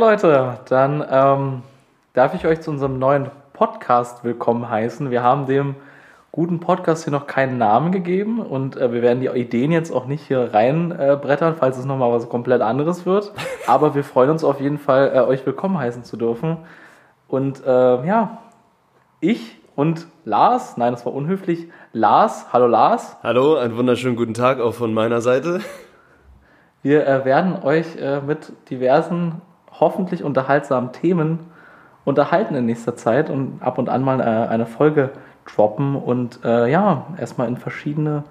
Leute, 0.00 0.58
dann 0.70 1.04
ähm, 1.10 1.62
darf 2.14 2.34
ich 2.34 2.46
euch 2.46 2.62
zu 2.62 2.70
unserem 2.70 2.98
neuen 2.98 3.30
Podcast 3.52 4.24
willkommen 4.24 4.70
heißen. 4.70 5.10
Wir 5.10 5.22
haben 5.22 5.44
dem 5.44 5.74
guten 6.32 6.58
Podcast 6.58 7.04
hier 7.04 7.12
noch 7.12 7.26
keinen 7.26 7.58
Namen 7.58 7.92
gegeben 7.92 8.40
und 8.40 8.78
äh, 8.78 8.94
wir 8.94 9.02
werden 9.02 9.20
die 9.20 9.26
Ideen 9.26 9.70
jetzt 9.70 9.90
auch 9.90 10.06
nicht 10.06 10.26
hier 10.26 10.54
reinbrettern, 10.54 11.52
äh, 11.52 11.56
falls 11.58 11.76
es 11.76 11.84
nochmal 11.84 12.10
was 12.12 12.30
komplett 12.30 12.62
anderes 12.62 13.04
wird. 13.04 13.32
Aber 13.66 13.94
wir 13.94 14.02
freuen 14.02 14.30
uns 14.30 14.42
auf 14.42 14.58
jeden 14.58 14.78
Fall, 14.78 15.12
äh, 15.14 15.20
euch 15.20 15.44
willkommen 15.44 15.76
heißen 15.76 16.02
zu 16.02 16.16
dürfen. 16.16 16.56
Und 17.28 17.62
äh, 17.66 18.06
ja, 18.06 18.38
ich 19.20 19.58
und 19.76 20.06
Lars, 20.24 20.78
nein, 20.78 20.94
das 20.94 21.04
war 21.04 21.12
unhöflich. 21.12 21.68
Lars, 21.92 22.54
hallo 22.54 22.68
Lars. 22.68 23.18
Hallo, 23.22 23.56
einen 23.56 23.76
wunderschönen 23.76 24.16
guten 24.16 24.32
Tag 24.32 24.60
auch 24.60 24.72
von 24.72 24.94
meiner 24.94 25.20
Seite. 25.20 25.60
Wir 26.82 27.06
äh, 27.06 27.26
werden 27.26 27.62
euch 27.62 27.96
äh, 27.96 28.22
mit 28.22 28.50
diversen, 28.70 29.42
hoffentlich 29.80 30.22
unterhaltsamen 30.22 30.92
Themen 30.92 31.40
unterhalten 32.04 32.54
in 32.54 32.66
nächster 32.66 32.96
Zeit 32.96 33.30
und 33.30 33.62
ab 33.62 33.78
und 33.78 33.88
an 33.88 34.02
mal 34.02 34.20
äh, 34.20 34.24
eine 34.48 34.66
Folge 34.66 35.10
droppen 35.44 35.96
und 35.96 36.40
äh, 36.44 36.70
ja, 36.70 37.06
erstmal 37.18 37.48
in 37.48 37.56
verschiedene 37.56 38.24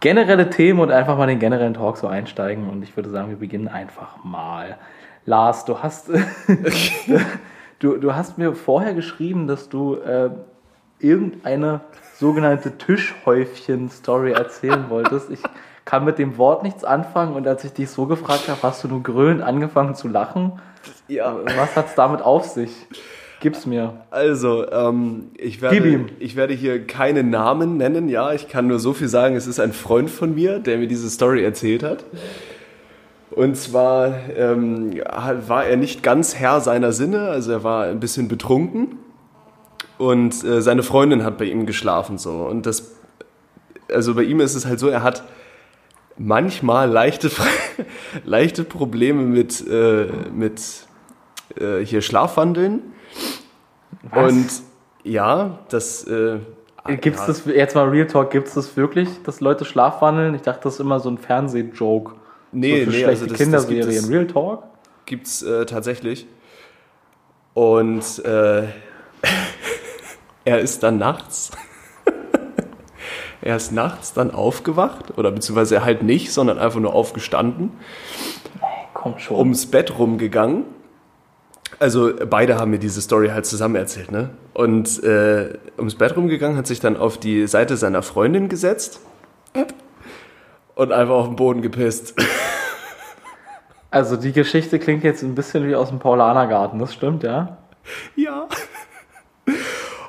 generelle 0.00 0.50
Themen 0.50 0.80
und 0.80 0.90
einfach 0.90 1.16
mal 1.16 1.26
den 1.26 1.38
generellen 1.38 1.74
Talk 1.74 1.98
so 1.98 2.06
einsteigen. 2.06 2.68
Und 2.68 2.82
ich 2.82 2.96
würde 2.96 3.10
sagen, 3.10 3.28
wir 3.28 3.36
beginnen 3.36 3.68
einfach 3.68 4.24
mal. 4.24 4.78
Lars, 5.26 5.66
du 5.66 5.78
hast, 5.78 6.08
du, 7.78 7.96
du 7.98 8.14
hast 8.14 8.38
mir 8.38 8.54
vorher 8.54 8.94
geschrieben, 8.94 9.46
dass 9.46 9.68
du 9.68 9.96
äh, 9.96 10.30
irgendeine 10.98 11.80
sogenannte 12.14 12.76
Tischhäufchen-Story 12.76 14.32
erzählen 14.32 14.86
wolltest. 14.88 15.30
Ich 15.30 15.42
kann 15.84 16.04
mit 16.04 16.18
dem 16.18 16.38
Wort 16.38 16.62
nichts 16.62 16.84
anfangen 16.84 17.34
und 17.34 17.46
als 17.46 17.64
ich 17.64 17.72
dich 17.72 17.90
so 17.90 18.06
gefragt 18.06 18.48
habe, 18.48 18.62
hast 18.62 18.84
du 18.84 18.88
nur 18.88 19.02
grölend 19.02 19.42
angefangen 19.42 19.94
zu 19.94 20.08
lachen. 20.08 20.52
Ja. 21.08 21.36
Was 21.56 21.76
hat 21.76 21.88
es 21.88 21.94
damit 21.94 22.22
auf 22.22 22.46
sich? 22.46 22.70
Gib's 23.40 23.64
mir. 23.64 23.94
Also, 24.10 24.70
ähm, 24.70 25.30
ich, 25.36 25.62
werde, 25.62 26.06
ich 26.18 26.36
werde 26.36 26.52
hier 26.52 26.86
keine 26.86 27.24
Namen 27.24 27.78
nennen, 27.78 28.08
ja. 28.10 28.32
Ich 28.34 28.48
kann 28.48 28.66
nur 28.66 28.78
so 28.78 28.92
viel 28.92 29.08
sagen, 29.08 29.34
es 29.34 29.46
ist 29.46 29.58
ein 29.58 29.72
Freund 29.72 30.10
von 30.10 30.34
mir, 30.34 30.58
der 30.58 30.76
mir 30.76 30.86
diese 30.86 31.08
Story 31.08 31.42
erzählt 31.42 31.82
hat. 31.82 32.04
Und 33.30 33.56
zwar 33.56 34.12
ähm, 34.36 35.00
war 35.46 35.64
er 35.64 35.76
nicht 35.76 36.02
ganz 36.02 36.34
Herr 36.34 36.60
seiner 36.60 36.92
Sinne, 36.92 37.28
also 37.28 37.52
er 37.52 37.64
war 37.64 37.84
ein 37.84 38.00
bisschen 38.00 38.28
betrunken 38.28 38.98
und 39.98 40.44
äh, 40.44 40.60
seine 40.60 40.82
Freundin 40.82 41.24
hat 41.24 41.38
bei 41.38 41.44
ihm 41.44 41.64
geschlafen 41.64 42.18
so 42.18 42.30
und 42.30 42.66
das 42.66 42.96
also 43.92 44.14
bei 44.14 44.22
ihm 44.22 44.40
ist 44.40 44.54
es 44.54 44.66
halt 44.66 44.78
so, 44.78 44.88
er 44.88 45.02
hat 45.02 45.22
manchmal 46.20 46.90
leichte 46.90 47.30
leichte 48.24 48.64
Probleme 48.64 49.22
mit 49.22 49.66
äh, 49.66 50.06
mit 50.32 50.86
äh, 51.56 51.84
hier 51.84 52.02
Schlafwandeln 52.02 52.82
was? 54.02 54.32
Und 54.32 54.48
ja, 55.04 55.58
das. 55.68 56.04
Äh, 56.04 56.38
Gibt's 56.86 57.20
ja. 57.20 57.26
das, 57.26 57.44
jetzt 57.44 57.74
mal 57.74 57.88
Real 57.88 58.06
Talk, 58.06 58.30
gibt 58.30 58.48
es 58.48 58.54
das 58.54 58.76
wirklich, 58.76 59.22
dass 59.22 59.40
Leute 59.40 59.64
schlafwandeln? 59.64 60.34
Ich 60.34 60.42
dachte, 60.42 60.62
das 60.64 60.74
ist 60.74 60.80
immer 60.80 60.98
so 60.98 61.10
ein 61.10 61.18
Fernsehjoke. 61.18 62.14
Nee, 62.52 62.84
so 62.84 62.90
nee, 62.90 63.04
also 63.04 63.26
das, 63.26 63.36
Kinderserien. 63.36 63.86
Das 63.86 64.08
Real 64.08 64.26
Talk? 64.26 64.64
Gibt's 65.04 65.42
äh, 65.42 65.66
tatsächlich. 65.66 66.26
Und 67.52 68.24
äh, 68.24 68.62
er 70.44 70.60
ist 70.60 70.82
dann 70.82 70.98
nachts. 70.98 71.50
Er 73.42 73.56
ist 73.56 73.72
nachts 73.72 74.12
dann 74.12 74.30
aufgewacht, 74.30 75.16
oder 75.18 75.30
beziehungsweise 75.30 75.76
er 75.76 75.84
halt 75.84 76.02
nicht, 76.02 76.32
sondern 76.32 76.58
einfach 76.58 76.80
nur 76.80 76.94
aufgestanden. 76.94 77.72
Kommt 78.94 79.20
schon. 79.20 79.36
Ums 79.36 79.66
Bett 79.66 79.98
rumgegangen 79.98 80.64
also 81.78 82.12
beide 82.28 82.56
haben 82.58 82.70
mir 82.70 82.78
diese 82.78 83.00
Story 83.00 83.28
halt 83.28 83.46
zusammen 83.46 83.76
erzählt, 83.76 84.10
ne? 84.10 84.30
Und 84.52 85.02
äh, 85.02 85.58
ums 85.78 85.94
Bett 85.94 86.16
rumgegangen, 86.16 86.56
hat 86.56 86.66
sich 86.66 86.80
dann 86.80 86.96
auf 86.96 87.18
die 87.18 87.46
Seite 87.46 87.76
seiner 87.76 88.02
Freundin 88.02 88.48
gesetzt 88.48 89.00
und 90.74 90.92
einfach 90.92 91.14
auf 91.14 91.26
den 91.26 91.36
Boden 91.36 91.62
gepisst. 91.62 92.14
Also 93.92 94.16
die 94.16 94.30
Geschichte 94.30 94.78
klingt 94.78 95.02
jetzt 95.02 95.24
ein 95.24 95.34
bisschen 95.34 95.66
wie 95.66 95.74
aus 95.74 95.88
dem 95.88 95.98
Paulanergarten, 95.98 96.78
das 96.78 96.94
stimmt, 96.94 97.24
ja? 97.24 97.58
Ja. 98.14 98.46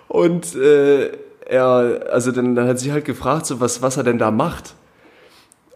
Und 0.07 0.55
äh, 0.55 1.17
er, 1.51 2.07
also 2.09 2.31
dann, 2.31 2.55
dann 2.55 2.67
hat 2.67 2.79
sie 2.79 2.93
halt 2.93 3.03
gefragt, 3.03 3.45
so 3.45 3.59
was, 3.59 3.81
was 3.81 3.97
er 3.97 4.03
denn 4.03 4.17
da 4.17 4.31
macht. 4.31 4.73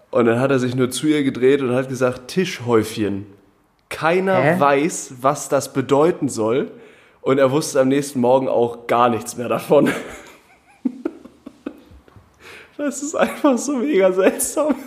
Und 0.10 0.26
dann 0.26 0.40
hat 0.40 0.50
er 0.50 0.60
sich 0.60 0.74
nur 0.74 0.90
zu 0.90 1.08
ihr 1.08 1.24
gedreht 1.24 1.62
und 1.62 1.76
hat 1.76 1.90
gesagt, 1.90 2.30
Tischhäufchen. 2.30 3.26
Keiner 3.90 4.42
Hä? 4.42 4.60
weiß, 4.60 5.16
was 5.20 5.50
das 5.50 5.74
bedeuten 5.74 6.30
soll. 6.30 6.72
Und 7.22 7.40
er 7.40 7.52
wusste 7.52 7.82
am 7.82 7.90
nächsten 7.90 8.22
Morgen 8.22 8.48
auch 8.48 8.88
gar 8.88 9.10
nichts 9.10 9.36
mehr 9.36 9.50
davon. 9.50 9.90
das 12.78 13.04
ist 13.04 13.16
einfach 13.16 13.58
so 13.58 13.76
mega 13.78 14.12
seltsam. 14.12 14.76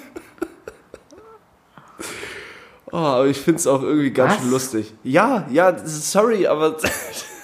Oh, 2.90 2.96
aber 2.96 3.26
ich 3.26 3.36
finde 3.36 3.58
es 3.58 3.66
auch 3.66 3.82
irgendwie 3.82 4.10
ganz 4.10 4.32
was? 4.32 4.40
schön 4.40 4.50
lustig. 4.50 4.94
Ja, 5.04 5.46
ja, 5.50 5.76
sorry, 5.84 6.46
aber 6.46 6.78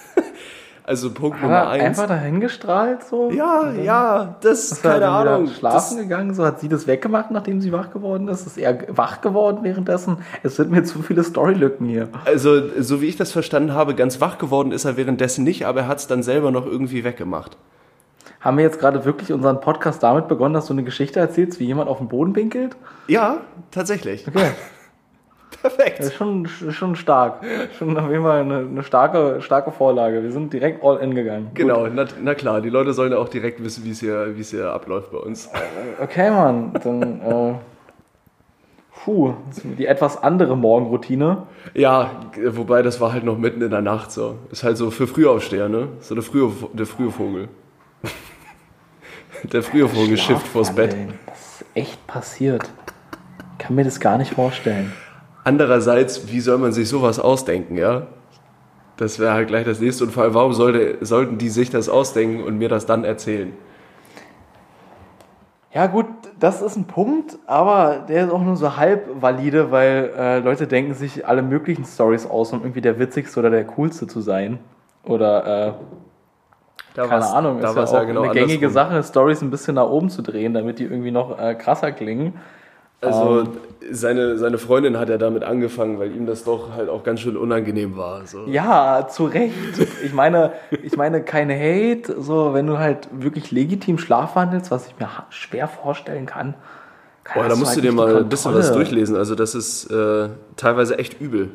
Also 0.87 1.15
Punkt 1.15 1.37
hat 1.37 1.45
Nummer 1.45 1.69
eins. 1.69 1.83
Einfach 1.83 2.09
dahingestrahlt 2.09 3.05
so? 3.05 3.31
Ja, 3.31 3.73
ja, 3.73 4.37
das 4.43 4.71
ist 4.71 4.83
keine 4.83 5.09
Ahnung. 5.09 5.49
Schlafen 5.49 5.97
gegangen, 5.97 6.35
so 6.35 6.45
hat 6.45 6.61
sie 6.61 6.69
das 6.69 6.87
weggemacht, 6.87 7.31
nachdem 7.31 7.63
sie 7.63 7.73
wach 7.73 7.91
geworden 7.91 8.29
ist. 8.29 8.47
Ist 8.47 8.59
er 8.59 8.79
wach 8.89 9.23
geworden 9.23 9.61
währenddessen? 9.63 10.19
Es 10.43 10.57
sind 10.57 10.71
mir 10.71 10.85
zu 10.85 11.03
viele 11.03 11.25
Storylücken 11.25 11.87
hier. 11.87 12.11
Also, 12.27 12.83
so 12.83 13.01
wie 13.01 13.07
ich 13.07 13.17
das 13.17 13.33
verstanden 13.33 13.73
habe, 13.73 13.95
ganz 13.95 14.21
wach 14.21 14.37
geworden 14.37 14.73
ist 14.73 14.85
er 14.85 14.99
währenddessen 14.99 15.43
nicht, 15.43 15.65
aber 15.65 15.81
er 15.81 15.89
hat 15.89 16.01
es 16.01 16.07
dann 16.07 16.23
selber 16.23 16.51
noch 16.51 16.67
irgendwie 16.67 17.03
weggemacht. 17.03 17.57
Haben 18.41 18.59
wir 18.59 18.65
jetzt 18.65 18.79
gerade 18.79 19.07
wirklich 19.07 19.33
unseren 19.33 19.63
Podcast 19.63 20.03
damit 20.03 20.29
begonnen, 20.29 20.53
dass 20.53 20.67
du 20.67 20.75
eine 20.75 20.85
Geschichte 20.85 21.19
erzählst, 21.19 21.61
wie 21.61 21.65
jemand 21.65 21.89
auf 21.89 21.97
den 21.97 22.09
Boden 22.09 22.35
pinkelt? 22.35 22.77
Ja, 23.09 23.39
tatsächlich. 23.71 24.29
Okay. 24.29 24.51
Perfekt. 25.65 25.99
Das 25.99 26.09
ist 26.09 26.17
schon, 26.17 26.47
schon 26.47 26.95
stark. 26.95 27.41
Schon 27.79 27.97
auf 27.97 28.11
jeden 28.11 28.23
Fall 28.23 28.43
eine, 28.43 28.59
eine, 28.59 28.83
starke, 28.83 29.41
starke 29.41 29.73
Vorlage. 29.73 30.23
Wir 30.23 30.31
sind 30.31 30.53
direkt 30.53 30.85
all 30.85 30.99
in 30.99 31.15
gegangen. 31.15 31.53
Genau, 31.55 31.87
na, 31.87 32.05
na, 32.23 32.35
klar, 32.35 32.61
die 32.61 32.69
Leute 32.69 32.93
sollen 32.93 33.13
ja 33.13 33.19
auch 33.19 33.31
direkt 33.31 33.65
wissen, 33.65 33.83
wie 33.83 33.93
es 33.93 34.01
hier, 34.01 34.37
wie 34.37 34.43
es 34.43 34.51
hier 34.51 34.71
abläuft 34.71 35.11
bei 35.11 35.17
uns. 35.17 35.49
Okay, 36.03 36.31
Mann, 36.31 36.71
dann. 36.85 37.21
Äh, 37.23 37.55
puh, 39.03 39.33
die 39.79 39.87
etwas 39.87 40.23
andere 40.23 40.55
Morgenroutine. 40.55 41.45
Ja, 41.73 42.11
wobei 42.47 42.83
das 42.83 43.01
war 43.01 43.15
halt 43.15 43.25
noch 43.25 43.39
mitten 43.39 43.63
in 43.63 43.71
der 43.71 43.81
Nacht 43.81 44.13
so. 44.13 44.35
Ist 44.53 44.65
halt 44.65 44.77
so 44.77 44.91
für 44.91 45.07
Frühaufsteher, 45.07 45.71
ne? 45.71 45.89
So 46.01 46.15
der 46.15 46.25
frühe, 46.25 46.53
der 46.75 46.85
frühe 46.85 47.11
Vogel. 47.11 47.49
der 49.51 49.63
frühe 49.63 49.89
Vogel 49.89 50.19
schifft 50.19 50.47
vors 50.47 50.75
Bett. 50.75 50.95
Das 51.25 51.39
ist 51.39 51.65
echt 51.73 52.07
passiert. 52.07 52.71
Ich 53.53 53.65
kann 53.65 53.77
mir 53.77 53.85
das 53.85 53.99
gar 53.99 54.19
nicht 54.19 54.35
vorstellen. 54.35 54.93
Andererseits, 55.45 56.33
wie 56.33 56.41
soll 56.41 56.59
man 56.59 56.73
sich 56.73 56.89
sowas 56.89 57.21
ausdenken, 57.21 57.77
ja? 57.77 58.07
Das 58.97 59.19
wäre 59.19 59.35
halt 59.35 59.49
gleich 59.49 59.65
das 59.65 59.81
nächste. 59.81 60.05
Und 60.05 60.11
vor 60.11 60.23
allem, 60.23 60.35
warum 60.35 60.53
sollte, 60.53 61.05
sollten 61.05 61.37
die 61.37 61.51
sich 61.51 61.69
das 61.69 61.89
ausdenken 61.89 62.43
und 62.43 62.59
mir 62.59 62.69
das 62.69 62.87
dann 62.87 63.05
erzählen? 63.05 63.53
Ja, 65.75 65.89
gut, 65.89 66.07
das 66.39 66.63
ist 66.63 66.77
ein 66.77 66.85
Punkt, 66.85 67.37
aber 67.47 68.05
der 68.09 68.27
ist 68.27 68.33
auch 68.33 68.41
nur 68.41 68.55
so 68.55 68.77
halb 68.77 69.21
valide, 69.21 69.73
weil 69.73 70.13
äh, 70.17 70.39
Leute 70.39 70.69
denken 70.69 70.95
sich 70.95 71.27
alle 71.27 71.43
möglichen 71.43 71.85
Stories 71.85 72.27
aus, 72.27 72.53
um 72.53 72.61
irgendwie 72.61 72.81
der 72.81 73.01
witzigste 73.01 73.41
oder 73.41 73.51
der 73.51 73.65
coolste 73.65 74.07
zu 74.07 74.21
sein. 74.21 74.61
Oder, 75.03 75.69
äh, 75.69 75.73
da 76.95 77.09
keine 77.09 77.27
Ahnung, 77.27 77.61
da 77.61 77.71
ist 77.71 77.77
ja 77.77 77.83
auch 77.83 77.93
ja 77.93 78.05
genau 78.05 78.23
eine 78.23 78.33
gängige 78.33 78.71
Sache, 78.71 79.03
Stories 79.03 79.43
ein 79.43 79.51
bisschen 79.51 79.75
nach 79.75 79.89
oben 79.89 80.11
zu 80.11 80.23
drehen, 80.23 80.55
damit 80.55 80.79
die 80.79 80.85
irgendwie 80.85 81.11
noch 81.11 81.39
äh, 81.41 81.57
krasser 81.57 81.91
klingen. 81.91 82.35
Also 83.05 83.23
um, 83.23 83.39
ähm, 83.39 83.49
seine, 83.91 84.39
seine 84.39 84.59
Freundin 84.59 84.99
hat 84.99 85.09
ja 85.09 85.19
damit 85.19 85.45
angefangen, 85.45 85.99
weil 85.99 86.15
ihm 86.15 86.27
das 86.27 86.45
doch 86.45 86.73
halt 86.75 86.89
auch 86.89 87.05
ganz 87.05 87.21
schön 87.21 87.37
unangenehm 87.37 87.97
war. 87.97 88.27
So. 88.27 88.47
Ja, 88.47 89.07
zu 89.09 89.27
Recht. 89.27 89.55
Ich 90.05 90.13
meine, 90.13 90.53
ich 90.83 90.97
meine, 90.97 91.23
kein 91.23 91.51
Hate, 91.51 92.21
so 92.21 92.55
wenn 92.55 92.67
du 92.67 92.79
halt 92.79 93.09
wirklich 93.13 93.51
legitim 93.51 93.99
schlafwandelst, 93.99 94.71
was 94.71 94.87
ich 94.87 94.99
mir 94.99 95.09
schwer 95.31 95.69
vorstellen 95.69 96.27
kann. 96.27 96.55
kann 97.25 97.43
Boah, 97.43 97.49
da 97.49 97.57
musst 97.57 97.73
du 97.73 97.77
halt 97.77 97.85
dir 97.85 97.93
mal 97.93 98.17
ein 98.17 98.29
bisschen 98.29 98.55
was 98.55 98.73
durchlesen. 98.73 99.17
Also 99.17 99.35
das 99.35 99.55
ist 99.55 99.91
äh, 99.91 100.29
teilweise 100.57 100.99
echt 100.99 101.21
übel. 101.21 101.51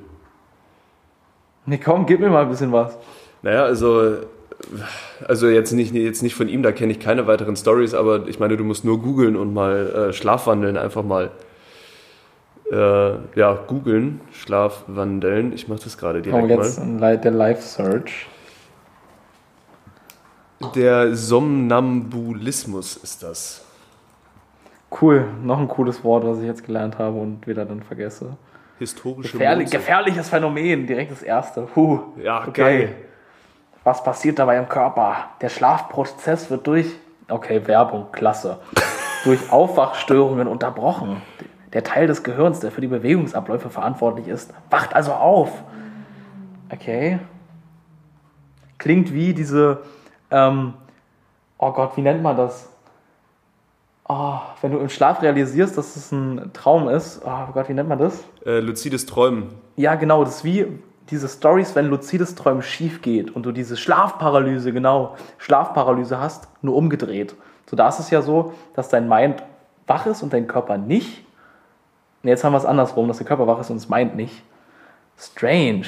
Nee, 1.65 1.79
komm, 1.83 2.05
gib 2.05 2.19
mir 2.19 2.29
mal 2.29 2.43
ein 2.43 2.49
bisschen 2.49 2.71
was. 2.71 2.97
Naja, 3.41 3.63
also 3.63 4.17
also 5.27 5.47
jetzt 5.47 5.71
nicht, 5.71 5.93
jetzt 5.93 6.21
nicht 6.21 6.35
von 6.35 6.49
ihm, 6.49 6.63
da 6.63 6.71
kenne 6.71 6.91
ich 6.91 6.99
keine 6.99 7.27
weiteren 7.27 7.55
Stories, 7.55 7.93
aber 7.93 8.27
ich 8.27 8.39
meine, 8.39 8.57
du 8.57 8.63
musst 8.63 8.85
nur 8.85 9.01
googeln 9.01 9.35
und 9.35 9.53
mal 9.53 10.09
äh, 10.09 10.13
Schlafwandeln 10.13 10.77
einfach 10.77 11.03
mal 11.03 11.31
äh, 12.71 13.11
ja, 13.35 13.53
googeln, 13.67 14.21
Schlafwandeln. 14.31 15.53
Ich 15.53 15.67
mache 15.67 15.81
das 15.83 15.97
gerade 15.97 16.21
direkt 16.21 16.43
oh, 16.43 16.47
jetzt 16.47 16.83
mal. 16.83 17.17
der 17.17 17.31
Live-Search. 17.31 18.27
Der 20.75 21.15
Somnambulismus 21.15 22.97
ist 22.97 23.23
das. 23.23 23.65
Cool, 25.01 25.25
noch 25.43 25.59
ein 25.59 25.67
cooles 25.67 26.03
Wort, 26.03 26.25
was 26.25 26.39
ich 26.39 26.45
jetzt 26.45 26.65
gelernt 26.65 26.97
habe 26.97 27.17
und 27.17 27.47
wieder 27.47 27.63
dann 27.63 27.81
vergesse. 27.81 28.37
historische 28.77 29.33
Gefährlich. 29.33 29.69
Gefährliches 29.69 30.29
Phänomen, 30.29 30.85
direkt 30.85 31.11
das 31.11 31.23
erste. 31.23 31.67
Huh. 31.75 31.99
Ja, 32.21 32.41
okay. 32.41 32.51
geil. 32.61 32.95
Was 33.83 34.03
passiert 34.03 34.39
dabei 34.39 34.57
im 34.57 34.67
Körper? 34.67 35.15
Der 35.41 35.49
Schlafprozess 35.49 36.49
wird 36.49 36.67
durch, 36.67 36.87
okay, 37.29 37.65
Werbung, 37.65 38.07
klasse, 38.11 38.59
durch 39.23 39.51
Aufwachstörungen 39.51 40.47
unterbrochen. 40.47 41.21
Der 41.73 41.83
Teil 41.83 42.07
des 42.07 42.23
Gehirns, 42.23 42.59
der 42.59 42.71
für 42.71 42.81
die 42.81 42.87
Bewegungsabläufe 42.87 43.69
verantwortlich 43.69 44.27
ist, 44.27 44.53
wacht 44.69 44.95
also 44.95 45.13
auf. 45.13 45.51
Okay. 46.71 47.19
Klingt 48.77 49.13
wie 49.13 49.33
diese, 49.33 49.81
ähm, 50.31 50.73
oh 51.57 51.71
Gott, 51.71 51.95
wie 51.95 52.01
nennt 52.01 52.23
man 52.23 52.37
das? 52.37 52.69
Oh, 54.07 54.39
wenn 54.61 54.71
du 54.71 54.79
im 54.79 54.89
Schlaf 54.89 55.21
realisierst, 55.21 55.77
dass 55.77 55.95
es 55.95 56.11
ein 56.11 56.51
Traum 56.53 56.89
ist, 56.89 57.21
oh 57.23 57.51
Gott, 57.53 57.69
wie 57.69 57.73
nennt 57.73 57.89
man 57.89 57.99
das? 57.99 58.23
Äh, 58.43 58.59
luzides 58.59 59.05
Träumen. 59.05 59.49
Ja, 59.75 59.95
genau, 59.95 60.23
das 60.23 60.37
ist 60.37 60.43
wie 60.43 60.65
diese 61.09 61.27
Stories, 61.27 61.75
wenn 61.75 61.87
luzides 61.87 62.35
Träumen 62.35 62.61
schief 62.61 63.01
geht 63.01 63.35
und 63.35 63.45
du 63.45 63.51
diese 63.51 63.77
Schlafparalyse, 63.77 64.71
genau, 64.73 65.15
Schlafparalyse 65.37 66.19
hast, 66.19 66.47
nur 66.61 66.75
umgedreht. 66.75 67.35
So, 67.69 67.75
da 67.75 67.87
ist 67.89 67.99
es 67.99 68.09
ja 68.09 68.21
so, 68.21 68.53
dass 68.75 68.89
dein 68.89 69.07
Mind 69.07 69.43
wach 69.87 70.05
ist 70.05 70.23
und 70.23 70.33
dein 70.33 70.47
Körper 70.47 70.77
nicht. 70.77 71.23
Und 72.23 72.29
jetzt 72.29 72.43
haben 72.43 72.53
wir 72.53 72.57
es 72.57 72.65
andersrum, 72.65 73.07
dass 73.07 73.17
der 73.17 73.27
Körper 73.27 73.47
wach 73.47 73.59
ist 73.59 73.69
und 73.69 73.77
das 73.77 73.89
Mind 73.89 74.15
nicht. 74.15 74.43
Strange. 75.17 75.85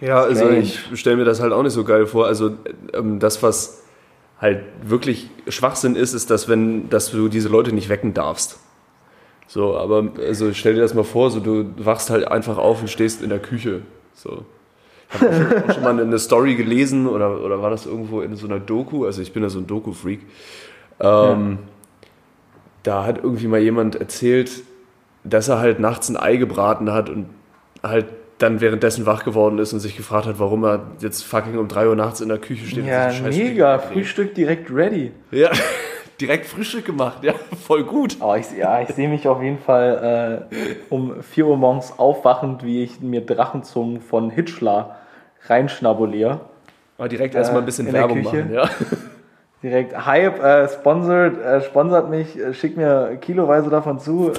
Ja, 0.00 0.22
also 0.22 0.44
Strange. 0.44 0.58
ich 0.58 0.88
stelle 0.94 1.16
mir 1.16 1.24
das 1.24 1.40
halt 1.40 1.52
auch 1.52 1.62
nicht 1.62 1.72
so 1.72 1.84
geil 1.84 2.06
vor. 2.06 2.26
Also 2.26 2.52
ähm, 2.94 3.18
das, 3.18 3.42
was 3.42 3.84
halt 4.40 4.62
wirklich 4.82 5.30
Schwachsinn 5.48 5.96
ist, 5.96 6.14
ist, 6.14 6.30
dass 6.30 6.48
wenn, 6.48 6.88
dass 6.90 7.10
du 7.10 7.28
diese 7.28 7.48
Leute 7.48 7.72
nicht 7.72 7.88
wecken 7.88 8.14
darfst. 8.14 8.60
So, 9.46 9.76
aber 9.76 10.08
also 10.18 10.52
stell 10.52 10.74
dir 10.74 10.82
das 10.82 10.94
mal 10.94 11.04
vor, 11.04 11.30
so 11.30 11.40
du 11.40 11.72
wachst 11.78 12.10
halt 12.10 12.28
einfach 12.28 12.58
auf 12.58 12.82
und 12.82 12.88
stehst 12.88 13.22
in 13.22 13.30
der 13.30 13.38
Küche. 13.38 13.82
So. 14.18 14.44
Ich 15.10 15.20
habe 15.20 15.32
schon, 15.32 15.74
schon, 15.74 15.82
mal 15.82 16.00
eine 16.00 16.18
Story 16.18 16.54
gelesen 16.54 17.06
oder, 17.06 17.42
oder 17.42 17.62
war 17.62 17.70
das 17.70 17.86
irgendwo 17.86 18.20
in 18.20 18.36
so 18.36 18.46
einer 18.46 18.58
Doku? 18.58 19.06
Also 19.06 19.22
ich 19.22 19.32
bin 19.32 19.42
ja 19.42 19.48
so 19.48 19.58
ein 19.58 19.66
Doku-Freak. 19.66 20.20
Ähm, 21.00 21.58
ja. 21.60 21.68
Da 22.82 23.04
hat 23.04 23.18
irgendwie 23.22 23.46
mal 23.46 23.60
jemand 23.60 23.96
erzählt, 23.96 24.50
dass 25.24 25.48
er 25.48 25.60
halt 25.60 25.78
nachts 25.78 26.08
ein 26.08 26.16
Ei 26.16 26.36
gebraten 26.36 26.92
hat 26.92 27.08
und 27.08 27.26
halt 27.82 28.06
dann 28.38 28.60
währenddessen 28.60 29.06
wach 29.06 29.24
geworden 29.24 29.58
ist 29.58 29.72
und 29.72 29.80
sich 29.80 29.96
gefragt 29.96 30.26
hat, 30.26 30.38
warum 30.38 30.64
er 30.64 30.82
jetzt 31.00 31.24
fucking 31.24 31.58
um 31.58 31.68
3 31.68 31.88
Uhr 31.88 31.96
nachts 31.96 32.20
in 32.20 32.28
der 32.28 32.38
Küche 32.38 32.66
steht. 32.66 32.86
Ja, 32.86 33.10
mega. 33.22 33.78
Frühstück 33.78 34.34
direkt 34.34 34.70
ready. 34.70 35.12
Ja, 35.30 35.50
direkt 36.20 36.46
Frühstück 36.46 36.84
gemacht. 36.84 37.22
Ja, 37.22 37.34
voll 37.66 37.84
gut. 37.84 38.16
Aber 38.20 38.38
ich, 38.38 38.50
ja, 38.56 38.80
ich 38.82 38.88
sehe 38.90 39.08
mich 39.08 39.26
auf 39.28 39.42
jeden 39.42 39.58
Fall 39.58 40.46
äh, 40.50 40.74
um 40.90 41.22
4 41.22 41.46
Uhr 41.46 41.56
morgens 41.56 41.98
aufwachend, 41.98 42.64
wie 42.64 42.82
ich 42.82 43.00
mir 43.00 43.24
Drachenzungen 43.24 44.00
von 44.00 44.30
Hitchler 44.30 44.96
reinschnabuliere. 45.46 46.40
Aber 46.98 47.08
direkt 47.08 47.34
äh, 47.34 47.38
erstmal 47.38 47.62
ein 47.62 47.66
bisschen 47.66 47.92
Werbung 47.92 48.22
machen, 48.22 48.52
ja. 48.52 48.68
Direkt 49.62 50.06
Hype, 50.06 50.40
äh, 50.40 50.68
sponsert, 50.68 51.40
äh, 51.40 51.60
sponsert 51.62 52.10
mich, 52.10 52.38
äh, 52.38 52.54
schickt 52.54 52.76
mir 52.76 53.16
kiloweise 53.20 53.70
davon 53.70 53.98
zu. 53.98 54.32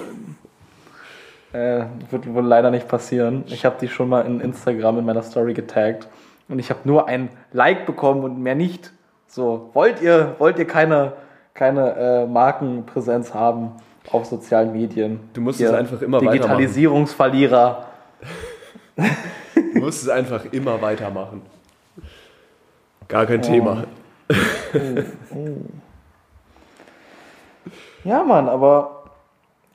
Äh, 1.52 1.86
wird 2.12 2.34
wohl 2.34 2.46
leider 2.46 2.72
nicht 2.72 2.88
passieren. 2.88 3.44
Ich 3.48 3.66
habe 3.66 3.76
die 3.82 3.88
schon 3.88 4.08
mal 4.08 4.22
in 4.26 4.40
Instagram 4.40 5.00
in 5.00 5.06
meiner 5.06 5.24
Story 5.24 5.54
getaggt 5.54 6.08
und 6.48 6.60
ich 6.60 6.70
habe 6.70 6.82
nur 6.84 7.08
ein 7.08 7.30
Like 7.52 7.86
bekommen 7.86 8.24
und 8.24 8.40
mehr 8.40 8.56
nicht. 8.56 8.92
So, 9.28 9.70
wollt 9.74 10.02
ihr, 10.02 10.36
wollt 10.38 10.58
ihr 10.58 10.66
keine, 10.66 11.14
keine 11.60 11.96
äh, 11.96 12.26
Markenpräsenz 12.26 13.34
haben 13.34 13.72
auf 14.14 14.26
sozialen 14.26 14.72
Medien? 14.72 15.20
Du 15.34 15.42
musst 15.42 15.60
Ihr 15.60 15.68
es 15.68 15.74
einfach 15.74 16.02
immer 16.02 16.20
weitermachen. 16.20 16.38
Digitalisierungsverlierer. 16.38 17.86
du 18.96 19.80
musst 19.80 20.04
es 20.04 20.08
einfach 20.08 20.46
immer 20.54 20.82
weitermachen. 20.82 21.42
Gar 23.10 23.26
kein 23.26 23.42
oh. 23.42 23.44
Thema. 23.44 23.84
Oh, 24.74 25.02
oh. 25.36 25.48
Ja, 28.06 28.24
Mann, 28.24 28.48
aber 28.48 29.04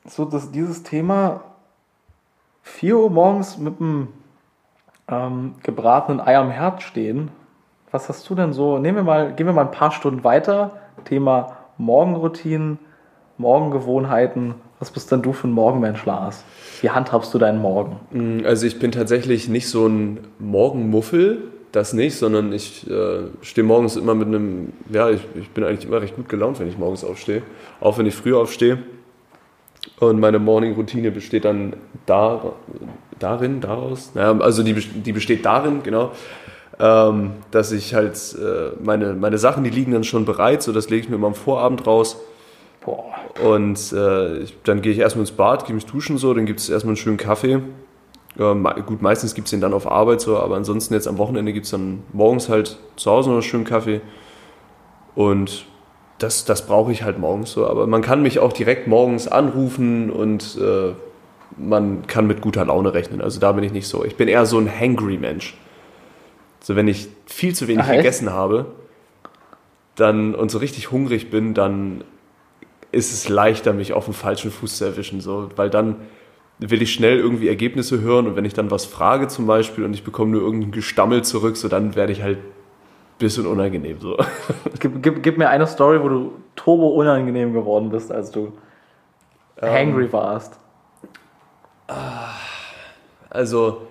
so 0.07 0.25
dass 0.25 0.51
dieses 0.51 0.81
Thema 0.81 1.41
4 2.63 2.97
Uhr 2.97 3.11
morgens 3.11 3.59
mit 3.59 3.79
einem 3.79 4.07
ähm, 5.07 5.53
gebratenen 5.61 6.19
Ei 6.19 6.35
am 6.35 6.49
Herd 6.49 6.81
stehen. 6.81 7.29
Was 7.91 8.09
hast 8.09 8.27
du 8.27 8.33
denn 8.33 8.53
so? 8.53 8.79
Nehmen 8.79 8.97
wir 8.97 9.03
mal, 9.03 9.33
gehen 9.33 9.45
wir 9.45 9.53
mal 9.53 9.65
ein 9.65 9.71
paar 9.71 9.91
Stunden 9.91 10.23
weiter. 10.23 10.71
Thema 11.03 11.57
Morgenroutinen, 11.77 12.79
Morgengewohnheiten. 13.37 14.55
Was 14.79 14.91
bist 14.91 15.11
denn 15.11 15.21
du 15.21 15.33
für 15.33 15.47
ein 15.47 15.51
Morgenmensch, 15.51 16.05
Lars? 16.05 16.43
Wie 16.81 16.89
handhabst 16.89 17.33
du 17.33 17.37
deinen 17.37 17.61
Morgen? 17.61 17.99
Mm, 18.11 18.45
also 18.45 18.67
ich 18.67 18.79
bin 18.79 18.91
tatsächlich 18.91 19.47
nicht 19.47 19.67
so 19.69 19.87
ein 19.87 20.19
Morgenmuffel, 20.39 21.51
das 21.71 21.93
nicht, 21.93 22.15
sondern 22.15 22.53
ich 22.53 22.89
äh, 22.89 23.23
stehe 23.41 23.65
morgens 23.65 23.97
immer 23.97 24.15
mit 24.15 24.27
einem, 24.27 24.73
ja, 24.91 25.09
ich, 25.09 25.21
ich 25.35 25.49
bin 25.49 25.63
eigentlich 25.63 25.85
immer 25.85 26.01
recht 26.01 26.15
gut 26.15 26.29
gelaunt, 26.29 26.59
wenn 26.59 26.67
ich 26.67 26.77
morgens 26.77 27.03
aufstehe. 27.03 27.41
Auch 27.81 27.97
wenn 27.97 28.05
ich 28.05 28.15
früh 28.15 28.33
aufstehe. 28.33 28.79
Und 29.99 30.19
meine 30.19 30.39
Morning-Routine 30.39 31.11
besteht 31.11 31.45
dann 31.45 31.73
da, 32.05 32.53
darin, 33.19 33.61
daraus, 33.61 34.11
naja, 34.13 34.37
also 34.39 34.63
die, 34.63 34.73
die 34.73 35.11
besteht 35.11 35.45
darin, 35.45 35.83
genau, 35.83 36.11
ähm, 36.79 37.31
dass 37.51 37.71
ich 37.71 37.93
halt 37.93 38.17
äh, 38.37 38.71
meine, 38.83 39.13
meine 39.13 39.37
Sachen, 39.37 39.63
die 39.63 39.69
liegen 39.69 39.91
dann 39.91 40.03
schon 40.03 40.25
bereit, 40.25 40.61
so 40.61 40.73
das 40.73 40.89
lege 40.89 41.03
ich 41.03 41.09
mir 41.09 41.15
immer 41.15 41.27
am 41.27 41.35
Vorabend 41.35 41.87
raus. 41.87 42.17
Boah. 42.83 43.05
Und 43.43 43.91
äh, 43.93 44.37
ich, 44.39 44.57
dann 44.63 44.81
gehe 44.81 44.91
ich 44.91 44.99
erstmal 44.99 45.21
ins 45.21 45.31
Bad, 45.31 45.65
gehe 45.65 45.75
mich 45.75 45.85
duschen 45.85 46.17
so, 46.17 46.33
dann 46.33 46.45
gibt 46.45 46.59
es 46.59 46.69
erstmal 46.69 46.91
einen 46.91 46.97
schönen 46.97 47.17
Kaffee. 47.17 47.61
Ähm, 48.37 48.67
gut, 48.85 49.01
meistens 49.01 49.33
gibt 49.33 49.47
es 49.47 49.51
den 49.51 49.61
dann 49.61 49.73
auf 49.73 49.89
Arbeit 49.89 50.21
so, 50.21 50.37
aber 50.37 50.55
ansonsten 50.55 50.93
jetzt 50.93 51.07
am 51.07 51.17
Wochenende 51.17 51.53
gibt 51.53 51.65
es 51.65 51.71
dann 51.71 52.03
morgens 52.11 52.49
halt 52.49 52.77
zu 52.95 53.11
Hause 53.11 53.29
noch 53.29 53.35
einen 53.35 53.43
schönen 53.43 53.63
Kaffee. 53.63 54.01
Und 55.15 55.65
das, 56.17 56.45
das 56.45 56.65
brauche 56.65 56.91
ich 56.91 57.03
halt 57.03 57.19
morgens 57.19 57.51
so. 57.51 57.67
Aber 57.67 57.87
man 57.87 58.01
kann 58.01 58.21
mich 58.21 58.39
auch 58.39 58.53
direkt 58.53 58.87
morgens 58.87 59.27
anrufen 59.27 60.09
und 60.09 60.57
äh, 60.61 60.93
man 61.57 62.05
kann 62.07 62.27
mit 62.27 62.41
guter 62.41 62.65
Laune 62.65 62.93
rechnen. 62.93 63.21
Also 63.21 63.39
da 63.39 63.51
bin 63.53 63.63
ich 63.63 63.71
nicht 63.71 63.87
so. 63.87 64.03
Ich 64.03 64.15
bin 64.17 64.27
eher 64.27 64.45
so 64.45 64.59
ein 64.59 64.69
hangry 64.69 65.17
Mensch. 65.17 65.57
So 66.65 66.75
wenn 66.75 66.87
ich 66.87 67.09
viel 67.27 67.53
zu 67.53 67.67
wenig 67.67 67.85
Ach, 67.85 67.91
gegessen 67.91 68.31
habe, 68.31 68.65
dann 69.93 70.33
und 70.33 70.49
so 70.49 70.57
richtig 70.57 70.89
hungrig 70.89 71.29
bin, 71.29 71.53
dann 71.53 72.03
ist 72.91 73.13
es 73.13 73.29
leichter, 73.29 73.71
mich 73.71 73.93
auf 73.93 74.05
dem 74.05 74.15
falschen 74.15 74.49
Fuß 74.49 74.79
zu 74.79 74.85
erwischen. 74.85 75.21
So, 75.21 75.51
weil 75.57 75.69
dann 75.69 75.97
will 76.57 76.81
ich 76.81 76.91
schnell 76.91 77.19
irgendwie 77.19 77.49
Ergebnisse 77.49 78.01
hören 78.01 78.25
und 78.25 78.35
wenn 78.35 78.45
ich 78.45 78.55
dann 78.55 78.71
was 78.71 78.85
frage 78.85 79.27
zum 79.27 79.45
Beispiel 79.45 79.85
und 79.85 79.93
ich 79.93 80.03
bekomme 80.03 80.31
nur 80.31 80.41
irgendein 80.41 80.71
Gestammel 80.71 81.23
zurück, 81.23 81.55
so 81.55 81.67
dann 81.67 81.95
werde 81.95 82.13
ich 82.13 82.23
halt 82.23 82.39
bisschen 83.19 83.45
unangenehm 83.45 84.01
so. 84.01 84.17
Gib, 84.79 85.03
gib, 85.03 85.21
gib, 85.21 85.37
mir 85.37 85.49
eine 85.49 85.67
Story, 85.67 86.01
wo 86.01 86.09
du 86.09 86.31
turbo 86.55 86.87
unangenehm 86.87 87.53
geworden 87.53 87.91
bist, 87.91 88.11
als 88.11 88.31
du 88.31 88.53
ähm, 89.61 89.71
hangry 89.71 90.11
warst. 90.11 90.59
Also 93.29 93.83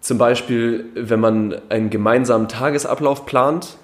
zum 0.00 0.18
Beispiel, 0.18 0.86
wenn 0.94 1.20
man 1.20 1.56
einen 1.68 1.90
gemeinsamen 1.90 2.48
Tagesablauf 2.48 3.26
plant, 3.26 3.76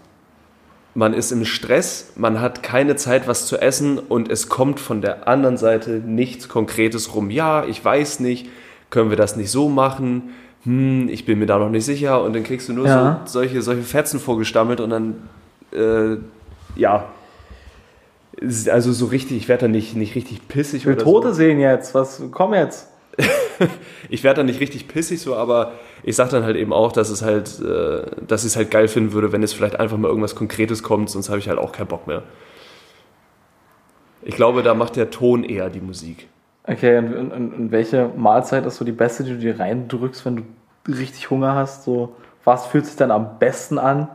man 0.94 1.12
ist 1.12 1.33
im 1.33 1.44
Stress, 1.44 2.12
man 2.16 2.40
hat 2.40 2.62
keine 2.62 2.94
Zeit, 2.94 3.26
was 3.26 3.47
zu 3.47 3.59
essen 3.59 3.99
und 3.99 4.30
es 4.30 4.49
kommt 4.49 4.78
von 4.78 5.00
der 5.00 5.26
anderen 5.26 5.56
Seite 5.56 5.90
nichts 5.90 6.49
Konkretes 6.49 7.14
rum. 7.14 7.30
Ja, 7.30 7.64
ich 7.64 7.85
weiß 7.85 8.21
nicht, 8.21 8.49
können 8.90 9.11
wir 9.11 9.16
das 9.16 9.35
nicht 9.35 9.50
so 9.50 9.68
machen? 9.68 10.30
hm, 10.64 11.09
ich 11.09 11.25
bin 11.25 11.38
mir 11.38 11.47
da 11.47 11.59
noch 11.59 11.68
nicht 11.68 11.85
sicher 11.85 12.23
und 12.23 12.35
dann 12.35 12.42
kriegst 12.42 12.68
du 12.68 12.73
nur 12.73 12.87
ja. 12.87 13.21
so, 13.25 13.40
solche, 13.40 13.62
solche 13.62 13.83
Fetzen 13.83 14.18
vorgestammelt 14.18 14.80
und 14.80 14.90
dann, 14.90 15.28
äh, 15.73 16.16
ja, 16.76 17.06
also 18.71 18.92
so 18.92 19.06
richtig, 19.06 19.37
ich 19.37 19.49
werde 19.49 19.62
da 19.62 19.68
nicht, 19.68 19.94
nicht 19.94 20.14
richtig 20.14 20.49
pissig. 20.49 20.83
Ich 20.83 20.87
will 20.87 20.97
Tote 20.97 21.28
so. 21.28 21.35
sehen 21.35 21.61
jetzt, 21.61 21.94
was, 21.94 22.23
komm 22.30 22.54
jetzt. 22.54 22.88
ich 24.08 24.25
werde 24.25 24.38
da 24.38 24.42
nicht 24.44 24.61
richtig 24.61 24.88
pissig 24.88 25.20
so, 25.20 25.37
aber 25.37 25.73
ich 26.02 26.16
sage 26.16 26.30
dann 26.30 26.44
halt 26.44 26.56
eben 26.56 26.73
auch, 26.73 26.92
dass 26.92 27.11
es 27.11 27.23
halt, 27.23 27.61
äh, 27.61 28.02
dass 28.26 28.42
ich 28.42 28.49
es 28.49 28.56
halt 28.56 28.70
geil 28.70 28.88
finden 28.88 29.12
würde, 29.12 29.32
wenn 29.32 29.42
es 29.42 29.52
vielleicht 29.52 29.78
einfach 29.78 29.96
mal 29.96 30.08
irgendwas 30.08 30.34
Konkretes 30.34 30.82
kommt, 30.82 31.11
sonst 31.11 31.28
habe 31.28 31.38
ich 31.38 31.49
halt 31.49 31.58
auch 31.58 31.73
keinen 31.73 31.88
Bock 31.88 32.06
mehr. 32.06 32.23
Ich 34.23 34.37
glaube, 34.37 34.62
da 34.62 34.75
macht 34.75 34.96
der 34.96 35.11
Ton 35.11 35.44
eher 35.44 35.68
die 35.70 35.80
Musik. 35.80 36.28
Okay, 36.66 36.96
und, 36.96 37.30
und, 37.30 37.52
und, 37.52 37.73
welche 37.73 38.11
Mahlzeit 38.16 38.64
ist 38.64 38.76
so 38.76 38.87
die 38.87 38.92
beste, 38.92 39.23
die 39.23 39.32
du 39.32 39.38
dir 39.38 39.61
reindrückst, 39.61 40.25
wenn 40.25 40.37
du 40.37 40.42
richtig 40.88 41.28
Hunger 41.28 41.54
hast? 41.54 41.84
So, 41.84 42.16
was 42.42 42.66
fühlt 42.66 42.87
sich 42.87 42.96
dann 42.96 43.11
am 43.11 43.38
besten 43.38 43.78
an? 43.78 44.08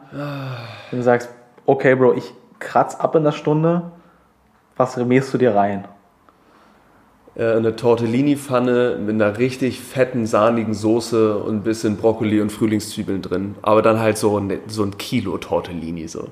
Wenn 0.90 1.00
du 1.00 1.04
sagst, 1.04 1.30
okay, 1.68 1.94
Bro, 1.94 2.14
ich 2.14 2.34
kratz 2.58 2.96
ab 2.96 3.16
in 3.16 3.24
der 3.24 3.34
Stunde, 3.34 3.92
was 4.78 4.98
remierst 4.98 5.32
du 5.32 5.38
dir 5.38 5.54
rein? 5.54 5.88
Äh, 7.40 7.56
eine 7.56 7.76
Tortellini-Pfanne 7.76 8.98
mit 9.00 9.16
einer 9.16 9.38
richtig 9.38 9.80
fetten, 9.80 10.26
sahnigen 10.26 10.74
Soße 10.74 11.38
und 11.38 11.56
ein 11.56 11.64
bisschen 11.64 11.96
Brokkoli 11.96 12.42
und 12.42 12.52
Frühlingszwiebeln 12.52 13.22
drin. 13.22 13.56
Aber 13.62 13.82
dann 13.82 14.00
halt 14.00 14.18
so 14.18 14.38
ein, 14.38 14.60
so 14.68 14.84
ein 14.84 14.98
Kilo 14.98 15.38
Tortellini. 15.38 16.10
So. 16.10 16.28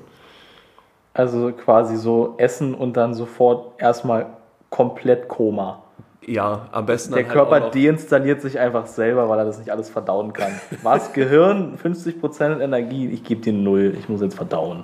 Also 1.14 1.50
quasi 1.52 1.96
so 1.96 2.34
essen 2.36 2.74
und 2.74 2.98
dann 2.98 3.14
sofort 3.14 3.80
erstmal 3.80 4.26
komplett 4.68 5.28
Koma. 5.28 5.82
Ja, 6.26 6.68
am 6.72 6.84
besten. 6.84 7.14
Der 7.14 7.24
halt 7.24 7.32
Körper 7.32 7.70
deinstalliert 7.70 8.42
sich 8.42 8.58
einfach 8.58 8.86
selber, 8.86 9.30
weil 9.30 9.38
er 9.38 9.46
das 9.46 9.58
nicht 9.58 9.70
alles 9.70 9.88
verdauen 9.88 10.34
kann. 10.34 10.52
Was? 10.82 11.14
Gehirn, 11.14 11.78
50% 11.82 12.60
Energie, 12.60 13.08
ich 13.08 13.24
gebe 13.24 13.40
dir 13.40 13.54
null, 13.54 13.96
ich 13.98 14.10
muss 14.10 14.20
jetzt 14.20 14.34
verdauen. 14.34 14.82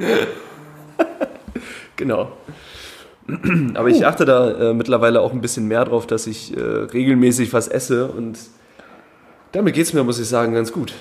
genau. 1.96 2.28
Aber 3.74 3.88
ich 3.88 4.06
achte 4.06 4.24
da 4.24 4.70
äh, 4.70 4.74
mittlerweile 4.74 5.20
auch 5.20 5.32
ein 5.32 5.40
bisschen 5.40 5.66
mehr 5.66 5.84
drauf, 5.84 6.06
dass 6.06 6.26
ich 6.26 6.56
äh, 6.56 6.60
regelmäßig 6.60 7.52
was 7.52 7.68
esse 7.68 8.08
und 8.08 8.38
damit 9.52 9.74
geht 9.74 9.84
es 9.84 9.92
mir, 9.92 10.02
muss 10.02 10.18
ich 10.18 10.28
sagen, 10.28 10.52
ganz 10.54 10.72
gut. 10.72 10.94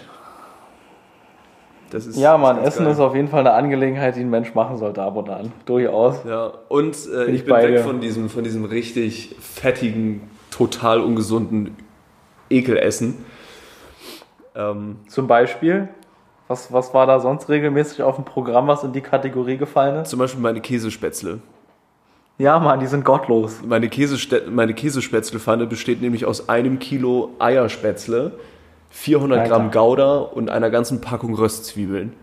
Ist, 1.91 2.17
ja, 2.17 2.37
man, 2.37 2.57
Essen 2.57 2.85
geil. 2.85 2.93
ist 2.93 2.99
auf 2.99 3.13
jeden 3.13 3.27
Fall 3.27 3.41
eine 3.41 3.53
Angelegenheit, 3.53 4.15
die 4.15 4.21
ein 4.21 4.29
Mensch 4.29 4.55
machen 4.55 4.77
sollte, 4.77 5.03
ab 5.03 5.15
und 5.15 5.29
an. 5.29 5.51
Durchaus. 5.65 6.23
Ja, 6.27 6.51
und 6.67 6.95
äh, 7.05 7.25
bin 7.25 7.35
ich, 7.35 7.41
ich, 7.41 7.45
bin 7.45 7.55
weg 7.55 7.79
von 7.81 7.99
diesem, 7.99 8.29
von 8.29 8.43
diesem 8.43 8.65
richtig 8.65 9.35
fettigen, 9.39 10.21
total 10.49 11.01
ungesunden 11.01 11.75
Ekelessen. 12.49 13.23
Ähm, 14.55 14.97
Zum 15.07 15.27
Beispiel? 15.27 15.89
Was, 16.47 16.73
was 16.73 16.93
war 16.93 17.05
da 17.05 17.19
sonst 17.19 17.49
regelmäßig 17.49 18.01
auf 18.03 18.15
dem 18.15 18.25
Programm, 18.25 18.67
was 18.67 18.83
in 18.83 18.91
die 18.91 19.01
Kategorie 19.01 19.57
gefallen 19.57 20.01
ist? 20.01 20.09
Zum 20.09 20.19
Beispiel 20.19 20.41
meine 20.41 20.61
Käsespätzle. 20.61 21.39
Ja, 22.39 22.59
Mann, 22.59 22.79
die 22.79 22.87
sind 22.87 23.05
gottlos. 23.05 23.59
Meine, 23.65 23.89
Käseste 23.89 24.45
meine 24.49 24.73
Käsespätzlepfanne 24.73 25.67
besteht 25.67 26.01
nämlich 26.01 26.25
aus 26.25 26.49
einem 26.49 26.79
Kilo 26.79 27.29
Eierspätzle, 27.37 28.31
400 28.89 29.39
Alter. 29.39 29.49
Gramm 29.49 29.71
Gouda 29.71 30.17
und 30.17 30.49
einer 30.49 30.69
ganzen 30.71 30.99
Packung 30.99 31.35
Röstzwiebeln. 31.35 32.13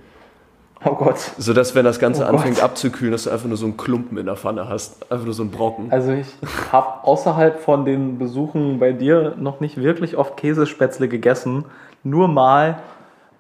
Oh 0.85 0.95
Gott. 0.95 1.19
Sodass, 1.37 1.75
wenn 1.75 1.85
das 1.85 1.99
Ganze 1.99 2.25
oh 2.25 2.29
anfängt 2.29 2.57
Gott. 2.57 2.64
abzukühlen, 2.64 3.12
dass 3.12 3.25
du 3.25 3.31
einfach 3.31 3.47
nur 3.47 3.57
so 3.57 3.67
einen 3.67 3.76
Klumpen 3.76 4.17
in 4.17 4.26
der 4.26 4.37
Pfanne 4.37 4.69
hast. 4.69 5.11
Einfach 5.12 5.26
nur 5.26 5.35
so 5.35 5.43
einen 5.43 5.50
Brocken. 5.50 5.93
Also 5.93 6.12
ich 6.12 6.26
habe 6.73 7.05
außerhalb 7.05 7.61
von 7.61 7.85
den 7.85 8.19
Besuchen 8.19 8.79
bei 8.79 8.93
dir 8.93 9.37
noch 9.38 9.61
nicht 9.61 9.76
wirklich 9.76 10.17
oft 10.17 10.37
Käsespätzle 10.37 11.09
gegessen. 11.09 11.67
Nur 12.02 12.29
mal 12.29 12.81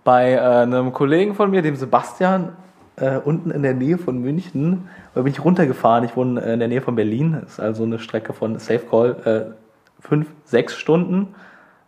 bei 0.04 0.32
äh, 0.32 0.38
einem 0.38 0.92
Kollegen 0.92 1.34
von 1.34 1.50
mir, 1.50 1.62
dem 1.62 1.76
Sebastian, 1.76 2.52
äh, 3.00 3.16
unten 3.16 3.50
in 3.50 3.62
der 3.62 3.74
Nähe 3.74 3.98
von 3.98 4.18
München. 4.18 4.88
Da 5.14 5.22
bin 5.22 5.32
ich 5.32 5.44
runtergefahren. 5.44 6.04
Ich 6.04 6.16
wohne 6.16 6.40
äh, 6.40 6.52
in 6.52 6.58
der 6.58 6.68
Nähe 6.68 6.82
von 6.82 6.94
Berlin. 6.94 7.38
Das 7.40 7.54
ist 7.54 7.60
also 7.60 7.84
eine 7.84 7.98
Strecke 7.98 8.32
von 8.32 8.58
Safe 8.58 8.80
Call 8.80 9.16
äh, 9.24 10.06
fünf, 10.06 10.28
sechs 10.44 10.76
Stunden. 10.76 11.34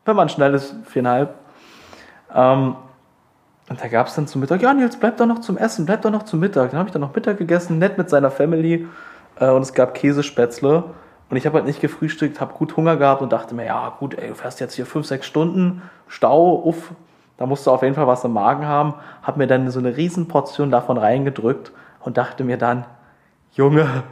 Wenn 0.04 0.16
man 0.16 0.28
schnell 0.28 0.54
ist, 0.54 0.74
viereinhalb. 0.84 1.34
Ähm, 2.34 2.76
und 3.68 3.80
da 3.80 3.88
gab 3.88 4.08
es 4.08 4.14
dann 4.14 4.26
zum 4.26 4.40
Mittag, 4.40 4.60
ja 4.60 4.74
Nils, 4.74 4.96
bleib 4.96 5.16
doch 5.18 5.26
noch 5.26 5.40
zum 5.40 5.56
Essen, 5.56 5.86
bleib 5.86 6.02
doch 6.02 6.10
noch 6.10 6.24
zum 6.24 6.40
Mittag. 6.40 6.70
Dann 6.70 6.78
habe 6.78 6.88
ich 6.88 6.92
dann 6.92 7.00
noch 7.00 7.14
Mittag 7.14 7.38
gegessen, 7.38 7.78
nett 7.78 7.96
mit 7.96 8.10
seiner 8.10 8.30
Family. 8.30 8.86
Äh, 9.38 9.50
und 9.50 9.62
es 9.62 9.74
gab 9.74 9.94
Käsespätzle. 9.94 10.84
Und 11.30 11.36
ich 11.36 11.46
habe 11.46 11.56
halt 11.56 11.66
nicht 11.66 11.80
gefrühstückt, 11.80 12.40
habe 12.40 12.52
gut 12.54 12.76
Hunger 12.76 12.96
gehabt 12.96 13.22
und 13.22 13.32
dachte 13.32 13.54
mir, 13.54 13.64
ja 13.64 13.94
gut, 13.98 14.18
ey, 14.18 14.28
du 14.28 14.34
fährst 14.34 14.60
jetzt 14.60 14.74
hier 14.74 14.84
fünf, 14.84 15.06
sechs 15.06 15.26
Stunden, 15.26 15.80
Stau, 16.06 16.62
uff, 16.62 16.92
da 17.42 17.46
musst 17.46 17.66
du 17.66 17.72
auf 17.72 17.82
jeden 17.82 17.96
Fall 17.96 18.06
was 18.06 18.22
im 18.22 18.34
Magen 18.34 18.66
haben. 18.66 18.94
Habe 19.20 19.38
mir 19.38 19.48
dann 19.48 19.68
so 19.68 19.80
eine 19.80 19.96
Riesenportion 19.96 20.70
davon 20.70 20.96
reingedrückt 20.96 21.72
und 21.98 22.16
dachte 22.16 22.44
mir 22.44 22.56
dann, 22.56 22.84
Junge, 23.54 24.04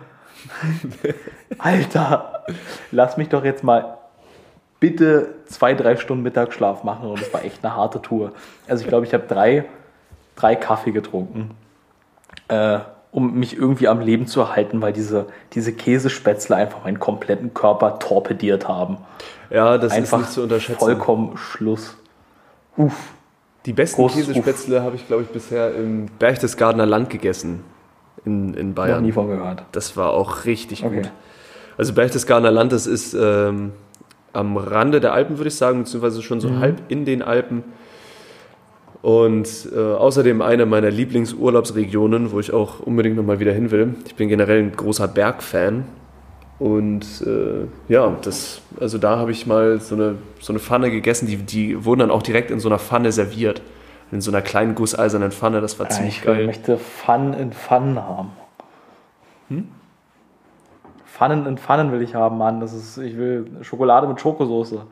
Alter, 1.58 2.42
lass 2.90 3.16
mich 3.16 3.28
doch 3.28 3.44
jetzt 3.44 3.62
mal 3.62 3.98
bitte 4.80 5.36
zwei, 5.46 5.74
drei 5.74 5.94
Stunden 5.94 6.24
Mittagsschlaf 6.24 6.82
machen. 6.82 7.08
Und 7.08 7.22
es 7.22 7.32
war 7.32 7.44
echt 7.44 7.64
eine 7.64 7.76
harte 7.76 8.02
Tour. 8.02 8.32
Also 8.66 8.82
ich 8.82 8.88
glaube, 8.88 9.06
ich 9.06 9.14
habe 9.14 9.28
drei, 9.28 9.64
drei 10.34 10.56
Kaffee 10.56 10.90
getrunken, 10.90 11.52
äh, 12.48 12.80
um 13.12 13.34
mich 13.34 13.56
irgendwie 13.56 13.86
am 13.86 14.00
Leben 14.00 14.26
zu 14.26 14.40
erhalten, 14.40 14.82
weil 14.82 14.92
diese, 14.92 15.26
diese 15.52 15.72
Käsespätzle 15.72 16.56
einfach 16.56 16.82
meinen 16.82 16.98
kompletten 16.98 17.54
Körper 17.54 18.00
torpediert 18.00 18.66
haben. 18.66 18.96
Ja, 19.50 19.78
das 19.78 19.92
einfach 19.92 20.18
ist 20.18 20.24
nicht 20.24 20.32
zu 20.32 20.42
unterschätzen. 20.42 20.80
Vollkommen 20.80 21.36
Schluss. 21.36 21.96
Uff. 22.76 23.12
Die 23.66 23.72
besten 23.72 24.00
Groß, 24.00 24.14
Käsespätzle 24.14 24.82
habe 24.82 24.96
ich, 24.96 25.06
glaube 25.06 25.22
ich, 25.22 25.28
bisher 25.28 25.74
im 25.74 26.06
Berchtesgadener 26.18 26.86
Land 26.86 27.10
gegessen. 27.10 27.64
In, 28.24 28.54
in 28.54 28.74
Bayern. 28.74 28.96
Noch 28.96 29.06
nie 29.06 29.12
von 29.12 29.28
gehört. 29.28 29.64
Das 29.72 29.96
war 29.96 30.10
auch 30.10 30.44
richtig 30.44 30.84
okay. 30.84 30.96
gut. 30.96 31.10
Also 31.78 31.94
Berchtesgadener 31.94 32.50
Land, 32.50 32.72
das 32.72 32.86
ist 32.86 33.14
ähm, 33.14 33.72
am 34.32 34.56
Rande 34.56 35.00
der 35.00 35.12
Alpen, 35.12 35.38
würde 35.38 35.48
ich 35.48 35.54
sagen, 35.54 35.80
beziehungsweise 35.80 36.22
schon 36.22 36.40
so 36.40 36.48
mhm. 36.48 36.60
halb 36.60 36.82
in 36.88 37.04
den 37.04 37.22
Alpen. 37.22 37.64
Und 39.02 39.48
äh, 39.74 39.78
außerdem 39.78 40.42
eine 40.42 40.66
meiner 40.66 40.90
Lieblingsurlaubsregionen, 40.90 42.32
wo 42.32 42.40
ich 42.40 42.52
auch 42.52 42.80
unbedingt 42.80 43.16
nochmal 43.16 43.40
wieder 43.40 43.52
hin 43.52 43.70
will. 43.70 43.94
Ich 44.06 44.14
bin 44.14 44.28
generell 44.28 44.58
ein 44.58 44.72
großer 44.72 45.08
Bergfan. 45.08 45.84
Und 46.60 47.22
äh, 47.26 47.66
ja, 47.88 48.14
das, 48.20 48.60
also 48.78 48.98
da 48.98 49.16
habe 49.16 49.32
ich 49.32 49.46
mal 49.46 49.80
so 49.80 49.94
eine, 49.94 50.16
so 50.40 50.52
eine 50.52 50.60
Pfanne 50.60 50.90
gegessen, 50.90 51.26
die, 51.26 51.38
die 51.38 51.86
wurden 51.86 52.00
dann 52.00 52.10
auch 52.10 52.22
direkt 52.22 52.50
in 52.50 52.60
so 52.60 52.68
einer 52.68 52.78
Pfanne 52.78 53.12
serviert. 53.12 53.62
In 54.12 54.20
so 54.20 54.30
einer 54.30 54.42
kleinen 54.42 54.74
gusseisernen 54.74 55.32
Pfanne, 55.32 55.62
das 55.62 55.78
war 55.78 55.86
ja, 55.86 55.90
ziemlich 55.90 56.18
ich 56.18 56.22
geil. 56.22 56.40
Ich 56.40 56.46
möchte 56.46 56.76
Pfannen 56.76 57.32
in 57.32 57.52
Pfannen 57.52 57.98
haben. 57.98 58.32
Hm? 59.48 59.68
Pfannen 61.06 61.46
in 61.46 61.56
Pfannen 61.56 61.92
will 61.92 62.02
ich 62.02 62.14
haben, 62.14 62.36
Mann. 62.36 62.60
Das 62.60 62.74
ist, 62.74 62.98
ich 62.98 63.16
will 63.16 63.46
Schokolade 63.62 64.06
mit 64.06 64.20
Schokosoße. 64.20 64.82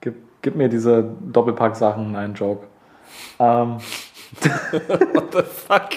Gib, 0.00 0.16
gib 0.42 0.56
mir 0.56 0.68
diese 0.68 1.04
Doppelpack-Sachen, 1.32 2.10
nein, 2.10 2.34
Joke. 2.34 2.66
Ähm. 3.38 3.76
What 5.12 5.32
the 5.32 5.42
fuck? 5.42 5.90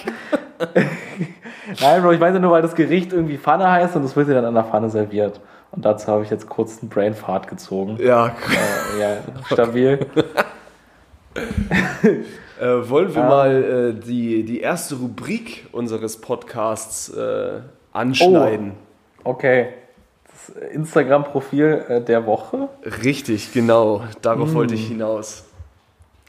Nein, 1.81 2.01
Bro, 2.01 2.11
ich 2.13 2.19
weiß 2.19 2.33
ja 2.33 2.39
nur, 2.39 2.51
weil 2.51 2.61
das 2.61 2.75
Gericht 2.75 3.13
irgendwie 3.13 3.37
Pfanne 3.37 3.69
heißt 3.69 3.95
und 3.95 4.03
das 4.03 4.15
wird 4.15 4.27
dir 4.27 4.35
dann 4.35 4.45
an 4.45 4.53
der 4.53 4.63
Pfanne 4.63 4.89
serviert. 4.89 5.39
Und 5.71 5.85
dazu 5.85 6.07
habe 6.07 6.23
ich 6.23 6.29
jetzt 6.29 6.47
kurz 6.47 6.79
einen 6.81 6.89
Brainfart 6.89 7.47
gezogen. 7.47 7.97
Ja, 7.99 8.27
äh, 8.27 8.99
ja 8.99 9.17
stabil. 9.45 10.05
äh, 11.35 12.89
wollen 12.89 13.13
wir 13.13 13.21
ja. 13.21 13.27
mal 13.27 13.63
äh, 13.63 13.93
die, 13.93 14.43
die 14.43 14.61
erste 14.61 14.95
Rubrik 14.95 15.67
unseres 15.71 16.17
Podcasts 16.21 17.09
äh, 17.09 17.59
anschneiden? 17.91 18.73
Oh, 19.23 19.31
okay. 19.31 19.69
Das 20.25 20.55
Instagram-Profil 20.71 21.85
äh, 21.89 22.01
der 22.01 22.25
Woche? 22.25 22.69
Richtig, 23.03 23.51
genau. 23.51 24.03
Darauf 24.21 24.49
hm. 24.49 24.55
wollte 24.55 24.75
ich 24.75 24.87
hinaus. 24.87 25.43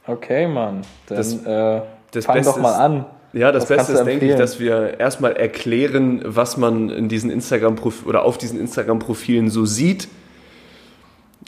Okay, 0.06 0.47
Mann. 0.49 0.82
Dann 1.06 1.16
das, 1.16 1.35
äh, 1.44 1.82
das 2.11 2.25
fang 2.25 2.37
Beste 2.37 2.52
doch 2.52 2.61
mal 2.61 2.75
an. 2.75 3.06
Ja, 3.32 3.52
das 3.52 3.64
Was 3.64 3.76
Beste 3.76 3.92
ist, 3.92 4.04
denke 4.04 4.26
ich, 4.26 4.37
dass 4.37 4.58
wir 4.58 4.99
erstmal 4.99 5.32
erklären, 5.37 6.23
was 6.25 6.56
man 6.56 6.88
in 6.88 7.08
diesen 7.08 7.30
Instagram 7.30 7.76
oder 8.06 8.23
auf 8.25 8.38
diesen 8.38 8.58
Instagram-Profilen 8.58 9.50
so 9.50 9.66
sieht. 9.66 10.08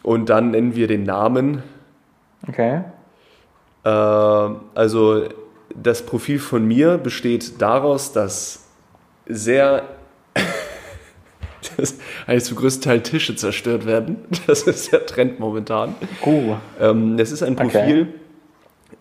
Und 0.02 0.28
dann 0.28 0.50
nennen 0.50 0.74
wir 0.74 0.86
den 0.86 1.04
Namen. 1.04 1.62
Okay. 2.46 2.82
Äh, 3.84 3.88
also 3.88 5.24
das 5.74 6.02
Profil 6.04 6.38
von 6.38 6.66
mir 6.66 6.98
besteht 6.98 7.60
daraus, 7.62 8.12
dass 8.12 8.66
sehr 9.26 9.84
dass 11.76 11.96
eigentlich 12.26 12.44
zum 12.44 12.56
größten 12.58 12.82
Teil 12.82 13.00
Tische 13.02 13.36
zerstört 13.36 13.86
werden. 13.86 14.16
Das 14.46 14.62
ist 14.62 14.92
der 14.92 15.06
Trend 15.06 15.40
momentan. 15.40 15.94
Oh. 16.24 16.56
Ähm, 16.78 17.18
es 17.18 17.32
ist 17.32 17.42
ein 17.42 17.56
Profil, 17.56 18.02
okay 18.02 18.20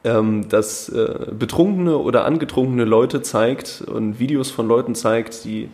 ähm, 0.04 0.48
das 0.50 0.90
äh, 0.90 1.28
betrunkene 1.32 1.98
oder 1.98 2.26
angetrunkene 2.26 2.86
Leute 2.86 3.22
zeigt 3.22 3.84
und 3.86 4.20
Videos 4.20 4.52
von 4.52 4.68
Leuten 4.68 4.96
zeigt, 4.96 5.44
die 5.46 5.70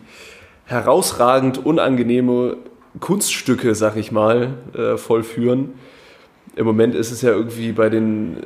herausragend 0.64 1.64
unangenehme 1.64 2.56
Kunststücke, 3.00 3.74
sag 3.74 3.96
ich 3.96 4.10
mal, 4.10 4.54
äh, 4.74 4.96
vollführen. 4.96 5.74
Im 6.56 6.66
Moment 6.66 6.94
ist 6.94 7.10
es 7.10 7.22
ja 7.22 7.30
irgendwie 7.30 7.72
bei 7.72 7.88
den 7.88 8.38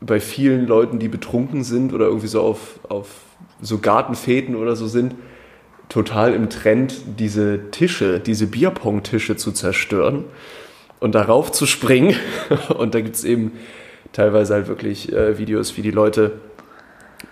bei 0.00 0.20
vielen 0.20 0.66
Leuten, 0.66 0.98
die 0.98 1.08
betrunken 1.08 1.64
sind 1.64 1.92
oder 1.92 2.06
irgendwie 2.06 2.28
so 2.28 2.40
auf, 2.40 2.78
auf 2.88 3.08
so 3.60 3.78
Gartenfäden 3.78 4.54
oder 4.54 4.76
so 4.76 4.86
sind, 4.86 5.14
total 5.88 6.34
im 6.34 6.50
Trend, 6.50 6.94
diese 7.18 7.70
Tische, 7.70 8.20
diese 8.20 8.46
Bierpong-Tische 8.46 9.36
zu 9.36 9.52
zerstören 9.52 10.24
und 11.00 11.14
darauf 11.14 11.50
zu 11.50 11.66
springen. 11.66 12.14
Und 12.76 12.94
da 12.94 13.00
gibt 13.00 13.16
es 13.16 13.24
eben 13.24 13.52
teilweise 14.12 14.54
halt 14.54 14.68
wirklich 14.68 15.12
äh, 15.12 15.38
Videos, 15.38 15.76
wie 15.76 15.82
die 15.82 15.90
Leute 15.90 16.32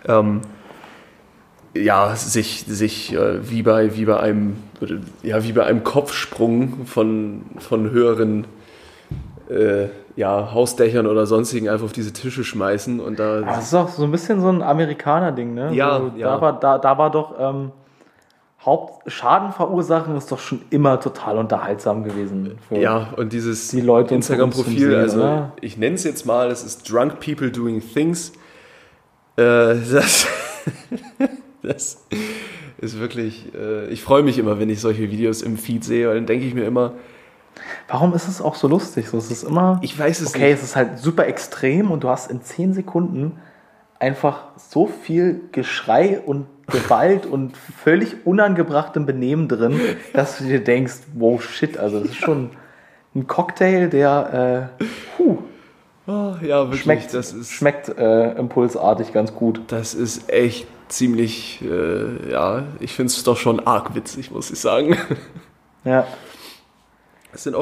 ähm, 0.06 0.42
ja, 1.74 2.14
sich, 2.16 2.64
sich 2.66 3.14
äh, 3.14 3.50
wie, 3.50 3.62
bei, 3.62 3.96
wie, 3.96 4.06
bei 4.06 4.18
einem, 4.18 4.56
ja, 5.22 5.44
wie 5.44 5.52
bei 5.52 5.64
einem 5.64 5.84
Kopfsprung 5.84 6.86
von, 6.86 7.42
von 7.58 7.90
höheren 7.90 8.46
äh, 9.50 9.88
ja, 10.16 10.52
Hausdächern 10.52 11.06
oder 11.06 11.26
sonstigen 11.26 11.68
einfach 11.68 11.84
auf 11.84 11.92
diese 11.92 12.12
Tische 12.12 12.44
schmeißen 12.44 13.00
und 13.00 13.18
da. 13.18 13.42
Das 13.42 13.66
ist 13.66 13.74
auch 13.74 13.88
so 13.88 14.04
ein 14.04 14.10
bisschen 14.10 14.40
so 14.40 14.48
ein 14.48 14.62
Amerikaner-Ding, 14.62 15.54
ne? 15.54 15.74
Ja, 15.74 15.98
so, 15.98 16.12
ja. 16.16 16.34
Da 16.34 16.40
war, 16.40 16.58
da, 16.58 16.78
da 16.78 16.98
war 16.98 17.10
doch. 17.10 17.34
Ähm 17.38 17.72
Hauptschaden 18.66 19.52
verursachen 19.52 20.16
ist 20.16 20.32
doch 20.32 20.40
schon 20.40 20.60
immer 20.70 21.00
total 21.00 21.38
unterhaltsam 21.38 22.02
gewesen. 22.02 22.58
ja, 22.70 23.14
und 23.16 23.32
dieses 23.32 23.68
die 23.68 23.78
Instagram-Profil, 23.78 24.94
also 24.96 25.18
oder? 25.20 25.52
ich 25.60 25.78
nenne 25.78 25.94
es 25.94 26.02
jetzt 26.02 26.26
mal, 26.26 26.50
es 26.50 26.64
ist 26.64 26.90
Drunk 26.90 27.20
People 27.20 27.52
Doing 27.52 27.80
Things. 27.80 28.32
Äh, 29.36 29.42
das, 29.90 30.26
das 31.62 32.04
ist 32.78 32.98
wirklich, 32.98 33.54
äh, 33.54 33.86
ich 33.86 34.02
freue 34.02 34.24
mich 34.24 34.36
immer, 34.36 34.58
wenn 34.58 34.68
ich 34.68 34.80
solche 34.80 35.12
Videos 35.12 35.42
im 35.42 35.56
Feed 35.58 35.84
sehe, 35.84 36.08
weil 36.08 36.16
dann 36.16 36.26
denke 36.26 36.44
ich 36.44 36.54
mir 36.54 36.66
immer, 36.66 36.94
Warum 37.88 38.14
ist 38.14 38.28
es 38.28 38.42
auch 38.42 38.54
so 38.54 38.68
lustig? 38.68 39.08
So, 39.08 39.16
es 39.16 39.30
ist 39.30 39.44
immer. 39.44 39.78
Ich 39.80 39.98
weiß 39.98 40.20
es 40.20 40.34
okay, 40.34 40.50
nicht. 40.50 40.54
es 40.54 40.62
ist 40.62 40.76
halt 40.76 40.98
super 40.98 41.26
extrem 41.26 41.90
und 41.90 42.04
du 42.04 42.10
hast 42.10 42.30
in 42.30 42.42
10 42.42 42.74
Sekunden 42.74 43.40
einfach 43.98 44.48
so 44.56 44.86
viel 44.86 45.48
Geschrei 45.52 46.20
und 46.20 46.46
Gewalt 46.66 47.26
und 47.26 47.56
völlig 47.56 48.26
unangebrachtem 48.26 49.06
Benehmen 49.06 49.48
drin, 49.48 49.80
dass 50.12 50.38
du 50.38 50.44
dir 50.44 50.62
denkst, 50.62 50.94
wow, 51.14 51.42
shit, 51.42 51.78
also 51.78 52.00
das 52.00 52.10
ist 52.10 52.16
schon 52.16 52.50
ein 53.14 53.26
Cocktail, 53.26 53.88
der 53.88 54.70
äh, 54.80 54.84
puh, 55.16 55.38
oh, 56.06 56.34
ja, 56.42 56.64
wirklich, 56.64 56.82
schmeckt, 56.82 57.14
das 57.14 57.32
ist, 57.32 57.52
schmeckt 57.52 57.88
äh, 57.96 58.32
impulsartig 58.32 59.12
ganz 59.12 59.34
gut. 59.34 59.60
Das 59.68 59.94
ist 59.94 60.30
echt 60.30 60.66
ziemlich, 60.88 61.62
äh, 61.62 62.30
ja, 62.30 62.64
ich 62.80 62.94
finde 62.94 63.12
es 63.12 63.22
doch 63.22 63.36
schon 63.36 63.66
arg 63.66 63.94
witzig, 63.94 64.30
muss 64.30 64.50
ich 64.50 64.60
sagen. 64.60 64.96
Ja. 65.84 66.04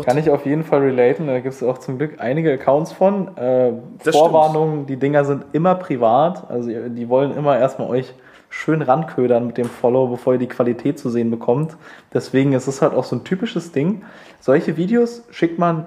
Kann 0.07 0.17
ich 0.17 0.31
auf 0.31 0.47
jeden 0.47 0.65
Fall 0.65 0.81
relaten. 0.81 1.27
Da 1.27 1.41
gibt 1.41 1.55
es 1.55 1.63
auch 1.63 1.77
zum 1.77 1.99
Glück 1.99 2.21
einige 2.21 2.53
Accounts 2.53 2.93
von. 2.93 3.37
Äh, 3.37 3.73
Vorwarnungen, 3.99 4.75
stimmt. 4.77 4.89
die 4.89 4.97
Dinger 4.97 5.27
sind 5.27 5.45
immer 5.53 5.75
privat. 5.75 6.49
Also 6.49 6.71
die 6.71 7.09
wollen 7.11 7.37
immer 7.37 7.59
erstmal 7.59 7.89
euch 7.89 8.15
schön 8.55 8.83
ranködern 8.83 9.47
mit 9.47 9.59
dem 9.59 9.69
Follow, 9.69 10.07
bevor 10.07 10.35
ihr 10.35 10.39
die 10.39 10.49
Qualität 10.49 10.99
zu 10.99 11.11
sehen 11.11 11.31
bekommt. 11.31 11.77
Deswegen 12.13 12.53
ist 12.53 12.69
es 12.69 12.81
halt 12.81 12.95
auch 12.95 13.05
so 13.05 13.17
ein 13.17 13.25
typisches 13.25 13.73
Ding. 13.73 14.05
Solche 14.39 14.77
Videos 14.77 15.25
schickt 15.31 15.59
man 15.59 15.87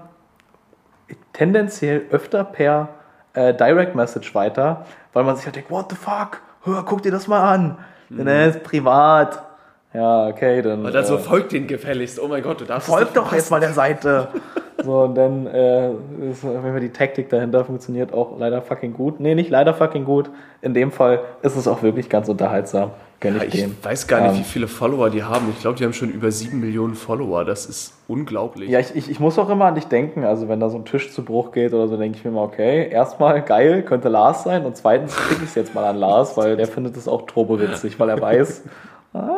tendenziell 1.31 2.03
öfter 2.12 2.43
per 2.43 2.89
äh, 3.33 3.53
Direct 3.53 3.95
Message 3.95 4.36
weiter, 4.36 4.86
weil 5.13 5.24
man 5.24 5.38
sich 5.38 5.45
halt 5.45 5.55
denkt, 5.55 5.71
what 5.71 5.89
the 5.89 5.95
fuck? 5.95 6.41
Hör, 6.63 6.83
guck 6.83 7.01
dir 7.01 7.12
das 7.12 7.27
mal 7.27 7.41
an. 7.41 7.77
Mhm. 8.09 8.17
Denn 8.17 8.27
er 8.27 8.47
ist 8.50 8.63
privat. 8.63 9.43
Ja, 9.94 10.27
okay, 10.27 10.62
dann. 10.62 10.86
Und 10.86 10.94
dann 10.94 11.03
äh, 11.03 11.08
so 11.08 11.17
folgt 11.17 11.51
den 11.53 11.67
gefälligst. 11.67 12.20
Oh 12.20 12.27
mein 12.27 12.44
Gott, 12.44 12.62
du 12.62 12.65
darfst. 12.65 12.89
Folgt 12.89 13.15
doch 13.15 13.32
jetzt 13.34 13.50
mal 13.50 13.60
der 13.60 13.74
Seite. 13.74 14.27
so, 14.84 15.01
und 15.03 15.15
dann 15.15 15.48
äh, 15.48 15.89
ist 16.29 16.44
wenn 16.44 16.74
wir 16.74 16.82
die 16.82 16.91
Taktik 16.91 17.29
dahinter 17.29 17.65
funktioniert 17.65 18.13
auch 18.13 18.38
leider 18.38 18.62
fucking 18.62 18.94
gut. 18.94 19.20
Nee, 19.20 19.34
nicht 19.34 19.50
leider 19.50 19.74
fucking 19.74 20.06
gut. 20.06 20.29
In 20.62 20.74
dem 20.74 20.91
Fall 20.91 21.22
ist 21.41 21.56
es 21.56 21.67
auch 21.67 21.82
wirklich 21.82 22.10
ganz 22.10 22.27
unterhaltsam. 22.29 22.91
Kann 23.20 23.36
ja, 23.36 23.44
ich, 23.44 23.63
ich 23.63 23.84
weiß 23.84 24.06
gar 24.06 24.22
nicht, 24.22 24.34
ähm, 24.34 24.39
wie 24.41 24.44
viele 24.44 24.67
Follower 24.67 25.10
die 25.10 25.24
haben. 25.24 25.50
Ich 25.51 25.62
glaube, 25.62 25.75
die 25.75 25.84
haben 25.84 25.94
schon 25.94 26.12
über 26.12 26.32
sieben 26.32 26.60
Millionen 26.60 26.94
Follower. 26.94 27.46
Das 27.46 27.65
ist 27.65 27.94
unglaublich. 28.08 28.70
Ja, 28.70 28.79
ich, 28.79 28.96
ich, 28.96 29.10
ich 29.10 29.20
muss 29.20 29.39
auch 29.39 29.50
immer 29.50 29.65
an 29.65 29.74
dich 29.74 29.88
denken. 29.88 30.24
Also, 30.24 30.48
wenn 30.48 30.60
da 30.60 30.70
so 30.70 30.77
ein 30.77 30.86
Tisch 30.86 31.12
zu 31.12 31.25
Bruch 31.25 31.51
geht 31.51 31.74
oder 31.74 31.88
so, 31.88 31.98
denke 31.98 32.20
ich 32.20 32.25
mir 32.25 32.29
mal, 32.29 32.44
okay, 32.44 32.88
erstmal 32.88 33.41
geil, 33.41 33.82
könnte 33.82 34.10
Lars 34.10 34.44
sein. 34.44 34.65
Und 34.65 34.77
zweitens 34.77 35.15
kriege 35.15 35.41
ich 35.44 35.50
es 35.50 35.56
jetzt 35.56 35.74
mal 35.74 35.86
an 35.86 35.96
Lars, 35.96 36.38
weil 36.38 36.58
der 36.58 36.67
findet 36.67 36.96
es 36.96 37.08
auch 37.08 37.24
turbowitzig, 37.24 38.00
weil 38.00 38.10
er 38.10 38.22
weiß, 38.22 38.65
ah, 39.13 39.29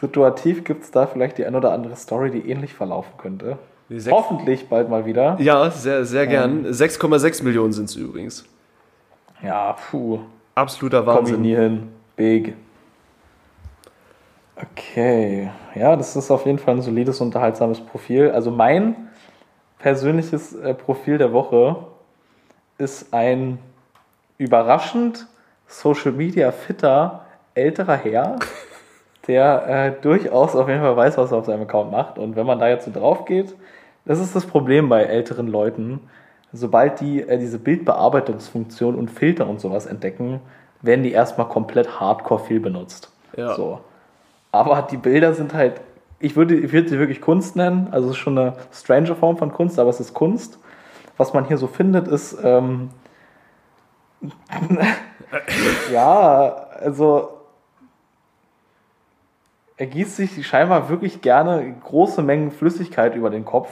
Situativ 0.00 0.64
gibt 0.64 0.84
es 0.84 0.90
da 0.90 1.06
vielleicht 1.06 1.38
die 1.38 1.46
ein 1.46 1.54
oder 1.54 1.72
andere 1.72 1.96
Story, 1.96 2.30
die 2.30 2.50
ähnlich 2.50 2.74
verlaufen 2.74 3.12
könnte. 3.18 3.58
Hoffentlich 4.10 4.68
bald 4.68 4.88
mal 4.88 5.04
wieder. 5.04 5.36
Ja, 5.38 5.70
sehr, 5.70 6.04
sehr 6.04 6.26
gern. 6.26 6.64
Ähm, 6.64 6.72
6,6 6.72 7.44
Millionen 7.44 7.72
sind 7.72 7.88
es 7.88 7.96
übrigens. 7.96 8.44
Ja, 9.42 9.74
puh. 9.74 10.20
Absoluter 10.54 11.04
Wahnsinn. 11.06 11.34
Komm 11.34 11.44
ich 11.44 11.50
nie 11.50 11.56
hin. 11.56 11.88
Big. 12.16 12.54
Okay. 14.56 15.50
Ja, 15.74 15.96
das 15.96 16.14
ist 16.16 16.30
auf 16.30 16.46
jeden 16.46 16.58
Fall 16.58 16.76
ein 16.76 16.82
solides, 16.82 17.20
unterhaltsames 17.20 17.80
Profil. 17.80 18.30
Also 18.30 18.50
mein 18.50 18.96
persönliches 19.78 20.54
äh, 20.54 20.74
Profil 20.74 21.18
der 21.18 21.32
Woche 21.32 21.76
ist 22.78 23.12
ein 23.12 23.58
überraschend 24.38 25.26
Social 25.66 26.12
Media 26.12 26.52
fitter 26.52 27.26
älterer 27.54 27.96
Herr, 27.96 28.36
der 29.26 29.68
äh, 29.68 30.02
durchaus 30.02 30.56
auf 30.56 30.68
jeden 30.68 30.80
Fall 30.80 30.96
weiß, 30.96 31.16
was 31.18 31.32
er 31.32 31.38
auf 31.38 31.46
seinem 31.46 31.62
Account 31.62 31.92
macht. 31.92 32.18
Und 32.18 32.36
wenn 32.36 32.46
man 32.46 32.58
da 32.58 32.68
jetzt 32.68 32.84
so 32.84 32.90
drauf 32.90 33.24
geht, 33.24 33.54
das 34.04 34.18
ist 34.18 34.34
das 34.34 34.46
Problem 34.46 34.88
bei 34.88 35.02
älteren 35.02 35.46
Leuten. 35.46 36.00
Sobald 36.52 37.00
die 37.00 37.22
äh, 37.22 37.38
diese 37.38 37.58
Bildbearbeitungsfunktion 37.58 38.94
und 38.94 39.10
Filter 39.10 39.46
und 39.46 39.60
sowas 39.60 39.86
entdecken, 39.86 40.40
werden 40.82 41.04
die 41.04 41.12
erstmal 41.12 41.48
komplett 41.48 42.00
hardcore 42.00 42.40
viel 42.40 42.60
benutzt. 42.60 43.10
Ja. 43.36 43.54
So. 43.54 43.80
Aber 44.50 44.82
die 44.90 44.96
Bilder 44.96 45.32
sind 45.34 45.54
halt, 45.54 45.80
ich 46.18 46.36
würde, 46.36 46.54
ich 46.54 46.72
würde 46.72 46.88
sie 46.88 46.98
wirklich 46.98 47.20
Kunst 47.20 47.56
nennen. 47.56 47.88
Also 47.90 48.08
es 48.08 48.16
ist 48.16 48.18
schon 48.18 48.36
eine 48.36 48.54
strange 48.72 49.14
Form 49.14 49.38
von 49.38 49.52
Kunst, 49.52 49.78
aber 49.78 49.90
es 49.90 50.00
ist 50.00 50.12
Kunst. 50.14 50.58
Was 51.16 51.32
man 51.32 51.46
hier 51.46 51.58
so 51.58 51.68
findet, 51.68 52.08
ist 52.08 52.36
ähm, 52.42 52.90
ja, 55.92 56.56
also 56.80 57.41
er 59.82 59.88
gießt 59.88 60.14
sich 60.14 60.46
scheinbar 60.46 60.88
wirklich 60.90 61.22
gerne 61.22 61.74
große 61.82 62.22
Mengen 62.22 62.52
Flüssigkeit 62.52 63.16
über 63.16 63.30
den 63.30 63.44
Kopf 63.44 63.68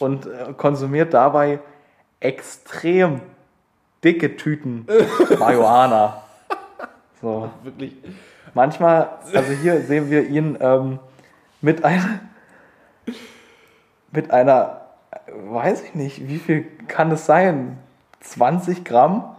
und 0.00 0.26
äh, 0.26 0.52
konsumiert 0.56 1.14
dabei 1.14 1.60
extrem 2.18 3.20
dicke 4.02 4.36
Tüten 4.36 4.84
Marihuana. 5.38 6.24
So. 7.22 7.50
Wirklich. 7.62 7.94
Manchmal, 8.52 9.10
also 9.32 9.52
hier 9.52 9.80
sehen 9.82 10.10
wir 10.10 10.26
ihn 10.26 10.58
ähm, 10.60 10.98
mit 11.60 11.84
einer, 11.84 12.18
mit 14.10 14.32
einer, 14.32 14.86
weiß 15.28 15.84
ich 15.84 15.94
nicht, 15.94 16.26
wie 16.26 16.38
viel 16.38 16.66
kann 16.88 17.12
es 17.12 17.26
sein? 17.26 17.78
20 18.22 18.84
Gramm 18.84 19.36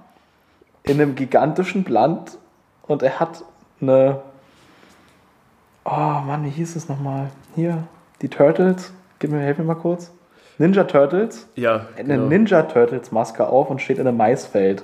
in 0.84 1.02
einem 1.02 1.16
gigantischen 1.16 1.84
Blatt 1.84 2.38
und 2.84 3.04
er 3.04 3.20
hat 3.20 3.44
eine 3.82 4.22
Oh 5.91 6.21
Mann, 6.21 6.45
wie 6.45 6.49
hieß 6.49 6.75
es 6.75 6.88
nochmal? 6.88 7.32
Hier, 7.56 7.84
die 8.21 8.30
Turtles. 8.30 8.93
Gib 9.17 9.32
mir, 9.32 9.39
helf 9.39 9.58
mir 9.58 9.63
mal 9.63 9.73
kurz. 9.73 10.12
Ninja 10.60 10.84
Turtles. 10.84 11.47
Ja. 11.56 11.88
Eine 11.97 12.15
genau. 12.15 12.28
Ninja 12.28 12.63
Turtles 12.63 13.12
Maske 13.12 13.47
auf 13.47 13.71
und 13.71 13.82
steht 13.82 13.97
in 13.97 14.08
einem 14.08 14.17
Maisfeld. 14.17 14.84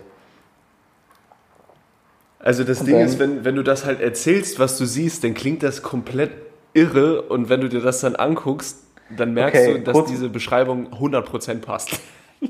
Also 2.40 2.64
das 2.64 2.80
und 2.80 2.88
Ding 2.88 2.98
ist, 2.98 3.20
wenn, 3.20 3.46
wenn 3.46 3.56
du 3.56 3.62
das 3.62 3.86
halt 3.86 4.02
erzählst, 4.02 4.60
was 4.60 4.78
du 4.78 4.86
siehst, 4.86 5.24
dann 5.24 5.36
klingt 5.36 5.62
das 5.62 5.84
komplett 5.84 6.32
irre 6.74 7.22
und 7.22 7.50
wenn 7.50 7.62
du 7.62 7.70
dir 7.70 7.82
das 7.82 8.02
dann 8.02 8.16
anguckst, 8.16 8.84
dann 9.16 9.34
merkst 9.34 9.62
okay, 9.62 9.74
du, 9.74 9.84
dass 9.84 9.94
kurz, 9.94 10.10
diese 10.10 10.30
Beschreibung 10.30 10.88
100% 10.94 11.62
passt. 11.62 12.00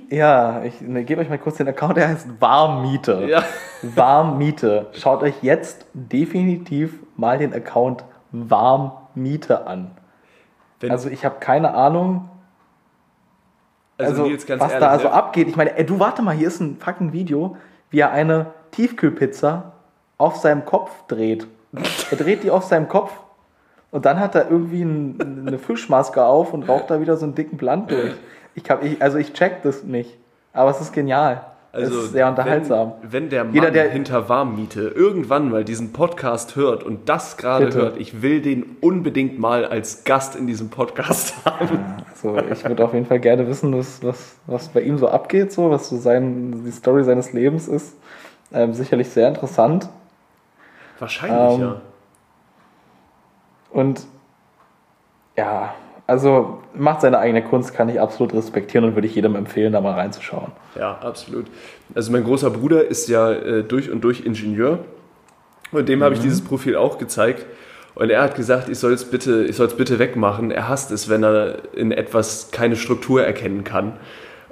Ja, 0.09 0.63
ich 0.63 0.81
ne, 0.81 1.05
gebe 1.05 1.21
euch 1.21 1.29
mal 1.29 1.37
kurz 1.37 1.57
den 1.57 1.69
Account, 1.69 1.95
der 1.95 2.09
heißt 2.09 2.27
Warmmiete. 2.41 3.27
Ja. 3.29 3.45
Warmmiete. 3.81 4.87
Schaut 4.93 5.21
euch 5.21 5.35
jetzt 5.41 5.85
definitiv 5.93 6.95
mal 7.15 7.37
den 7.37 7.53
Account 7.53 8.01
an 8.01 8.14
warm 8.49 8.91
Miete 9.15 9.67
an. 9.67 9.91
Wenn 10.79 10.91
also 10.91 11.09
ich 11.09 11.25
habe 11.25 11.35
keine 11.39 11.73
Ahnung, 11.73 12.29
also, 13.97 14.23
also 14.23 14.33
was 14.33 14.49
ehrlich, 14.49 14.79
da 14.79 14.89
also 14.89 15.09
abgeht. 15.09 15.47
Ich 15.47 15.55
meine, 15.55 15.77
ey, 15.77 15.85
du 15.85 15.99
warte 15.99 16.21
mal, 16.21 16.35
hier 16.35 16.47
ist 16.47 16.59
ein 16.59 16.77
fucking 16.77 17.13
Video, 17.13 17.55
wie 17.89 17.99
er 17.99 18.11
eine 18.11 18.47
Tiefkühlpizza 18.71 19.71
auf 20.17 20.37
seinem 20.37 20.65
Kopf 20.65 20.91
dreht. 21.07 21.47
er 22.11 22.17
dreht 22.17 22.43
die 22.43 22.51
auf 22.51 22.63
seinem 22.63 22.89
Kopf 22.89 23.11
und 23.91 24.05
dann 24.05 24.19
hat 24.19 24.35
er 24.35 24.49
irgendwie 24.49 24.81
ein, 24.81 25.47
eine 25.47 25.57
Fischmaske 25.57 26.23
auf 26.23 26.53
und 26.53 26.67
raucht 26.67 26.89
da 26.89 26.99
wieder 26.99 27.15
so 27.15 27.25
einen 27.25 27.35
dicken 27.35 27.57
Blunt 27.57 27.91
durch. 27.91 28.13
Ich 28.53 28.69
hab, 28.69 28.83
ich, 28.83 29.01
also 29.01 29.17
ich 29.17 29.33
check 29.33 29.63
das 29.63 29.83
nicht, 29.83 30.17
aber 30.53 30.71
es 30.71 30.81
ist 30.81 30.93
genial. 30.93 31.45
Also, 31.75 32.03
ist 32.03 32.13
sehr 32.13 32.29
unterhaltsam. 32.29 32.93
Wenn, 33.01 33.11
wenn 33.11 33.29
der 33.29 33.43
Mann 33.43 33.53
Jeder, 33.53 33.69
der 33.69 33.89
hinter 33.89 34.29
Warmmiete 34.29 34.87
irgendwann 34.95 35.51
mal 35.51 35.65
diesen 35.65 35.91
Podcast 35.91 36.55
hört 36.55 36.83
und 36.83 37.09
das 37.09 37.35
gerade 37.35 37.73
hört, 37.73 37.97
ich 37.97 38.21
will 38.21 38.41
den 38.41 38.77
unbedingt 38.79 39.39
mal 39.39 39.65
als 39.65 40.05
Gast 40.05 40.37
in 40.37 40.47
diesem 40.47 40.69
Podcast 40.69 41.33
haben. 41.45 41.79
Also 42.09 42.37
ich 42.37 42.63
würde 42.63 42.85
auf 42.85 42.93
jeden 42.93 43.05
Fall 43.05 43.19
gerne 43.19 43.45
wissen, 43.47 43.77
was, 43.77 44.01
was, 44.01 44.37
was 44.47 44.69
bei 44.69 44.81
ihm 44.81 44.97
so 44.97 45.09
abgeht, 45.09 45.51
so, 45.51 45.69
was 45.69 45.89
so 45.89 45.97
sein, 45.97 46.63
die 46.65 46.71
Story 46.71 47.03
seines 47.03 47.33
Lebens 47.33 47.67
ist. 47.67 47.97
Ähm, 48.53 48.73
sicherlich 48.73 49.09
sehr 49.09 49.27
interessant. 49.27 49.89
Wahrscheinlich, 50.99 51.55
ähm, 51.55 51.61
ja. 51.61 51.81
Und 53.71 54.05
ja, 55.35 55.73
also 56.07 56.59
macht 56.75 57.01
seine 57.01 57.17
eigene 57.17 57.43
Kunst, 57.43 57.73
kann 57.73 57.89
ich 57.89 57.99
absolut 57.99 58.33
respektieren 58.33 58.85
und 58.85 58.95
würde 58.95 59.07
ich 59.07 59.15
jedem 59.15 59.35
empfehlen, 59.35 59.73
da 59.73 59.81
mal 59.81 59.93
reinzuschauen. 59.93 60.51
Ja, 60.77 60.97
absolut. 61.01 61.45
Also 61.95 62.11
mein 62.11 62.23
großer 62.23 62.49
Bruder 62.51 62.85
ist 62.85 63.09
ja 63.09 63.31
äh, 63.31 63.63
durch 63.63 63.89
und 63.89 64.01
durch 64.01 64.25
Ingenieur 64.25 64.79
und 65.71 65.89
dem 65.89 65.99
mhm. 65.99 66.03
habe 66.03 66.15
ich 66.15 66.21
dieses 66.21 66.41
Profil 66.41 66.75
auch 66.75 66.97
gezeigt. 66.97 67.45
Und 67.95 68.09
er 68.09 68.21
hat 68.21 68.35
gesagt, 68.35 68.67
ich 68.67 68.77
soll 68.77 68.91
es 68.91 69.05
bitte, 69.05 69.45
ich 69.45 69.55
soll 69.55 69.67
es 69.67 69.77
bitte 69.77 69.99
wegmachen. 69.99 70.51
Er 70.51 70.67
hasst 70.67 70.91
es, 70.91 71.07
wenn 71.07 71.23
er 71.23 71.59
in 71.75 71.91
etwas 71.93 72.51
keine 72.51 72.75
Struktur 72.75 73.23
erkennen 73.23 73.63
kann. 73.63 73.93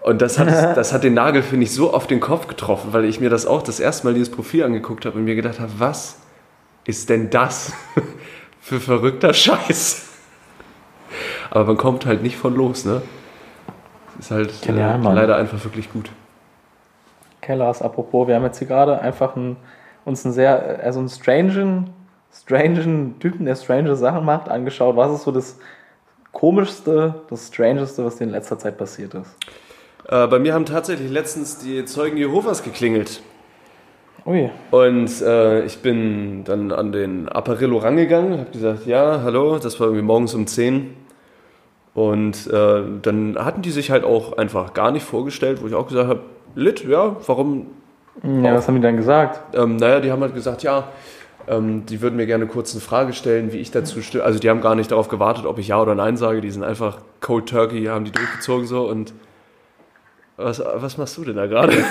Und 0.02 0.22
das 0.22 0.40
hat, 0.40 0.48
das 0.78 0.94
hat 0.94 1.04
den 1.04 1.14
Nagel, 1.14 1.44
finde 1.44 1.66
ich, 1.66 1.74
so 1.74 1.94
auf 1.94 2.08
den 2.08 2.20
Kopf 2.20 2.48
getroffen, 2.48 2.94
weil 2.94 3.06
ich 3.06 3.20
mir 3.20 3.30
das 3.30 3.46
auch 3.46 3.62
das 3.62 3.80
erste 3.80 4.08
Mal 4.08 4.14
dieses 4.14 4.32
Profil 4.32 4.64
angeguckt 4.64 5.06
habe 5.06 5.18
und 5.18 5.26
mir 5.26 5.36
gedacht 5.36 5.60
habe, 5.60 5.72
was 5.78 6.20
ist 6.86 7.10
denn 7.10 7.30
das 7.30 7.74
für 8.62 8.80
verrückter 8.80 9.34
Scheiß? 9.34 10.13
Aber 11.54 11.66
man 11.66 11.78
kommt 11.78 12.08
halt 12.08 12.24
nicht 12.24 12.36
von 12.36 12.56
los, 12.56 12.84
ne? 12.84 13.04
Ist 14.18 14.32
halt 14.32 14.60
Genial, 14.64 15.00
äh, 15.00 15.14
leider 15.14 15.36
einfach 15.36 15.64
wirklich 15.64 15.94
gut. 15.94 16.10
Kellers, 17.42 17.84
apropos, 17.84 18.28
wir 18.28 18.36
haben 18.36 18.44
jetzt 18.44 18.58
hier 18.58 18.68
gerade 18.68 19.00
einfach 19.00 19.36
einen, 19.36 19.58
uns 20.04 20.26
einen 20.26 20.34
sehr, 20.34 20.80
also 20.84 20.98
einen 20.98 21.10
strangen, 21.10 21.92
strangen 22.34 23.20
Typen, 23.20 23.46
der 23.46 23.56
strange 23.56 23.96
Sachen 23.96 24.26
macht, 24.26 24.50
angeschaut. 24.50 24.96
Was 24.96 25.14
ist 25.14 25.26
so 25.26 25.32
das 25.32 25.60
komischste, 26.32 27.22
das 27.30 27.50
strangeste, 27.50 28.04
was 28.04 28.16
dir 28.16 28.24
in 28.24 28.32
letzter 28.32 28.58
Zeit 28.58 28.80
passiert 28.80 29.14
ist? 29.14 29.36
Äh, 30.08 30.26
bei 30.26 30.40
mir 30.40 30.56
haben 30.56 30.66
tatsächlich 30.66 31.12
letztens 31.12 31.60
die 31.60 31.86
Zeugen 31.86 32.18
Jehovas 32.18 32.64
geklingelt. 32.64 33.22
Ui. 34.26 34.50
Und 34.72 35.22
äh, 35.22 35.66
ich 35.66 35.84
bin 35.84 36.46
dann 36.46 36.72
an 36.72 36.92
den 36.92 37.30
Apparillo 37.30 37.78
rangegangen, 37.78 38.40
habe 38.40 38.50
gesagt, 38.50 38.88
ja, 38.88 39.22
hallo, 39.22 39.60
das 39.60 39.80
war 39.80 39.86
irgendwie 39.88 40.04
morgens 40.04 40.34
um 40.34 40.48
10. 40.48 41.03
Und 41.94 42.48
äh, 42.48 42.82
dann 43.02 43.38
hatten 43.38 43.62
die 43.62 43.72
sich 43.72 43.92
halt 43.92 44.04
auch 44.04 44.38
einfach 44.38 44.74
gar 44.74 44.92
nicht 44.92 45.06
vorgestellt, 45.06 45.62
wo 45.62 45.68
ich 45.68 45.76
auch 45.76 45.88
gesagt 45.88 46.10
habe, 46.10 46.22
Lit, 46.56 46.84
ja, 46.88 47.16
warum? 47.26 47.68
Ja, 48.22 48.54
was 48.54 48.68
haben 48.68 48.76
die 48.76 48.82
dann 48.82 48.98
gesagt? 48.98 49.56
Ähm, 49.56 49.78
naja, 49.78 50.00
die 50.00 50.12
haben 50.12 50.22
halt 50.22 50.36
gesagt, 50.36 50.64
ja, 50.64 50.88
ähm, 51.48 51.86
die 51.88 52.02
würden 52.02 52.16
mir 52.16 52.26
gerne 52.26 52.46
kurz 52.46 52.74
eine 52.74 52.82
Frage 52.82 53.14
stellen, 53.14 53.52
wie 53.52 53.58
ich 53.58 53.72
dazu 53.72 54.02
stehe. 54.02 54.24
Also 54.24 54.40
die 54.40 54.50
haben 54.50 54.62
gar 54.62 54.76
nicht 54.76 54.92
darauf 54.92 55.08
gewartet, 55.08 55.46
ob 55.46 55.58
ich 55.60 55.68
Ja 55.68 55.82
oder 55.82 55.96
Nein 55.96 56.16
sage. 56.18 56.42
Die 56.42 56.52
sind 56.52 56.64
einfach 56.64 57.00
Cold 57.22 57.50
Turkey, 57.50 57.86
haben 57.86 58.06
die 58.06 58.12
durchgezogen 58.12 58.68
so 58.68 58.88
und 58.88 59.14
was, 60.36 60.60
was 60.60 60.98
machst 60.98 61.18
du 61.18 61.24
denn 61.24 61.36
da 61.36 61.46
gerade? 61.46 61.74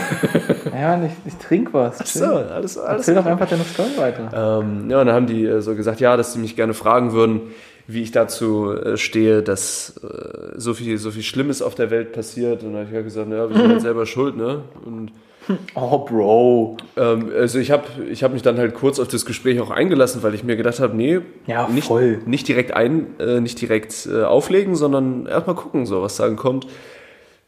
Ja, 0.72 1.00
ich, 1.04 1.12
ich 1.26 1.36
trinke 1.36 1.74
was. 1.74 2.00
Ach 2.00 2.06
so, 2.06 2.24
alles, 2.24 2.78
alles 2.78 3.06
Erzähl 3.06 3.14
doch 3.14 3.26
einfach 3.26 3.46
deine 3.46 3.62
Story 3.62 3.90
weiter. 3.98 4.60
Ähm, 4.62 4.88
ja, 4.88 5.00
und 5.00 5.06
dann 5.06 5.14
haben 5.14 5.26
die 5.26 5.44
äh, 5.44 5.60
so 5.60 5.74
gesagt, 5.74 6.00
ja, 6.00 6.16
dass 6.16 6.32
sie 6.32 6.38
mich 6.38 6.56
gerne 6.56 6.72
fragen 6.72 7.12
würden, 7.12 7.42
wie 7.86 8.02
ich 8.02 8.12
dazu 8.12 8.72
äh, 8.72 8.96
stehe, 8.96 9.42
dass 9.42 10.00
äh, 10.02 10.58
so, 10.58 10.74
viel, 10.74 10.98
so 10.98 11.10
viel 11.10 11.22
Schlimmes 11.22 11.62
auf 11.62 11.74
der 11.74 11.90
Welt 11.90 12.12
passiert. 12.12 12.62
Und 12.62 12.72
dann 12.72 12.80
habe 12.80 12.88
ich 12.88 12.94
halt 12.94 13.04
gesagt, 13.04 13.30
ja, 13.30 13.48
wir 13.48 13.56
sind 13.56 13.68
halt 13.68 13.80
selber 13.82 14.06
schuld, 14.06 14.36
ne? 14.36 14.62
Und 14.84 15.12
Oh, 15.74 15.98
Bro. 15.98 16.76
Ähm, 16.96 17.30
also 17.36 17.58
ich 17.58 17.70
habe 17.70 17.84
ich 18.10 18.22
hab 18.22 18.32
mich 18.32 18.42
dann 18.42 18.58
halt 18.58 18.74
kurz 18.74 18.98
auf 18.98 19.08
das 19.08 19.24
Gespräch 19.24 19.60
auch 19.60 19.70
eingelassen, 19.70 20.22
weil 20.22 20.34
ich 20.34 20.44
mir 20.44 20.56
gedacht 20.56 20.80
habe, 20.80 20.96
nee, 20.96 21.20
ja, 21.46 21.68
nicht, 21.68 21.90
nicht 22.26 22.48
direkt 22.48 22.72
ein, 22.72 23.18
äh, 23.18 23.40
nicht 23.40 23.60
direkt 23.60 24.06
äh, 24.10 24.22
auflegen, 24.22 24.74
sondern 24.74 25.26
erstmal 25.26 25.56
gucken, 25.56 25.86
so 25.86 26.02
was 26.02 26.16
sagen 26.16 26.36
kommt. 26.36 26.66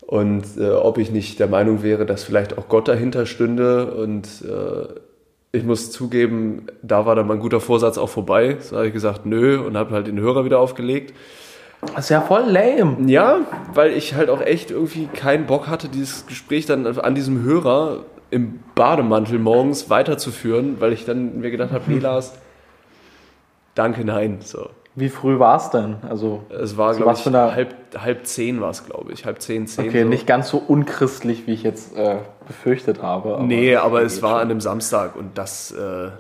Und 0.06 0.44
äh, 0.58 0.70
ob 0.70 0.98
ich 0.98 1.10
nicht 1.10 1.40
der 1.40 1.46
Meinung 1.46 1.82
wäre, 1.82 2.04
dass 2.04 2.24
vielleicht 2.24 2.58
auch 2.58 2.68
Gott 2.68 2.88
dahinter 2.88 3.26
stünde. 3.26 3.94
Und 3.94 4.26
äh, 4.42 4.86
ich 5.54 5.62
muss 5.62 5.92
zugeben, 5.92 6.66
da 6.82 7.06
war 7.06 7.14
dann 7.14 7.28
mein 7.28 7.38
guter 7.38 7.60
Vorsatz 7.60 7.96
auch 7.96 8.08
vorbei. 8.08 8.56
So 8.60 8.76
habe 8.76 8.88
ich 8.88 8.92
gesagt, 8.92 9.24
nö, 9.24 9.60
und 9.60 9.76
habe 9.76 9.94
halt 9.94 10.08
den 10.08 10.18
Hörer 10.18 10.44
wieder 10.44 10.58
aufgelegt. 10.58 11.14
Das 11.94 12.06
ist 12.06 12.08
ja 12.08 12.20
voll 12.22 12.44
lame. 12.48 12.96
Ja, 13.06 13.40
weil 13.72 13.92
ich 13.92 14.14
halt 14.14 14.30
auch 14.30 14.40
echt 14.40 14.72
irgendwie 14.72 15.06
keinen 15.06 15.46
Bock 15.46 15.68
hatte, 15.68 15.88
dieses 15.88 16.26
Gespräch 16.26 16.66
dann 16.66 16.86
an 16.86 17.14
diesem 17.14 17.42
Hörer 17.42 18.04
im 18.30 18.60
Bademantel 18.74 19.38
morgens 19.38 19.90
weiterzuführen, 19.90 20.80
weil 20.80 20.92
ich 20.92 21.04
dann 21.04 21.38
mir 21.38 21.52
gedacht 21.52 21.70
habe, 21.70 21.84
nee, 21.90 22.00
Lars, 22.00 22.34
danke, 23.76 24.04
nein. 24.04 24.38
So. 24.40 24.70
Wie 24.96 25.08
früh 25.08 25.40
war 25.40 25.56
es 25.56 25.70
denn? 25.70 25.96
Also, 26.08 26.42
es 26.50 26.76
war, 26.76 26.94
so 26.94 27.02
glaube 27.02 27.18
ich, 27.18 27.26
halb, 27.26 27.74
halb 27.98 28.26
zehn 28.26 28.60
war 28.60 28.70
es, 28.70 28.86
glaube 28.86 29.12
ich. 29.12 29.26
Halb 29.26 29.42
zehn, 29.42 29.66
zehn. 29.66 29.88
Okay, 29.88 30.02
so. 30.04 30.08
nicht 30.08 30.26
ganz 30.26 30.48
so 30.48 30.58
unchristlich, 30.58 31.48
wie 31.48 31.52
ich 31.52 31.64
jetzt 31.64 31.96
äh, 31.96 32.18
befürchtet 32.46 33.02
habe. 33.02 33.34
Aber 33.34 33.42
nee, 33.42 33.74
aber 33.74 34.02
es 34.02 34.22
war 34.22 34.30
schon. 34.30 34.40
an 34.40 34.50
einem 34.50 34.60
Samstag 34.60 35.16
und 35.16 35.36
das, 35.36 35.72
äh, 35.72 36.10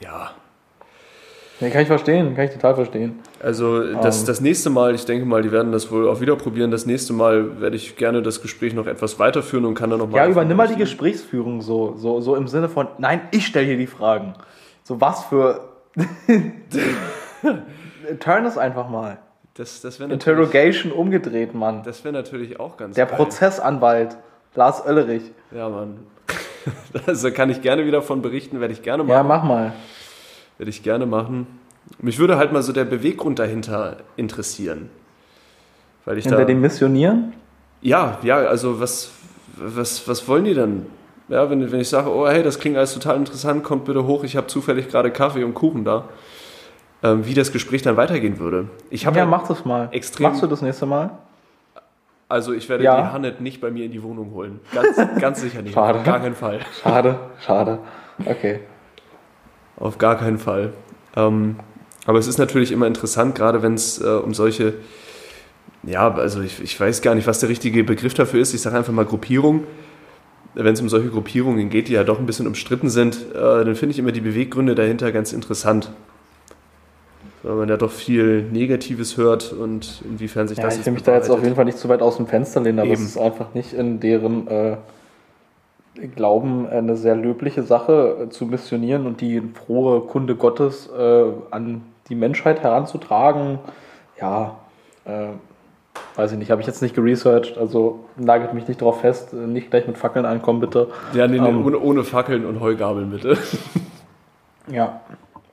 ja. 0.00 0.32
Nee, 1.60 1.70
kann 1.70 1.82
ich 1.82 1.86
verstehen, 1.86 2.34
kann 2.34 2.46
ich 2.46 2.50
total 2.50 2.74
verstehen. 2.74 3.20
Also 3.40 3.92
das. 3.94 4.22
Ähm. 4.22 4.26
das 4.26 4.40
nächste 4.40 4.70
Mal, 4.70 4.96
ich 4.96 5.04
denke 5.04 5.24
mal, 5.26 5.42
die 5.42 5.52
werden 5.52 5.70
das 5.70 5.92
wohl 5.92 6.08
auch 6.08 6.20
wieder 6.20 6.34
probieren. 6.34 6.72
Das 6.72 6.86
nächste 6.86 7.12
Mal 7.12 7.60
werde 7.60 7.76
ich 7.76 7.94
gerne 7.94 8.20
das 8.20 8.42
Gespräch 8.42 8.74
noch 8.74 8.88
etwas 8.88 9.20
weiterführen 9.20 9.64
und 9.64 9.74
kann 9.74 9.90
dann 9.90 10.00
noch 10.00 10.10
mal. 10.10 10.16
Ja, 10.16 10.26
übernimm 10.26 10.56
mal 10.56 10.66
die 10.66 10.74
Gesprächsführung 10.74 11.60
so, 11.60 11.94
so, 11.96 12.20
so 12.20 12.34
im 12.34 12.48
Sinne 12.48 12.68
von, 12.68 12.88
nein, 12.98 13.20
ich 13.30 13.46
stelle 13.46 13.66
hier 13.66 13.76
die 13.76 13.86
Fragen. 13.86 14.34
So 14.82 15.00
was 15.00 15.22
für. 15.24 15.60
Turn 18.20 18.44
es 18.44 18.58
einfach 18.58 18.88
mal. 18.88 19.18
Das, 19.54 19.80
das 19.80 20.00
Interrogation 20.00 20.90
umgedreht, 20.90 21.54
Mann. 21.54 21.84
Das 21.84 22.02
wäre 22.02 22.12
natürlich 22.12 22.58
auch 22.58 22.76
ganz 22.76 22.96
Der 22.96 23.06
geil. 23.06 23.16
Prozessanwalt, 23.16 24.16
Lars 24.54 24.84
Oellerich. 24.84 25.22
Ja, 25.54 25.68
Mann. 25.68 25.98
Also 27.06 27.30
kann 27.30 27.50
ich 27.50 27.60
gerne 27.60 27.84
wieder 27.84 28.00
von 28.00 28.22
berichten, 28.22 28.60
werde 28.60 28.72
ich 28.72 28.80
gerne 28.82 29.02
machen. 29.02 29.12
Ja, 29.12 29.22
mach 29.22 29.44
mal. 29.44 29.72
Werde 30.56 30.70
ich 30.70 30.82
gerne 30.82 31.04
machen. 31.04 31.46
Mich 31.98 32.18
würde 32.18 32.38
halt 32.38 32.52
mal 32.52 32.62
so 32.62 32.72
der 32.72 32.84
Beweggrund 32.84 33.38
dahinter 33.38 33.98
interessieren. 34.16 34.88
Weil 36.04 36.16
ich 36.18 36.24
Hinter 36.24 36.38
da, 36.38 36.44
dem 36.44 36.60
Missionieren? 36.60 37.34
Ja, 37.82 38.18
ja, 38.22 38.36
also 38.36 38.80
was, 38.80 39.10
was, 39.56 40.08
was 40.08 40.26
wollen 40.26 40.44
die 40.44 40.54
dann? 40.54 40.86
Ja, 41.28 41.50
wenn, 41.50 41.70
wenn 41.70 41.80
ich 41.80 41.88
sage, 41.88 42.08
oh 42.10 42.26
hey, 42.28 42.42
das 42.42 42.58
klingt 42.58 42.76
alles 42.76 42.94
total 42.94 43.16
interessant, 43.16 43.62
kommt 43.64 43.84
bitte 43.84 44.06
hoch, 44.06 44.24
ich 44.24 44.36
habe 44.36 44.46
zufällig 44.46 44.88
gerade 44.88 45.10
Kaffee 45.10 45.44
und 45.44 45.54
Kuchen 45.54 45.84
da 45.84 46.08
wie 47.04 47.34
das 47.34 47.52
Gespräch 47.52 47.82
dann 47.82 47.96
weitergehen 47.96 48.38
würde. 48.38 48.68
Ich 48.90 49.02
ja, 49.02 49.14
halt 49.14 49.28
mach 49.28 49.46
das 49.46 49.64
mal. 49.64 49.88
Extrem, 49.92 50.28
Machst 50.28 50.42
du 50.42 50.46
das 50.46 50.62
nächste 50.62 50.86
Mal? 50.86 51.10
Also 52.28 52.52
ich 52.52 52.68
werde 52.68 52.84
ja. 52.84 53.00
die 53.00 53.12
Hannet 53.12 53.40
nicht 53.40 53.60
bei 53.60 53.70
mir 53.70 53.84
in 53.84 53.92
die 53.92 54.02
Wohnung 54.02 54.32
holen. 54.32 54.60
Ganz, 54.72 54.96
ganz 55.20 55.40
sicher 55.40 55.62
nicht. 55.62 55.74
Schade. 55.74 55.98
Auf 55.98 56.04
gar 56.04 56.20
keinen 56.20 56.34
Fall. 56.34 56.60
Schade, 56.82 57.18
schade. 57.44 57.78
Okay. 58.24 58.60
Auf 59.76 59.98
gar 59.98 60.16
keinen 60.16 60.38
Fall. 60.38 60.72
Ähm, 61.16 61.56
aber 62.06 62.18
es 62.18 62.26
ist 62.26 62.38
natürlich 62.38 62.72
immer 62.72 62.86
interessant, 62.86 63.34
gerade 63.34 63.62
wenn 63.62 63.74
es 63.74 64.00
äh, 64.00 64.06
um 64.06 64.34
solche, 64.34 64.74
ja, 65.82 66.12
also 66.14 66.40
ich, 66.40 66.62
ich 66.62 66.78
weiß 66.78 67.02
gar 67.02 67.14
nicht, 67.14 67.26
was 67.26 67.40
der 67.40 67.48
richtige 67.48 67.84
Begriff 67.84 68.14
dafür 68.14 68.40
ist. 68.40 68.54
Ich 68.54 68.62
sage 68.62 68.76
einfach 68.76 68.92
mal 68.92 69.04
Gruppierung. 69.04 69.64
Wenn 70.54 70.72
es 70.72 70.80
um 70.80 70.88
solche 70.88 71.08
Gruppierungen 71.08 71.68
geht, 71.68 71.88
die 71.88 71.92
ja 71.92 72.04
doch 72.04 72.18
ein 72.18 72.26
bisschen 72.26 72.46
umstritten 72.46 72.88
sind, 72.88 73.16
äh, 73.34 73.64
dann 73.64 73.74
finde 73.74 73.92
ich 73.92 73.98
immer 73.98 74.12
die 74.12 74.20
Beweggründe 74.20 74.74
dahinter 74.74 75.12
ganz 75.12 75.32
interessant 75.32 75.90
weil 77.44 77.54
man 77.54 77.68
ja 77.68 77.76
doch 77.76 77.90
viel 77.90 78.42
Negatives 78.42 79.16
hört 79.16 79.52
und 79.52 80.02
inwiefern 80.04 80.48
sich 80.48 80.58
ja, 80.58 80.64
das. 80.64 80.78
Ich 80.78 80.86
will 80.86 80.94
mich 80.94 81.02
da 81.02 81.14
jetzt 81.14 81.30
auf 81.30 81.42
jeden 81.42 81.54
Fall 81.54 81.66
nicht 81.66 81.78
zu 81.78 81.88
weit 81.88 82.00
aus 82.00 82.16
dem 82.16 82.26
Fenster 82.26 82.60
lehnen, 82.60 82.78
aber 82.78 82.88
Eben. 82.88 83.02
es 83.02 83.02
ist 83.02 83.18
einfach 83.18 83.52
nicht 83.54 83.74
in 83.74 84.00
deren 84.00 84.48
äh, 84.48 84.76
Glauben 86.16 86.66
eine 86.66 86.96
sehr 86.96 87.14
löbliche 87.14 87.62
Sache 87.62 88.24
äh, 88.24 88.28
zu 88.30 88.46
missionieren 88.46 89.06
und 89.06 89.20
die 89.20 89.42
frohe 89.66 90.00
Kunde 90.00 90.36
Gottes 90.36 90.88
äh, 90.90 91.24
an 91.50 91.82
die 92.08 92.14
Menschheit 92.14 92.62
heranzutragen. 92.62 93.58
Ja, 94.20 94.56
äh, 95.04 95.28
weiß 96.16 96.32
ich 96.32 96.38
nicht, 96.38 96.50
habe 96.50 96.62
ich 96.62 96.66
jetzt 96.66 96.80
nicht 96.80 96.94
geresearched, 96.94 97.58
also 97.58 98.00
nagelt 98.16 98.54
mich 98.54 98.66
nicht 98.68 98.80
darauf 98.80 99.02
fest, 99.02 99.34
äh, 99.34 99.36
nicht 99.36 99.70
gleich 99.70 99.86
mit 99.86 99.98
Fackeln 99.98 100.24
ankommen, 100.24 100.60
bitte. 100.60 100.88
Ja, 101.12 101.28
nee, 101.28 101.38
nee 101.38 101.48
ähm, 101.48 101.64
ohne, 101.64 101.78
ohne 101.78 102.04
Fackeln 102.04 102.46
und 102.46 102.60
Heugabeln, 102.60 103.10
bitte. 103.10 103.36
ja, 104.66 105.00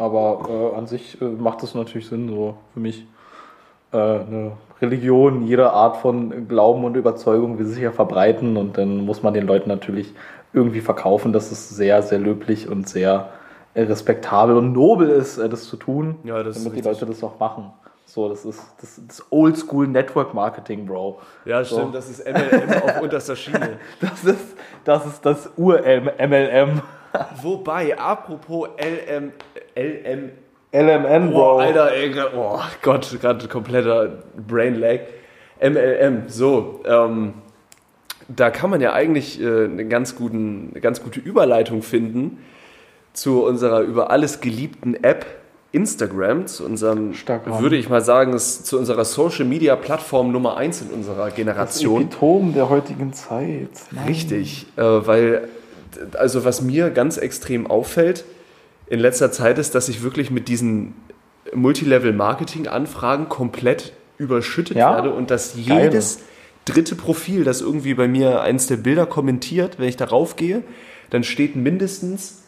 aber 0.01 0.49
äh, 0.49 0.77
an 0.77 0.87
sich 0.87 1.21
äh, 1.21 1.25
macht 1.25 1.61
es 1.63 1.75
natürlich 1.75 2.07
Sinn, 2.07 2.27
so 2.27 2.55
für 2.73 2.79
mich. 2.79 3.05
Äh, 3.93 3.97
eine 3.97 4.53
Religion, 4.81 5.45
jede 5.45 5.71
Art 5.71 5.97
von 5.97 6.47
Glauben 6.47 6.83
und 6.85 6.95
Überzeugung 6.95 7.59
will 7.59 7.67
sich 7.67 7.83
ja 7.83 7.91
verbreiten 7.91 8.57
und 8.57 8.77
dann 8.77 9.05
muss 9.05 9.21
man 9.21 9.33
den 9.33 9.45
Leuten 9.45 9.69
natürlich 9.69 10.13
irgendwie 10.53 10.81
verkaufen, 10.81 11.33
dass 11.33 11.51
es 11.51 11.69
sehr, 11.69 12.01
sehr 12.01 12.17
löblich 12.17 12.67
und 12.67 12.89
sehr 12.89 13.29
respektabel 13.75 14.57
und 14.57 14.73
nobel 14.73 15.09
ist, 15.09 15.37
äh, 15.37 15.47
das 15.47 15.65
zu 15.65 15.77
tun, 15.77 16.15
ja, 16.23 16.41
das 16.41 16.63
damit 16.63 16.79
die 16.79 16.81
Leute 16.81 17.05
das 17.05 17.23
auch 17.23 17.39
machen. 17.39 17.71
So, 18.05 18.27
das 18.27 18.43
ist 18.43 18.61
das, 18.81 18.99
das 19.07 19.25
Oldschool 19.29 19.87
Network 19.87 20.33
Marketing, 20.33 20.85
Bro. 20.85 21.19
Ja, 21.45 21.63
so. 21.63 21.77
stimmt, 21.77 21.95
das 21.95 22.09
ist 22.09 22.25
MLM 22.25 22.81
auf 22.83 23.01
unterster 23.01 23.35
Schiene. 23.35 23.77
Das 24.01 24.23
ist 24.23 24.57
das, 24.83 25.05
ist 25.05 25.25
das 25.25 25.49
Ur-MLM. 25.55 26.81
Wobei, 27.41 27.97
apropos 27.97 28.69
LM, 28.77 29.31
LM, 29.75 30.31
LMN, 30.73 31.31
Bro. 31.31 31.55
Oh, 31.55 31.59
Alter, 31.59 31.91
ey, 31.93 32.13
oh 32.35 32.59
Gott, 32.81 33.17
gerade 33.19 33.47
kompletter 33.47 34.23
Brain 34.47 34.75
Lag. 34.75 34.99
MLM, 35.61 36.23
so, 36.27 36.81
ähm, 36.85 37.33
da 38.27 38.49
kann 38.49 38.69
man 38.69 38.81
ja 38.81 38.93
eigentlich 38.93 39.41
äh, 39.41 39.65
eine, 39.65 39.85
ganz 39.87 40.15
guten, 40.15 40.69
eine 40.71 40.81
ganz 40.81 41.03
gute 41.03 41.19
Überleitung 41.19 41.81
finden 41.83 42.39
zu 43.13 43.43
unserer 43.43 43.81
über 43.81 44.09
alles 44.09 44.41
geliebten 44.41 44.95
App 45.03 45.25
Instagram, 45.73 46.47
zu 46.47 46.65
unserem, 46.65 47.13
Stark, 47.13 47.61
würde 47.61 47.77
ich 47.77 47.87
mal 47.87 48.01
sagen, 48.01 48.33
ist 48.33 48.65
zu 48.65 48.77
unserer 48.77 49.05
Social 49.05 49.45
Media 49.45 49.75
Plattform 49.77 50.31
Nummer 50.31 50.57
1 50.57 50.81
in 50.81 50.89
unserer 50.89 51.31
Generation. 51.31 52.07
Das 52.07 52.13
Epitom 52.13 52.53
der 52.53 52.69
heutigen 52.69 53.13
Zeit. 53.13 53.69
Nein. 53.91 54.07
Richtig, 54.07 54.65
äh, 54.75 54.81
weil, 54.81 55.47
also 56.17 56.43
was 56.43 56.61
mir 56.61 56.89
ganz 56.89 57.17
extrem 57.17 57.67
auffällt, 57.67 58.25
in 58.91 58.99
letzter 58.99 59.31
Zeit 59.31 59.57
ist, 59.57 59.73
dass 59.73 59.87
ich 59.87 60.03
wirklich 60.03 60.31
mit 60.31 60.49
diesen 60.49 60.95
Multilevel-Marketing-Anfragen 61.53 63.29
komplett 63.29 63.93
überschüttet 64.17 64.75
ja? 64.75 64.93
werde 64.93 65.13
und 65.13 65.31
dass 65.31 65.55
jedes 65.55 66.17
Geil. 66.17 66.25
dritte 66.65 66.95
Profil, 66.95 67.45
das 67.45 67.61
irgendwie 67.61 67.93
bei 67.93 68.09
mir 68.09 68.41
eins 68.41 68.67
der 68.67 68.75
Bilder 68.75 69.05
kommentiert, 69.05 69.79
wenn 69.79 69.87
ich 69.87 69.95
darauf 69.95 70.35
gehe, 70.35 70.63
dann 71.09 71.23
steht 71.23 71.55
mindestens, 71.55 72.43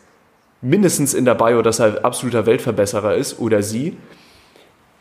mindestens 0.59 1.13
in 1.13 1.23
der 1.23 1.35
Bio, 1.35 1.61
dass 1.61 1.79
er 1.79 2.03
absoluter 2.03 2.45
Weltverbesserer 2.45 3.15
ist 3.15 3.39
oder 3.39 3.63
sie. 3.63 3.95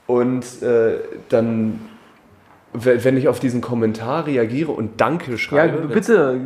Und 0.07 0.45
äh, 0.63 1.01
dann, 1.29 1.81
wenn 2.73 3.17
ich 3.17 3.27
auf 3.27 3.41
diesen 3.41 3.61
Kommentar 3.61 4.29
reagiere 4.29 4.71
und 4.71 5.01
Danke 5.01 5.37
schreibe. 5.39 5.81
Ja, 5.81 5.87
bitte, 5.87 6.41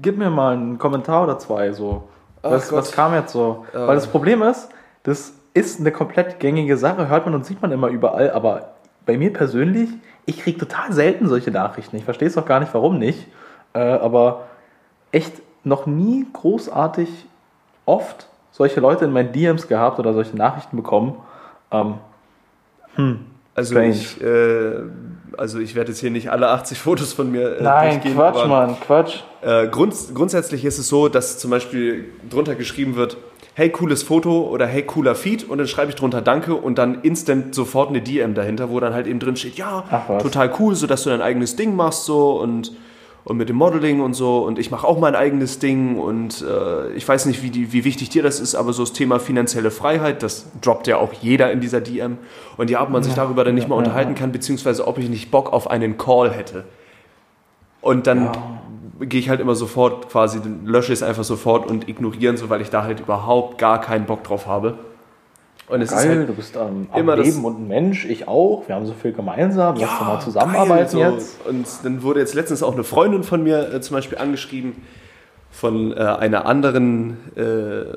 gib 0.00 0.16
mir 0.16 0.30
mal 0.30 0.54
einen 0.54 0.78
Kommentar 0.78 1.24
oder 1.24 1.38
zwei 1.38 1.72
so. 1.72 2.08
Was, 2.42 2.72
was, 2.72 2.92
kam 2.92 3.14
jetzt 3.14 3.32
so? 3.32 3.66
Ähm. 3.74 3.86
Weil 3.86 3.94
das 3.94 4.06
Problem 4.06 4.42
ist, 4.42 4.68
das 5.02 5.32
ist 5.54 5.80
eine 5.80 5.92
komplett 5.92 6.40
gängige 6.40 6.76
Sache, 6.76 7.08
hört 7.08 7.24
man 7.26 7.34
und 7.34 7.44
sieht 7.44 7.60
man 7.60 7.72
immer 7.72 7.88
überall, 7.88 8.30
aber 8.30 8.74
bei 9.06 9.16
mir 9.16 9.32
persönlich, 9.32 9.88
ich 10.26 10.40
kriege 10.40 10.58
total 10.58 10.92
selten 10.92 11.28
solche 11.28 11.50
Nachrichten. 11.50 11.96
Ich 11.96 12.04
verstehe 12.04 12.28
es 12.28 12.36
auch 12.36 12.44
gar 12.44 12.60
nicht, 12.60 12.74
warum 12.74 12.98
nicht. 12.98 13.26
Äh, 13.72 13.78
aber 13.78 14.44
echt 15.12 15.40
noch 15.64 15.86
nie 15.86 16.26
großartig 16.32 17.08
oft 17.86 18.28
solche 18.50 18.80
Leute 18.80 19.06
in 19.06 19.12
meinen 19.12 19.32
DMs 19.32 19.68
gehabt 19.68 19.98
oder 19.98 20.12
solche 20.12 20.36
Nachrichten 20.36 20.76
bekommen. 20.76 21.16
Ähm, 21.70 21.94
hm, 22.96 23.26
also 23.54 23.78
ich, 23.78 24.20
äh, 24.22 24.82
also 25.36 25.58
ich 25.58 25.74
werde 25.74 25.90
jetzt 25.90 26.00
hier 26.00 26.10
nicht 26.10 26.30
alle 26.30 26.48
80 26.48 26.78
Fotos 26.78 27.12
von 27.12 27.30
mir 27.30 27.58
äh, 27.58 27.62
Nein, 27.62 28.00
Quatsch, 28.02 28.46
Mann, 28.46 28.76
Quatsch. 28.80 29.22
Äh, 29.42 29.68
grund, 29.68 29.94
grundsätzlich 30.14 30.64
ist 30.64 30.78
es 30.78 30.88
so, 30.88 31.08
dass 31.08 31.38
zum 31.38 31.50
Beispiel 31.50 32.06
drunter 32.28 32.54
geschrieben 32.54 32.96
wird, 32.96 33.16
hey, 33.54 33.70
cooles 33.70 34.02
Foto 34.02 34.42
oder 34.42 34.66
hey, 34.66 34.82
cooler 34.82 35.14
Feed 35.14 35.48
und 35.48 35.58
dann 35.58 35.66
schreibe 35.66 35.90
ich 35.90 35.96
drunter 35.96 36.22
Danke 36.22 36.54
und 36.54 36.78
dann 36.78 37.02
instant 37.02 37.54
sofort 37.54 37.88
eine 37.88 38.00
DM 38.00 38.34
dahinter, 38.34 38.70
wo 38.70 38.78
dann 38.80 38.94
halt 38.94 39.06
eben 39.06 39.18
drin 39.18 39.36
steht, 39.36 39.56
ja, 39.56 39.82
total 40.22 40.52
cool, 40.58 40.74
so 40.74 40.86
dass 40.86 41.02
du 41.02 41.10
dein 41.10 41.22
eigenes 41.22 41.56
Ding 41.56 41.74
machst 41.74 42.04
so 42.04 42.40
und 42.40 42.72
und 43.24 43.36
mit 43.36 43.50
dem 43.50 43.56
Modeling 43.56 44.00
und 44.00 44.14
so 44.14 44.38
und 44.38 44.58
ich 44.58 44.70
mache 44.70 44.86
auch 44.86 44.98
mein 44.98 45.14
eigenes 45.14 45.58
Ding 45.58 45.98
und 45.98 46.42
äh, 46.42 46.92
ich 46.92 47.06
weiß 47.06 47.26
nicht, 47.26 47.42
wie, 47.42 47.50
die, 47.50 47.74
wie 47.74 47.84
wichtig 47.84 48.08
dir 48.08 48.22
das 48.22 48.40
ist, 48.40 48.54
aber 48.54 48.72
so 48.72 48.82
das 48.82 48.94
Thema 48.94 49.18
finanzielle 49.18 49.70
Freiheit, 49.70 50.22
das 50.22 50.46
droppt 50.62 50.86
ja 50.86 50.96
auch 50.96 51.12
jeder 51.12 51.52
in 51.52 51.60
dieser 51.60 51.82
DM 51.82 52.16
und 52.56 52.70
ja, 52.70 52.82
ob 52.82 52.88
man 52.88 53.02
sich 53.02 53.12
darüber 53.12 53.44
dann 53.44 53.54
nicht 53.54 53.64
ja, 53.64 53.68
mal 53.68 53.74
unterhalten 53.74 54.12
ja. 54.12 54.18
kann, 54.18 54.32
beziehungsweise 54.32 54.86
ob 54.86 54.96
ich 54.96 55.10
nicht 55.10 55.30
Bock 55.30 55.52
auf 55.52 55.70
einen 55.70 55.98
Call 55.98 56.30
hätte. 56.30 56.64
Und 57.80 58.06
dann. 58.06 58.30
Gehe 59.00 59.20
ich 59.20 59.28
halt 59.28 59.40
immer 59.40 59.54
sofort 59.54 60.08
quasi, 60.08 60.40
lösche 60.64 60.92
es 60.92 61.02
einfach 61.02 61.24
sofort 61.24 61.70
und 61.70 61.88
ignorieren 61.88 62.36
so, 62.36 62.50
weil 62.50 62.60
ich 62.60 62.70
da 62.70 62.84
halt 62.84 63.00
überhaupt 63.00 63.58
gar 63.58 63.80
keinen 63.80 64.06
Bock 64.06 64.24
drauf 64.24 64.46
habe. 64.46 64.78
Und 65.68 65.82
es 65.82 65.90
Geil, 65.90 65.98
ist 65.98 66.18
halt 66.18 66.28
du 66.28 66.34
bist 66.34 66.56
ähm, 66.56 66.88
am 66.90 67.20
Leben 67.20 67.44
und 67.44 67.60
ein 67.60 67.68
Mensch, 67.68 68.06
ich 68.06 68.26
auch. 68.26 68.66
Wir 68.66 68.74
haben 68.74 68.86
so 68.86 68.94
viel 68.94 69.12
gemeinsam. 69.12 69.76
Lass 69.76 69.90
ja, 70.00 70.04
mal 70.06 70.20
zusammenarbeiten 70.20 70.98
geil, 70.98 71.12
jetzt. 71.12 71.46
Und 71.46 71.66
dann 71.82 72.02
wurde 72.02 72.20
jetzt 72.20 72.34
letztens 72.34 72.62
auch 72.62 72.72
eine 72.72 72.84
Freundin 72.84 73.22
von 73.22 73.42
mir 73.42 73.74
äh, 73.74 73.80
zum 73.80 73.94
Beispiel 73.94 74.16
angeschrieben 74.16 74.76
von 75.50 75.92
äh, 75.92 75.96
einer 75.96 76.46
anderen 76.46 77.16
äh, 77.36 77.40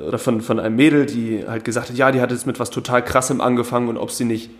oder 0.02 0.18
von, 0.18 0.42
von 0.42 0.60
einem 0.60 0.76
Mädel, 0.76 1.06
die 1.06 1.46
halt 1.48 1.64
gesagt 1.64 1.90
hat, 1.90 1.96
ja, 1.96 2.12
die 2.12 2.20
hat 2.20 2.32
jetzt 2.32 2.46
mit 2.46 2.60
was 2.60 2.72
total 2.72 3.04
krassem 3.04 3.40
angefangen 3.40 3.88
und 3.88 3.98
ob 3.98 4.12
sie 4.12 4.26
nicht 4.26 4.52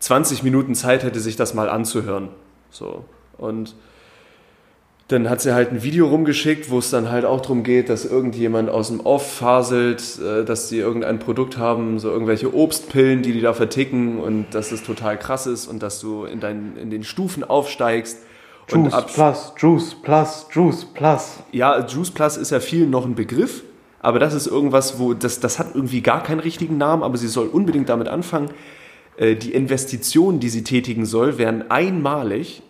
20 0.00 0.42
Minuten 0.42 0.74
Zeit 0.74 1.04
hätte, 1.04 1.20
sich 1.20 1.36
das 1.36 1.54
mal 1.54 1.68
anzuhören. 1.68 2.28
So. 2.70 3.04
Und 3.38 3.74
dann 5.08 5.30
hat 5.30 5.40
sie 5.40 5.54
halt 5.54 5.72
ein 5.72 5.82
Video 5.82 6.06
rumgeschickt, 6.06 6.68
wo 6.68 6.78
es 6.78 6.90
dann 6.90 7.10
halt 7.10 7.24
auch 7.24 7.40
darum 7.40 7.62
geht, 7.62 7.88
dass 7.88 8.04
irgendjemand 8.04 8.68
aus 8.68 8.88
dem 8.88 9.00
Off 9.00 9.36
faselt, 9.36 10.02
äh, 10.20 10.44
dass 10.44 10.68
sie 10.68 10.78
irgendein 10.78 11.18
Produkt 11.18 11.56
haben, 11.56 11.98
so 11.98 12.10
irgendwelche 12.10 12.54
Obstpillen, 12.54 13.22
die 13.22 13.32
die 13.32 13.40
da 13.40 13.54
verticken 13.54 14.20
und 14.20 14.46
dass 14.52 14.70
es 14.70 14.82
total 14.82 15.18
krass 15.18 15.46
ist 15.46 15.66
und 15.66 15.82
dass 15.82 16.00
du 16.00 16.24
in, 16.24 16.40
dein, 16.40 16.76
in 16.76 16.90
den 16.90 17.04
Stufen 17.04 17.42
aufsteigst. 17.42 18.18
Juice 18.68 19.06
Plus, 19.14 19.52
Juice 19.56 19.94
Plus, 20.02 20.46
Juice 20.52 20.84
Plus. 20.84 21.38
Ja, 21.52 21.86
Juice 21.86 22.10
Plus 22.10 22.36
ist 22.36 22.50
ja 22.50 22.60
vielen 22.60 22.90
noch 22.90 23.06
ein 23.06 23.14
Begriff, 23.14 23.62
aber 24.00 24.18
das 24.18 24.34
ist 24.34 24.46
irgendwas, 24.46 24.98
wo 24.98 25.14
das, 25.14 25.40
das 25.40 25.58
hat 25.58 25.74
irgendwie 25.74 26.02
gar 26.02 26.22
keinen 26.22 26.40
richtigen 26.40 26.76
Namen, 26.76 27.02
aber 27.02 27.16
sie 27.16 27.28
soll 27.28 27.46
unbedingt 27.46 27.88
damit 27.88 28.08
anfangen. 28.08 28.50
Äh, 29.16 29.36
die 29.36 29.54
Investitionen, 29.54 30.38
die 30.38 30.50
sie 30.50 30.64
tätigen 30.64 31.06
soll, 31.06 31.38
werden 31.38 31.70
einmalig 31.70 32.62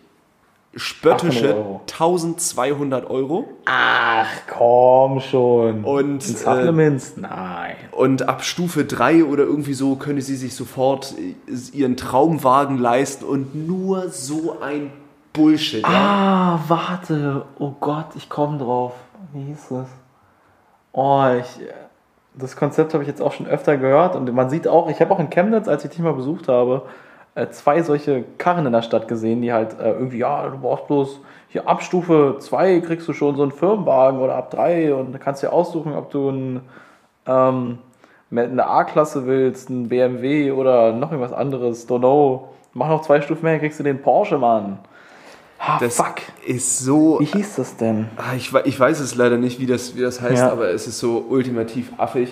spöttische 0.75 1.55
Euro. 1.55 1.81
1200 1.89 3.09
Euro. 3.09 3.47
Ach 3.65 4.27
komm 4.47 5.19
schon. 5.19 5.83
Und, 5.83 6.21
Supplements? 6.23 7.17
Äh, 7.17 7.21
Nein. 7.21 7.75
Und 7.91 8.27
ab 8.29 8.43
Stufe 8.43 8.85
3 8.85 9.25
oder 9.25 9.43
irgendwie 9.43 9.73
so 9.73 9.95
könne 9.95 10.21
sie 10.21 10.35
sich 10.35 10.55
sofort 10.55 11.15
ihren 11.73 11.97
Traumwagen 11.97 12.77
leisten 12.77 13.25
und 13.25 13.55
nur 13.55 14.09
so 14.09 14.57
ein 14.61 14.91
Bullshit. 15.33 15.85
Ah, 15.85 15.89
ja? 15.89 16.63
warte. 16.67 17.45
Oh 17.57 17.73
Gott, 17.79 18.07
ich 18.15 18.29
komme 18.29 18.57
drauf. 18.57 18.93
Wie 19.33 19.43
hieß 19.43 19.67
das? 19.69 19.87
Oh, 20.91 21.25
ich. 21.39 21.65
Das 22.35 22.55
Konzept 22.55 22.93
habe 22.93 23.03
ich 23.03 23.09
jetzt 23.09 23.21
auch 23.21 23.33
schon 23.33 23.47
öfter 23.47 23.75
gehört 23.75 24.15
und 24.15 24.31
man 24.33 24.49
sieht 24.49 24.67
auch, 24.67 24.89
ich 24.89 25.01
habe 25.01 25.13
auch 25.13 25.19
in 25.19 25.29
Chemnitz, 25.29 25.67
als 25.67 25.83
ich 25.83 25.89
dich 25.89 25.99
mal 25.99 26.13
besucht 26.13 26.47
habe, 26.47 26.83
äh, 26.85 26.89
zwei 27.51 27.81
solche 27.83 28.23
Karren 28.37 28.65
in 28.65 28.73
der 28.73 28.81
Stadt 28.81 29.07
gesehen, 29.07 29.41
die 29.41 29.53
halt 29.53 29.79
äh, 29.79 29.91
irgendwie, 29.91 30.19
ja, 30.19 30.47
du 30.47 30.57
brauchst 30.57 30.87
bloß 30.87 31.19
hier 31.49 31.67
ab 31.67 31.81
Stufe 31.81 32.35
2 32.39 32.79
kriegst 32.81 33.07
du 33.07 33.13
schon 33.13 33.35
so 33.35 33.41
einen 33.41 33.51
Firmenwagen 33.51 34.19
oder 34.19 34.35
ab 34.35 34.51
3 34.51 34.93
und 34.93 35.19
kannst 35.19 35.41
du 35.41 35.47
dir 35.47 35.53
aussuchen, 35.53 35.93
ob 35.93 36.11
du 36.11 36.29
ein, 36.29 36.61
ähm, 37.25 37.79
eine 38.31 38.67
A-Klasse 38.67 39.25
willst, 39.25 39.69
ein 39.69 39.89
BMW 39.89 40.51
oder 40.51 40.93
noch 40.93 41.11
irgendwas 41.11 41.33
anderes, 41.33 41.89
don't 41.89 41.99
know. 41.99 42.49
Mach 42.73 42.87
noch 42.87 43.01
zwei 43.01 43.19
Stufen 43.21 43.45
mehr, 43.45 43.57
kriegst 43.57 43.79
du 43.79 43.83
den 43.83 43.99
Porsche, 43.99 44.37
Mann. 44.37 44.77
Ah, 45.57 45.79
das 45.79 45.97
fuck. 45.97 46.15
ist 46.45 46.79
so. 46.79 47.19
Wie 47.19 47.25
hieß 47.25 47.55
das 47.55 47.75
denn? 47.75 48.07
Ah, 48.15 48.35
ich, 48.37 48.53
ich 48.53 48.79
weiß 48.79 48.99
es 48.99 49.15
leider 49.15 49.37
nicht, 49.37 49.59
wie 49.59 49.65
das, 49.65 49.95
wie 49.95 50.01
das 50.01 50.21
heißt, 50.21 50.43
ja. 50.43 50.51
aber 50.51 50.69
es 50.69 50.87
ist 50.87 50.99
so 50.99 51.25
ultimativ 51.29 51.91
affig. 51.97 52.31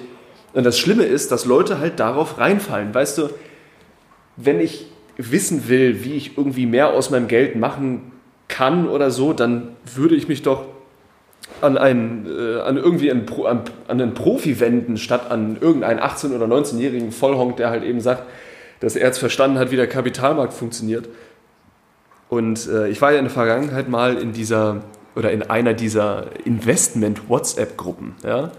Und 0.54 0.64
das 0.64 0.78
Schlimme 0.78 1.04
ist, 1.04 1.32
dass 1.32 1.46
Leute 1.46 1.80
halt 1.80 2.00
darauf 2.00 2.38
reinfallen. 2.38 2.94
Weißt 2.94 3.18
du, 3.18 3.30
wenn 4.38 4.60
ich 4.60 4.86
wissen 5.18 5.68
will, 5.68 6.04
wie 6.04 6.14
ich 6.14 6.38
irgendwie 6.38 6.66
mehr 6.66 6.94
aus 6.94 7.10
meinem 7.10 7.28
Geld 7.28 7.56
machen 7.56 8.12
kann 8.48 8.88
oder 8.88 9.12
so, 9.12 9.34
dann 9.34 9.76
würde 9.96 10.16
ich 10.16 10.28
mich 10.28 10.44
doch 10.44 10.66
an 11.62 11.78
einen, 11.78 12.28
äh, 12.28 12.62
an 12.62 12.78
irgendwie 12.78 13.12
einen, 13.12 13.26
Pro, 13.26 13.46
an, 13.46 13.62
an 13.88 14.00
einen 14.00 14.14
Profi 14.14 14.60
wenden, 14.60 14.98
statt 14.98 15.32
an 15.32 15.58
irgendeinen 15.60 16.00
18- 16.00 16.36
oder 16.36 16.46
19-jährigen 16.46 17.12
Vollhonk, 17.12 17.58
der 17.58 17.70
halt 17.70 17.84
eben 17.84 18.00
sagt, 18.00 18.24
dass 18.80 18.96
er 18.96 19.08
jetzt 19.08 19.18
verstanden 19.18 19.58
hat, 19.58 19.72
wie 19.72 19.76
der 19.76 19.88
Kapitalmarkt 19.88 20.54
funktioniert. 20.54 21.10
Und 22.30 22.68
äh, 22.68 22.90
ich 22.90 23.02
war 23.02 23.12
ja 23.12 23.18
in 23.18 23.26
der 23.26 23.34
Vergangenheit 23.34 23.90
mal 23.90 24.18
in 24.18 24.34
dieser 24.34 24.84
oder 25.16 25.32
in 25.32 25.42
einer 25.42 25.74
dieser 25.74 26.28
Investment-WhatsApp-Gruppen. 26.46 28.16
Ja? 28.24 28.52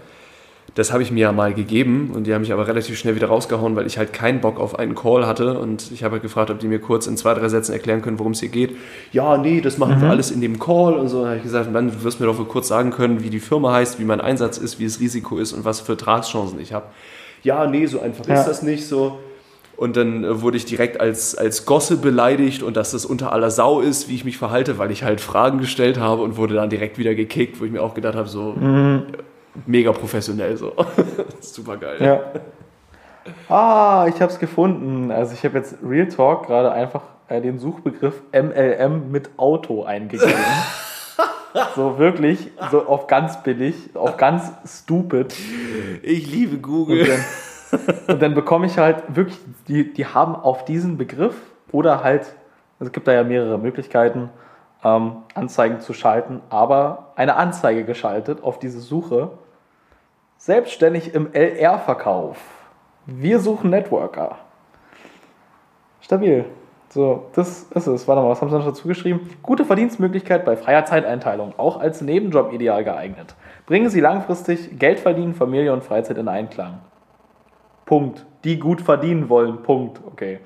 Das 0.75 0.91
habe 0.91 1.03
ich 1.03 1.11
mir 1.11 1.21
ja 1.21 1.31
mal 1.31 1.53
gegeben 1.53 2.11
und 2.13 2.25
die 2.27 2.33
haben 2.33 2.41
mich 2.41 2.53
aber 2.53 2.67
relativ 2.67 2.97
schnell 2.97 3.15
wieder 3.15 3.27
rausgehauen, 3.27 3.75
weil 3.75 3.87
ich 3.87 3.97
halt 3.97 4.13
keinen 4.13 4.41
Bock 4.41 4.59
auf 4.59 4.77
einen 4.77 4.95
Call 4.95 5.25
hatte 5.25 5.59
und 5.59 5.91
ich 5.91 6.03
habe 6.03 6.13
halt 6.13 6.21
gefragt, 6.21 6.51
ob 6.51 6.59
die 6.59 6.67
mir 6.67 6.79
kurz 6.79 7.07
in 7.07 7.17
zwei, 7.17 7.33
drei 7.33 7.49
Sätzen 7.49 7.73
erklären 7.73 8.01
können, 8.01 8.19
worum 8.19 8.33
es 8.33 8.39
hier 8.39 8.49
geht. 8.49 8.75
Ja, 9.11 9.37
nee, 9.37 9.61
das 9.61 9.77
machen 9.77 9.97
mhm. 9.97 10.01
wir 10.01 10.09
alles 10.09 10.31
in 10.31 10.41
dem 10.41 10.59
Call 10.59 10.93
und 10.93 11.07
so. 11.07 11.21
Da 11.21 11.27
habe 11.27 11.37
ich 11.37 11.43
gesagt, 11.43 11.69
dann 11.73 11.91
du 11.91 12.03
wirst 12.03 12.19
mir 12.19 12.25
doch 12.25 12.37
wohl 12.37 12.45
kurz 12.45 12.67
sagen 12.67 12.91
können, 12.91 13.23
wie 13.23 13.29
die 13.29 13.39
Firma 13.39 13.73
heißt, 13.73 13.99
wie 13.99 14.05
mein 14.05 14.21
Einsatz 14.21 14.57
ist, 14.57 14.79
wie 14.79 14.85
das 14.85 14.99
Risiko 14.99 15.37
ist 15.37 15.53
und 15.53 15.65
was 15.65 15.79
für 15.79 15.97
Tragschancen 15.97 16.59
ich 16.59 16.73
habe. 16.73 16.85
Ja, 17.43 17.67
nee, 17.67 17.85
so 17.85 18.01
einfach 18.01 18.27
ja. 18.27 18.35
ist 18.35 18.47
das 18.47 18.61
nicht 18.61 18.85
so. 18.85 19.19
Und 19.77 19.95
dann 19.95 20.25
äh, 20.25 20.41
wurde 20.41 20.57
ich 20.57 20.65
direkt 20.65 20.99
als, 20.99 21.35
als 21.35 21.65
Gosse 21.65 21.97
beleidigt 21.97 22.63
und 22.63 22.75
dass 22.75 22.91
das 22.91 23.05
unter 23.05 23.31
aller 23.31 23.49
Sau 23.49 23.79
ist, 23.79 24.09
wie 24.09 24.15
ich 24.15 24.25
mich 24.25 24.37
verhalte, 24.37 24.77
weil 24.77 24.91
ich 24.91 25.03
halt 25.03 25.21
Fragen 25.21 25.59
gestellt 25.59 25.97
habe 25.97 26.21
und 26.21 26.35
wurde 26.35 26.55
dann 26.55 26.69
direkt 26.69 26.97
wieder 26.97 27.15
gekickt, 27.15 27.61
wo 27.61 27.65
ich 27.65 27.71
mir 27.71 27.81
auch 27.81 27.93
gedacht 27.93 28.15
habe, 28.15 28.27
so, 28.27 28.55
mhm 28.59 29.03
mega 29.65 29.91
professionell 29.91 30.57
so. 30.57 30.73
Super 31.39 31.77
geil. 31.77 31.97
Ja. 31.99 32.21
Ah, 33.47 34.07
ich 34.07 34.21
habe 34.21 34.31
es 34.31 34.39
gefunden. 34.39 35.11
Also 35.11 35.33
ich 35.33 35.43
habe 35.43 35.57
jetzt 35.57 35.75
Real 35.83 36.07
Talk 36.07 36.47
gerade 36.47 36.71
einfach 36.71 37.03
äh, 37.27 37.41
den 37.41 37.59
Suchbegriff 37.59 38.21
MLM 38.31 39.11
mit 39.11 39.29
Auto 39.37 39.83
eingegeben. 39.83 40.33
so 41.75 41.97
wirklich, 41.97 42.51
so 42.71 42.85
auf 42.87 43.07
ganz 43.07 43.41
billig, 43.43 43.95
auf 43.95 44.17
ganz 44.17 44.51
stupid. 44.65 45.35
Ich 46.01 46.31
liebe 46.31 46.57
Google. 46.57 47.01
Und 47.01 47.07
dann, 47.07 48.05
und 48.07 48.21
dann 48.21 48.33
bekomme 48.33 48.65
ich 48.65 48.77
halt 48.77 49.15
wirklich, 49.15 49.37
die, 49.67 49.93
die 49.93 50.05
haben 50.05 50.35
auf 50.35 50.65
diesen 50.65 50.97
Begriff 50.97 51.35
oder 51.71 52.03
halt, 52.03 52.21
also 52.79 52.87
es 52.87 52.91
gibt 52.91 53.07
da 53.07 53.13
ja 53.13 53.23
mehrere 53.23 53.57
Möglichkeiten, 53.57 54.29
ähm, 54.83 55.17
Anzeigen 55.33 55.81
zu 55.81 55.93
schalten, 55.93 56.41
aber 56.49 57.11
eine 57.15 57.35
Anzeige 57.35 57.83
geschaltet 57.83 58.43
auf 58.43 58.59
diese 58.59 58.79
Suche. 58.79 59.31
Selbstständig 60.39 61.13
im 61.13 61.33
LR-Verkauf. 61.33 62.37
Wir 63.05 63.39
suchen 63.39 63.69
Networker. 63.69 64.37
Stabil. 65.99 66.45
So, 66.87 67.25
das 67.35 67.63
ist 67.63 67.87
es. 67.87 68.07
Warte 68.07 68.21
mal, 68.21 68.29
was 68.29 68.41
haben 68.41 68.49
sie 68.49 68.57
noch 68.57 68.65
dazu 68.65 68.87
geschrieben? 68.87 69.29
Gute 69.43 69.65
Verdienstmöglichkeit 69.65 70.45
bei 70.45 70.55
freier 70.55 70.85
Zeiteinteilung, 70.85 71.53
auch 71.57 71.81
als 71.81 72.01
Nebenjob 72.01 72.53
ideal 72.53 72.85
geeignet. 72.85 73.35
Bringen 73.67 73.89
Sie 73.89 73.99
langfristig 73.99 74.79
Geld 74.79 75.01
verdienen, 75.01 75.35
Familie 75.35 75.73
und 75.73 75.83
Freizeit 75.83 76.17
in 76.17 76.29
Einklang. 76.29 76.79
Punkt. 77.85 78.25
Die 78.45 78.57
gut 78.59 78.81
verdienen 78.81 79.27
wollen. 79.27 79.61
Punkt. 79.61 79.99
Okay. 80.07 80.39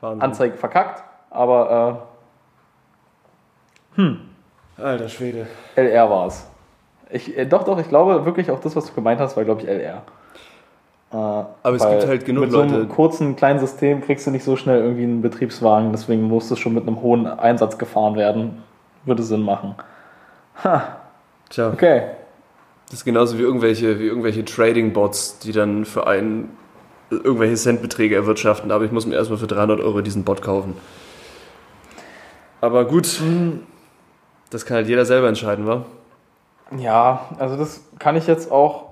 Wahnsinn. 0.00 0.22
Anzeige 0.22 0.56
verkackt, 0.56 1.04
aber 1.28 2.08
äh, 3.94 4.00
hm. 4.00 4.20
Alter 4.78 5.08
Schwede. 5.10 5.46
LR 5.76 6.08
war 6.08 6.28
es. 6.28 6.48
Ich, 7.10 7.36
äh, 7.36 7.46
doch, 7.46 7.64
doch, 7.64 7.78
ich 7.78 7.88
glaube 7.88 8.24
wirklich 8.24 8.50
auch 8.50 8.60
das, 8.60 8.74
was 8.76 8.86
du 8.86 8.92
gemeint 8.94 9.20
hast, 9.20 9.36
war, 9.36 9.44
glaube 9.44 9.62
ich, 9.62 9.68
LR. 9.68 10.02
Äh, 11.12 11.16
Aber 11.16 11.76
es 11.76 11.88
gibt 11.88 12.06
halt 12.06 12.24
genug 12.24 12.44
mit 12.44 12.52
Leute. 12.52 12.64
Mit 12.64 12.74
so 12.74 12.80
einem 12.80 12.88
kurzen 12.88 13.36
kleinen 13.36 13.60
System 13.60 14.00
kriegst 14.00 14.26
du 14.26 14.30
nicht 14.30 14.44
so 14.44 14.56
schnell 14.56 14.80
irgendwie 14.80 15.04
einen 15.04 15.22
Betriebswagen, 15.22 15.92
deswegen 15.92 16.22
muss 16.22 16.50
es 16.50 16.58
schon 16.58 16.74
mit 16.74 16.86
einem 16.86 17.00
hohen 17.02 17.26
Einsatz 17.26 17.78
gefahren 17.78 18.16
werden. 18.16 18.62
Würde 19.04 19.22
Sinn 19.22 19.42
machen. 19.42 19.74
Ha. 20.64 20.96
Tja. 21.50 21.70
Okay. 21.70 22.02
Das 22.86 23.00
ist 23.00 23.04
genauso 23.04 23.38
wie 23.38 23.42
irgendwelche, 23.42 23.98
wie 23.98 24.06
irgendwelche 24.06 24.44
Trading-Bots, 24.44 25.38
die 25.40 25.52
dann 25.52 25.84
für 25.84 26.06
einen 26.06 26.56
irgendwelche 27.10 27.54
Centbeträge 27.54 28.14
erwirtschaften, 28.14 28.70
aber 28.70 28.84
ich 28.84 28.92
muss 28.92 29.06
mir 29.06 29.14
erstmal 29.14 29.38
für 29.38 29.46
300 29.46 29.80
Euro 29.80 30.00
diesen 30.00 30.24
Bot 30.24 30.42
kaufen. 30.42 30.74
Aber 32.60 32.86
gut, 32.86 33.20
mhm. 33.20 33.60
das 34.50 34.64
kann 34.64 34.76
halt 34.76 34.88
jeder 34.88 35.04
selber 35.04 35.28
entscheiden, 35.28 35.66
wa? 35.66 35.84
Ja, 36.76 37.28
also 37.38 37.56
das 37.56 37.84
kann 37.98 38.16
ich 38.16 38.26
jetzt 38.26 38.50
auch. 38.50 38.84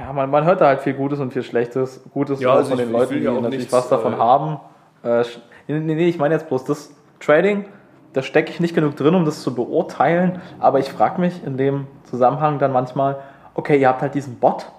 Ja, 0.00 0.12
man, 0.12 0.30
man 0.30 0.44
hört 0.44 0.60
da 0.60 0.66
halt 0.66 0.80
viel 0.80 0.94
Gutes 0.94 1.18
und 1.18 1.32
viel 1.32 1.42
Schlechtes. 1.42 2.02
Gutes 2.12 2.40
ja, 2.40 2.52
also 2.52 2.70
von 2.70 2.78
den 2.78 2.92
Leuten, 2.92 3.14
die 3.14 3.20
natürlich 3.20 3.58
nichts, 3.58 3.72
was 3.72 3.88
davon 3.88 4.14
äh, 4.14 4.16
haben. 4.16 4.60
Äh, 5.02 5.24
nee, 5.66 5.80
nee, 5.80 6.08
ich 6.08 6.18
meine 6.18 6.34
jetzt 6.34 6.48
bloß 6.48 6.64
das 6.64 6.94
Trading, 7.18 7.64
da 8.12 8.22
stecke 8.22 8.50
ich 8.50 8.60
nicht 8.60 8.74
genug 8.74 8.96
drin, 8.96 9.14
um 9.14 9.24
das 9.24 9.42
zu 9.42 9.54
beurteilen. 9.54 10.40
Aber 10.60 10.78
ich 10.78 10.90
frage 10.90 11.20
mich 11.20 11.44
in 11.44 11.56
dem 11.56 11.86
Zusammenhang 12.04 12.58
dann 12.58 12.72
manchmal, 12.72 13.18
okay, 13.54 13.80
ihr 13.80 13.88
habt 13.88 14.02
halt 14.02 14.14
diesen 14.14 14.38
Bot 14.38 14.70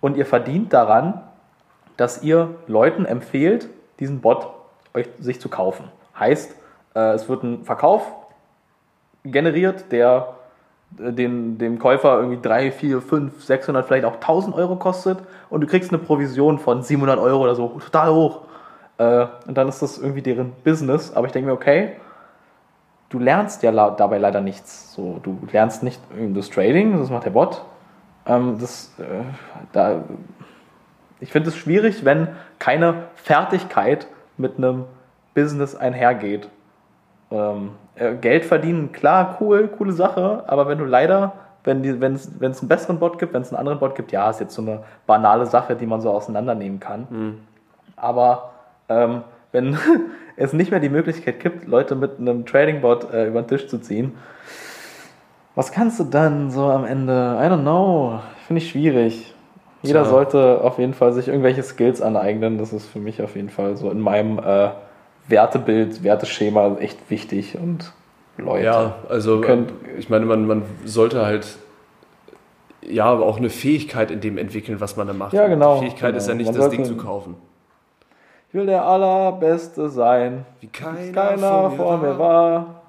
und 0.00 0.16
ihr 0.16 0.26
verdient 0.26 0.72
daran, 0.72 1.20
dass 1.96 2.22
ihr 2.22 2.54
Leuten 2.66 3.04
empfehlt, 3.04 3.68
diesen 4.00 4.20
Bot 4.20 4.48
euch 4.94 5.08
sich 5.18 5.40
zu 5.40 5.48
kaufen. 5.48 5.84
Heißt, 6.18 6.54
äh, 6.94 7.12
es 7.12 7.28
wird 7.28 7.42
ein 7.42 7.64
Verkauf 7.64 8.06
generiert, 9.24 9.90
der 9.92 10.35
den, 10.90 11.58
dem 11.58 11.78
Käufer 11.78 12.18
irgendwie 12.18 12.40
3, 12.40 12.70
4, 12.70 13.02
5, 13.02 13.44
600, 13.44 13.86
vielleicht 13.86 14.04
auch 14.04 14.14
1000 14.14 14.54
Euro 14.54 14.76
kostet 14.76 15.18
und 15.50 15.60
du 15.60 15.66
kriegst 15.66 15.90
eine 15.90 15.98
Provision 15.98 16.58
von 16.58 16.82
700 16.82 17.18
Euro 17.18 17.42
oder 17.42 17.54
so, 17.54 17.68
total 17.68 18.12
hoch. 18.12 18.40
Äh, 18.98 19.26
und 19.46 19.56
dann 19.56 19.68
ist 19.68 19.82
das 19.82 19.98
irgendwie 19.98 20.22
deren 20.22 20.52
Business. 20.64 21.12
Aber 21.14 21.26
ich 21.26 21.32
denke 21.32 21.48
mir, 21.48 21.54
okay, 21.54 21.92
du 23.08 23.18
lernst 23.18 23.62
ja 23.62 23.72
dabei 23.90 24.18
leider 24.18 24.40
nichts. 24.40 24.92
So, 24.94 25.20
du 25.22 25.38
lernst 25.52 25.82
nicht 25.82 26.00
das 26.34 26.50
Trading, 26.50 26.98
das 26.98 27.10
macht 27.10 27.24
der 27.24 27.30
Bot. 27.30 27.62
Ähm, 28.26 28.58
das, 28.58 28.92
äh, 28.98 29.24
da, 29.72 30.04
ich 31.20 31.32
finde 31.32 31.50
es 31.50 31.56
schwierig, 31.56 32.04
wenn 32.04 32.28
keine 32.58 33.04
Fertigkeit 33.14 34.06
mit 34.36 34.58
einem 34.58 34.84
Business 35.34 35.74
einhergeht. 35.74 36.48
Ähm, 37.30 37.70
äh, 37.70 37.85
Geld 38.20 38.44
verdienen, 38.44 38.92
klar, 38.92 39.38
cool, 39.40 39.68
coole 39.68 39.92
Sache, 39.92 40.44
aber 40.46 40.68
wenn 40.68 40.78
du 40.78 40.84
leider, 40.84 41.32
wenn 41.64 41.82
es 41.82 42.60
einen 42.60 42.68
besseren 42.68 42.98
Bot 42.98 43.18
gibt, 43.18 43.32
wenn 43.32 43.42
es 43.42 43.48
einen 43.50 43.58
anderen 43.58 43.78
Bot 43.78 43.94
gibt, 43.94 44.12
ja, 44.12 44.28
ist 44.28 44.40
jetzt 44.40 44.54
so 44.54 44.62
eine 44.62 44.82
banale 45.06 45.46
Sache, 45.46 45.76
die 45.76 45.86
man 45.86 46.00
so 46.00 46.10
auseinandernehmen 46.10 46.78
kann. 46.78 47.06
Mhm. 47.08 47.38
Aber 47.96 48.50
ähm, 48.88 49.22
wenn 49.52 49.78
es 50.36 50.52
nicht 50.52 50.70
mehr 50.70 50.80
die 50.80 50.90
Möglichkeit 50.90 51.40
gibt, 51.40 51.66
Leute 51.66 51.94
mit 51.94 52.20
einem 52.20 52.44
Trading-Bot 52.44 53.12
äh, 53.12 53.28
über 53.28 53.42
den 53.42 53.48
Tisch 53.48 53.66
zu 53.66 53.78
ziehen, 53.78 54.12
was 55.54 55.72
kannst 55.72 55.98
du 55.98 56.04
dann 56.04 56.50
so 56.50 56.64
am 56.66 56.84
Ende? 56.84 57.38
I 57.40 57.46
don't 57.46 57.62
know. 57.62 58.20
Finde 58.46 58.60
ich 58.60 58.68
schwierig. 58.68 59.34
Jeder 59.82 60.02
Tja. 60.02 60.10
sollte 60.10 60.60
auf 60.62 60.78
jeden 60.78 60.92
Fall 60.92 61.14
sich 61.14 61.28
irgendwelche 61.28 61.62
Skills 61.62 62.02
aneignen. 62.02 62.58
Das 62.58 62.74
ist 62.74 62.86
für 62.86 62.98
mich 62.98 63.22
auf 63.22 63.36
jeden 63.36 63.48
Fall 63.48 63.76
so 63.76 63.90
in 63.90 64.00
meinem 64.00 64.38
äh, 64.38 64.68
Wertebild, 65.28 66.02
Werteschema 66.02 66.76
echt 66.78 67.10
wichtig 67.10 67.58
und 67.58 67.92
Leute. 68.38 68.64
Ja, 68.64 68.94
also 69.08 69.40
könnt, 69.40 69.72
ich 69.98 70.08
meine, 70.08 70.26
man, 70.26 70.46
man 70.46 70.62
sollte 70.84 71.24
halt 71.24 71.58
ja 72.82 73.10
auch 73.10 73.36
eine 73.36 73.50
Fähigkeit 73.50 74.10
in 74.10 74.20
dem 74.20 74.38
entwickeln, 74.38 74.80
was 74.80 74.96
man 74.96 75.06
da 75.06 75.12
macht. 75.12 75.32
Ja, 75.32 75.48
genau. 75.48 75.76
Die 75.76 75.86
Fähigkeit 75.86 76.10
genau. 76.10 76.18
ist 76.18 76.28
ja 76.28 76.34
nicht, 76.34 76.52
man 76.52 76.60
das 76.60 76.70
Ding 76.70 76.84
zu 76.84 76.96
kaufen. 76.96 77.36
Ich 78.48 78.54
will 78.54 78.66
der 78.66 78.84
Allerbeste 78.84 79.88
sein. 79.88 80.46
Wie 80.60 80.68
keiner, 80.68 81.12
keiner 81.12 81.70
vor, 81.70 81.98
mir, 81.98 82.18
war. 82.18 82.82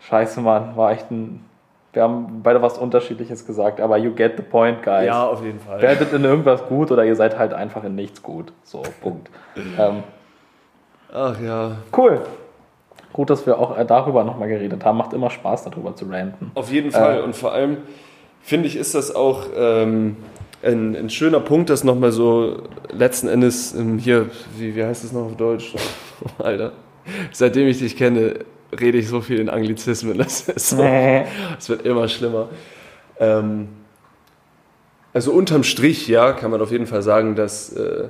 Scheiße, 0.00 0.40
Mann, 0.40 0.76
war 0.76 0.92
echt 0.92 1.10
ein. 1.10 1.44
Wir 1.92 2.04
haben 2.04 2.40
beide 2.44 2.62
was 2.62 2.78
Unterschiedliches 2.78 3.44
gesagt, 3.44 3.80
aber 3.80 3.98
you 3.98 4.14
get 4.14 4.36
the 4.36 4.42
point, 4.42 4.82
guys. 4.82 5.06
Ja, 5.06 5.26
auf 5.26 5.42
jeden 5.42 5.58
Fall. 5.58 5.82
Werdet 5.82 6.12
in 6.12 6.24
irgendwas 6.24 6.64
gut 6.66 6.92
oder 6.92 7.04
ihr 7.04 7.16
seid 7.16 7.36
halt 7.36 7.52
einfach 7.52 7.82
in 7.82 7.96
nichts 7.96 8.22
gut. 8.22 8.52
So, 8.62 8.82
Punkt. 9.02 9.28
ähm, 9.78 10.04
Ach 11.12 11.40
ja. 11.40 11.76
Cool. 11.96 12.20
Gut, 13.12 13.30
dass 13.30 13.44
wir 13.46 13.58
auch 13.58 13.76
äh, 13.76 13.84
darüber 13.84 14.24
nochmal 14.24 14.48
geredet 14.48 14.84
haben. 14.84 14.98
Macht 14.98 15.12
immer 15.12 15.30
Spaß, 15.30 15.64
darüber 15.64 15.94
zu 15.96 16.06
ranten. 16.06 16.52
Auf 16.54 16.70
jeden 16.70 16.92
Fall. 16.92 17.18
Äh, 17.18 17.22
Und 17.22 17.34
vor 17.34 17.52
allem, 17.52 17.78
finde 18.40 18.68
ich, 18.68 18.76
ist 18.76 18.94
das 18.94 19.14
auch 19.14 19.46
ähm, 19.56 20.16
ein, 20.62 20.94
ein, 20.94 21.10
schöner 21.10 21.40
Punkt, 21.40 21.70
das 21.70 21.82
nochmal 21.82 22.12
so 22.12 22.62
letzten 22.92 23.28
Endes 23.28 23.74
ähm, 23.74 23.98
hier, 23.98 24.30
wie, 24.56 24.76
wie 24.76 24.84
heißt 24.84 25.02
das 25.02 25.12
noch 25.12 25.26
auf 25.26 25.36
Deutsch? 25.36 25.74
Alter. 26.38 26.72
Seitdem 27.32 27.66
ich 27.66 27.78
dich 27.78 27.96
kenne, 27.96 28.44
rede 28.78 28.98
ich 28.98 29.08
so 29.08 29.20
viel 29.20 29.40
in 29.40 29.48
Anglizismen. 29.48 30.16
Das, 30.18 30.48
ist 30.48 30.70
so, 30.70 30.76
das 31.56 31.68
wird 31.68 31.82
immer 31.82 32.06
schlimmer. 32.06 32.48
Ähm, 33.18 33.68
also 35.12 35.32
unterm 35.32 35.64
Strich, 35.64 36.06
ja, 36.06 36.32
kann 36.32 36.52
man 36.52 36.60
auf 36.60 36.70
jeden 36.70 36.86
Fall 36.86 37.02
sagen, 37.02 37.34
dass 37.34 37.72
äh, 37.72 38.08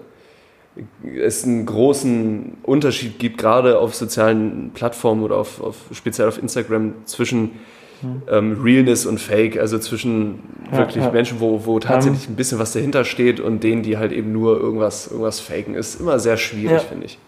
es 1.03 1.45
einen 1.45 1.66
großen 1.66 2.59
Unterschied 2.62 3.19
gibt, 3.19 3.38
gerade 3.38 3.79
auf 3.79 3.95
sozialen 3.95 4.71
Plattformen 4.75 5.23
oder 5.23 5.37
auf, 5.37 5.61
auf 5.61 5.77
speziell 5.93 6.29
auf 6.29 6.38
Instagram, 6.40 6.95
zwischen 7.05 7.53
hm. 8.01 8.23
ähm, 8.31 8.61
Realness 8.62 9.07
und 9.07 9.21
Fake, 9.21 9.59
also 9.59 9.79
zwischen 9.79 10.40
ja, 10.73 10.79
wirklich 10.79 11.05
ja. 11.05 11.11
Menschen, 11.11 11.40
wo, 11.40 11.66
wo 11.66 11.79
tatsächlich 11.79 12.29
ein 12.29 12.37
bisschen 12.37 12.59
was 12.59 12.73
dahinter 12.73 13.05
steht 13.05 13.40
und 13.40 13.62
denen, 13.62 13.83
die 13.83 13.99
halt 13.99 14.12
eben 14.12 14.33
nur 14.33 14.59
irgendwas, 14.59 15.09
irgendwas 15.09 15.40
faken, 15.40 15.75
ist 15.75 16.01
immer 16.01 16.19
sehr 16.19 16.37
schwierig, 16.37 16.73
ja. 16.73 16.79
finde 16.79 17.07
ich. 17.07 17.19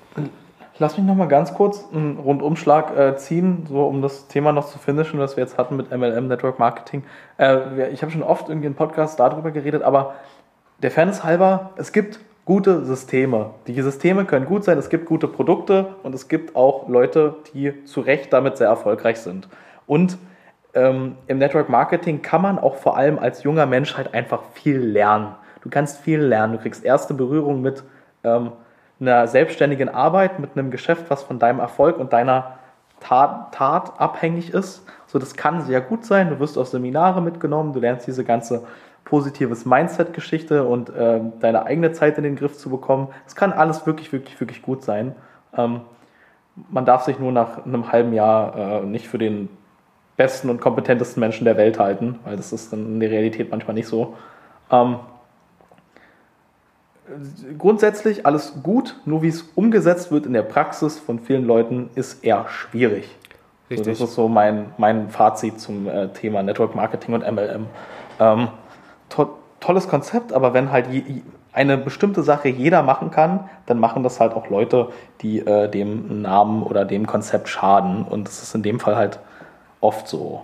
Lass 0.79 0.97
mich 0.97 1.07
noch 1.07 1.15
mal 1.15 1.29
ganz 1.29 1.53
kurz 1.55 1.85
einen 1.93 2.19
Rundumschlag 2.19 2.97
äh, 2.97 3.17
ziehen, 3.17 3.67
so 3.69 3.87
um 3.87 4.03
das 4.03 4.27
Thema 4.29 4.53
noch 4.53 4.67
zu 4.67 4.79
finishen, 4.79 5.21
was 5.21 5.37
wir 5.37 5.45
jetzt 5.45 5.59
hatten 5.59 5.77
mit 5.77 5.91
MLM, 5.91 6.29
Network 6.29 6.59
Marketing. 6.59 7.05
Äh, 7.39 7.91
ich 7.91 8.03
habe 8.03 8.11
schon 8.11 8.23
oft 8.23 8.49
irgendwie 8.49 8.67
in 8.67 8.75
Podcasts 8.75 9.17
darüber 9.17 9.51
geredet, 9.51 9.83
aber 9.83 10.15
der 10.83 10.91
Fairness 10.91 11.23
halber, 11.23 11.71
es 11.77 11.93
gibt 11.93 12.19
gute 12.45 12.85
Systeme. 12.85 13.51
Die 13.67 13.81
Systeme 13.81 14.25
können 14.25 14.47
gut 14.47 14.65
sein, 14.65 14.79
es 14.79 14.89
gibt 14.89 15.07
gute 15.07 15.29
Produkte 15.29 15.95
und 16.03 16.15
es 16.15 16.29
gibt 16.29 16.57
auch 16.57 16.89
Leute, 16.89 17.37
die 17.55 17.85
zu 17.85 18.01
Recht 18.01 18.33
damit 18.33 18.57
sehr 18.57 18.69
erfolgreich 18.69 19.19
sind. 19.19 19.49
Und 19.87 20.19
ähm, 20.75 21.17
im 21.27 21.39
Network 21.39 21.69
Marketing 21.69 22.23
kann 22.23 22.43
man 22.43 22.59
auch 22.59 22.77
vor 22.77 22.97
allem 22.97 23.19
als 23.19 23.43
junger 23.43 23.67
Mensch 23.67 23.97
halt 23.97 24.15
einfach 24.15 24.43
viel 24.55 24.79
lernen. 24.79 25.35
Du 25.63 25.71
kannst 25.71 26.01
viel 26.01 26.21
lernen, 26.21 26.55
du 26.55 26.59
kriegst 26.59 26.85
erste 26.85 27.15
Berührung 27.15 27.63
mit 27.63 27.85
ähm, 28.25 28.53
einer 29.01 29.27
selbstständigen 29.29 29.89
Arbeit, 29.89 30.39
mit 30.39 30.51
einem 30.57 30.71
Geschäft, 30.71 31.07
was 31.09 31.23
von 31.23 31.39
deinem 31.39 31.61
Erfolg 31.61 31.99
und 31.99 32.13
deiner 32.13 32.59
Tat, 33.01 33.53
Tat 33.53 34.01
abhängig 34.01 34.55
ist. 34.55 34.85
So, 35.07 35.19
das 35.19 35.35
kann 35.35 35.63
sehr 35.63 35.81
gut 35.81 36.05
sein. 36.05 36.31
Du 36.31 36.39
wirst 36.39 36.57
auf 36.57 36.69
Seminare 36.69 37.21
mitgenommen, 37.21 37.73
du 37.73 37.81
lernst 37.81 38.07
diese 38.07 38.25
ganze 38.25 38.65
positives 39.13 39.67
Mindset-Geschichte 39.67 40.65
und 40.65 40.89
äh, 40.89 41.21
deine 41.39 41.67
eigene 41.67 41.93
Zeit 41.93 42.17
in 42.17 42.25
den 42.25 42.35
Griff 42.35 42.57
zu 42.57 42.71
bekommen. 42.71 43.09
Es 43.27 43.37
kann 43.37 43.53
alles 43.53 43.87
wirklich, 43.87 44.11
wirklich, 44.11 44.41
wirklich 44.41 44.63
gut 44.63 44.83
sein. 44.83 45.15
Ähm, 45.55 45.83
man 46.71 46.87
darf 46.87 47.05
sich 47.05 47.19
nur 47.19 47.31
nach 47.31 47.67
einem 47.67 47.93
halben 47.93 48.15
Jahr 48.15 48.57
äh, 48.57 48.87
nicht 48.87 49.07
für 49.09 49.19
den 49.19 49.51
besten 50.17 50.49
und 50.49 50.63
kompetentesten 50.63 51.21
Menschen 51.21 51.45
der 51.45 51.59
Welt 51.59 51.79
halten, 51.79 52.21
weil 52.25 52.39
das 52.39 52.55
ist 52.55 52.73
dann 52.73 52.87
in 52.87 53.01
der 53.01 53.11
Realität 53.11 53.51
manchmal 53.51 53.75
nicht 53.75 53.87
so. 53.87 54.15
Ähm, 54.71 54.97
grundsätzlich 57.59 58.25
alles 58.25 58.63
gut, 58.63 58.99
nur 59.05 59.21
wie 59.21 59.29
es 59.29 59.43
umgesetzt 59.43 60.11
wird 60.11 60.25
in 60.25 60.33
der 60.33 60.41
Praxis 60.41 60.99
von 60.99 61.19
vielen 61.19 61.45
Leuten, 61.45 61.91
ist 61.97 62.25
eher 62.25 62.47
schwierig. 62.49 63.15
Richtig. 63.69 63.85
So, 63.85 64.05
das 64.05 64.09
ist 64.09 64.15
so 64.15 64.29
mein, 64.29 64.73
mein 64.79 65.11
Fazit 65.11 65.61
zum 65.61 65.87
äh, 65.87 66.09
Thema 66.15 66.43
Network 66.43 66.75
Marketing 66.75 67.13
und 67.13 67.31
MLM. 67.31 67.67
Ähm, 68.19 68.49
to 69.13 69.39
tolles 69.61 69.89
Konzept, 69.89 70.33
aber 70.33 70.55
wenn 70.55 70.73
halt 70.73 70.87
eine 71.53 71.79
bestimmte 71.79 72.23
Sache 72.23 72.49
jeder 72.49 72.83
machen 72.83 73.11
kann, 73.11 73.49
dann 73.67 73.79
machen 73.79 74.03
das 74.03 74.19
halt 74.19 74.35
auch 74.35 74.49
Leute, 74.49 74.89
die 75.21 75.39
äh, 75.39 75.69
dem 75.69 76.23
Namen 76.23 76.63
oder 76.63 76.85
dem 76.85 77.07
Konzept 77.07 77.49
schaden. 77.49 78.05
Und 78.05 78.27
das 78.27 78.43
ist 78.43 78.55
in 78.55 78.63
dem 78.63 78.81
Fall 78.81 78.97
halt 78.97 79.21
oft 79.81 80.09
so. 80.09 80.43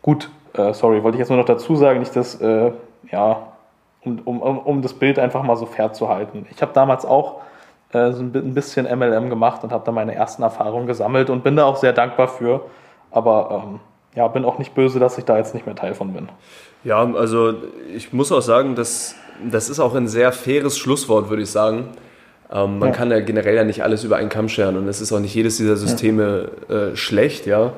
Gut, 0.00 0.30
äh, 0.54 0.72
sorry, 0.72 1.02
wollte 1.02 1.16
ich 1.16 1.20
jetzt 1.20 1.28
nur 1.28 1.38
noch 1.38 1.44
dazu 1.44 1.76
sagen, 1.76 1.98
nicht 1.98 2.16
dass, 2.16 2.40
äh, 2.40 2.72
ja, 3.10 3.42
um, 4.04 4.18
um, 4.20 4.58
um 4.58 4.82
das 4.82 4.94
Bild 4.94 5.18
einfach 5.18 5.42
mal 5.42 5.56
so 5.56 5.66
fair 5.66 5.92
zu 5.92 6.08
halten. 6.08 6.46
Ich 6.50 6.62
habe 6.62 6.72
damals 6.72 7.04
auch 7.04 7.40
äh, 7.92 8.12
so 8.12 8.22
ein 8.22 8.54
bisschen 8.54 8.86
MLM 8.86 9.28
gemacht 9.28 9.64
und 9.64 9.72
habe 9.72 9.84
da 9.84 9.92
meine 9.92 10.14
ersten 10.14 10.42
Erfahrungen 10.42 10.86
gesammelt 10.86 11.30
und 11.30 11.42
bin 11.42 11.56
da 11.56 11.64
auch 11.64 11.76
sehr 11.76 11.92
dankbar 11.92 12.28
für. 12.28 12.62
Aber 13.10 13.62
ähm, 13.64 13.80
ja, 14.14 14.28
bin 14.28 14.44
auch 14.44 14.58
nicht 14.58 14.74
böse, 14.74 14.98
dass 14.98 15.18
ich 15.18 15.24
da 15.24 15.36
jetzt 15.36 15.54
nicht 15.54 15.66
mehr 15.66 15.74
Teil 15.74 15.94
von 15.94 16.12
bin. 16.12 16.28
Ja, 16.84 17.02
also 17.14 17.54
ich 17.94 18.12
muss 18.12 18.32
auch 18.32 18.40
sagen, 18.40 18.74
dass, 18.74 19.14
das 19.50 19.68
ist 19.68 19.80
auch 19.80 19.94
ein 19.94 20.08
sehr 20.08 20.32
faires 20.32 20.78
Schlusswort, 20.78 21.28
würde 21.28 21.42
ich 21.42 21.50
sagen. 21.50 21.88
Ähm, 22.50 22.78
man 22.78 22.90
ja. 22.90 22.94
kann 22.94 23.10
ja 23.10 23.20
generell 23.20 23.56
ja 23.56 23.64
nicht 23.64 23.82
alles 23.82 24.04
über 24.04 24.16
einen 24.16 24.28
Kamm 24.30 24.48
scheren 24.48 24.76
und 24.76 24.88
es 24.88 25.00
ist 25.00 25.12
auch 25.12 25.20
nicht 25.20 25.34
jedes 25.34 25.58
dieser 25.58 25.76
Systeme 25.76 26.50
äh, 26.68 26.96
schlecht, 26.96 27.46
ja. 27.46 27.72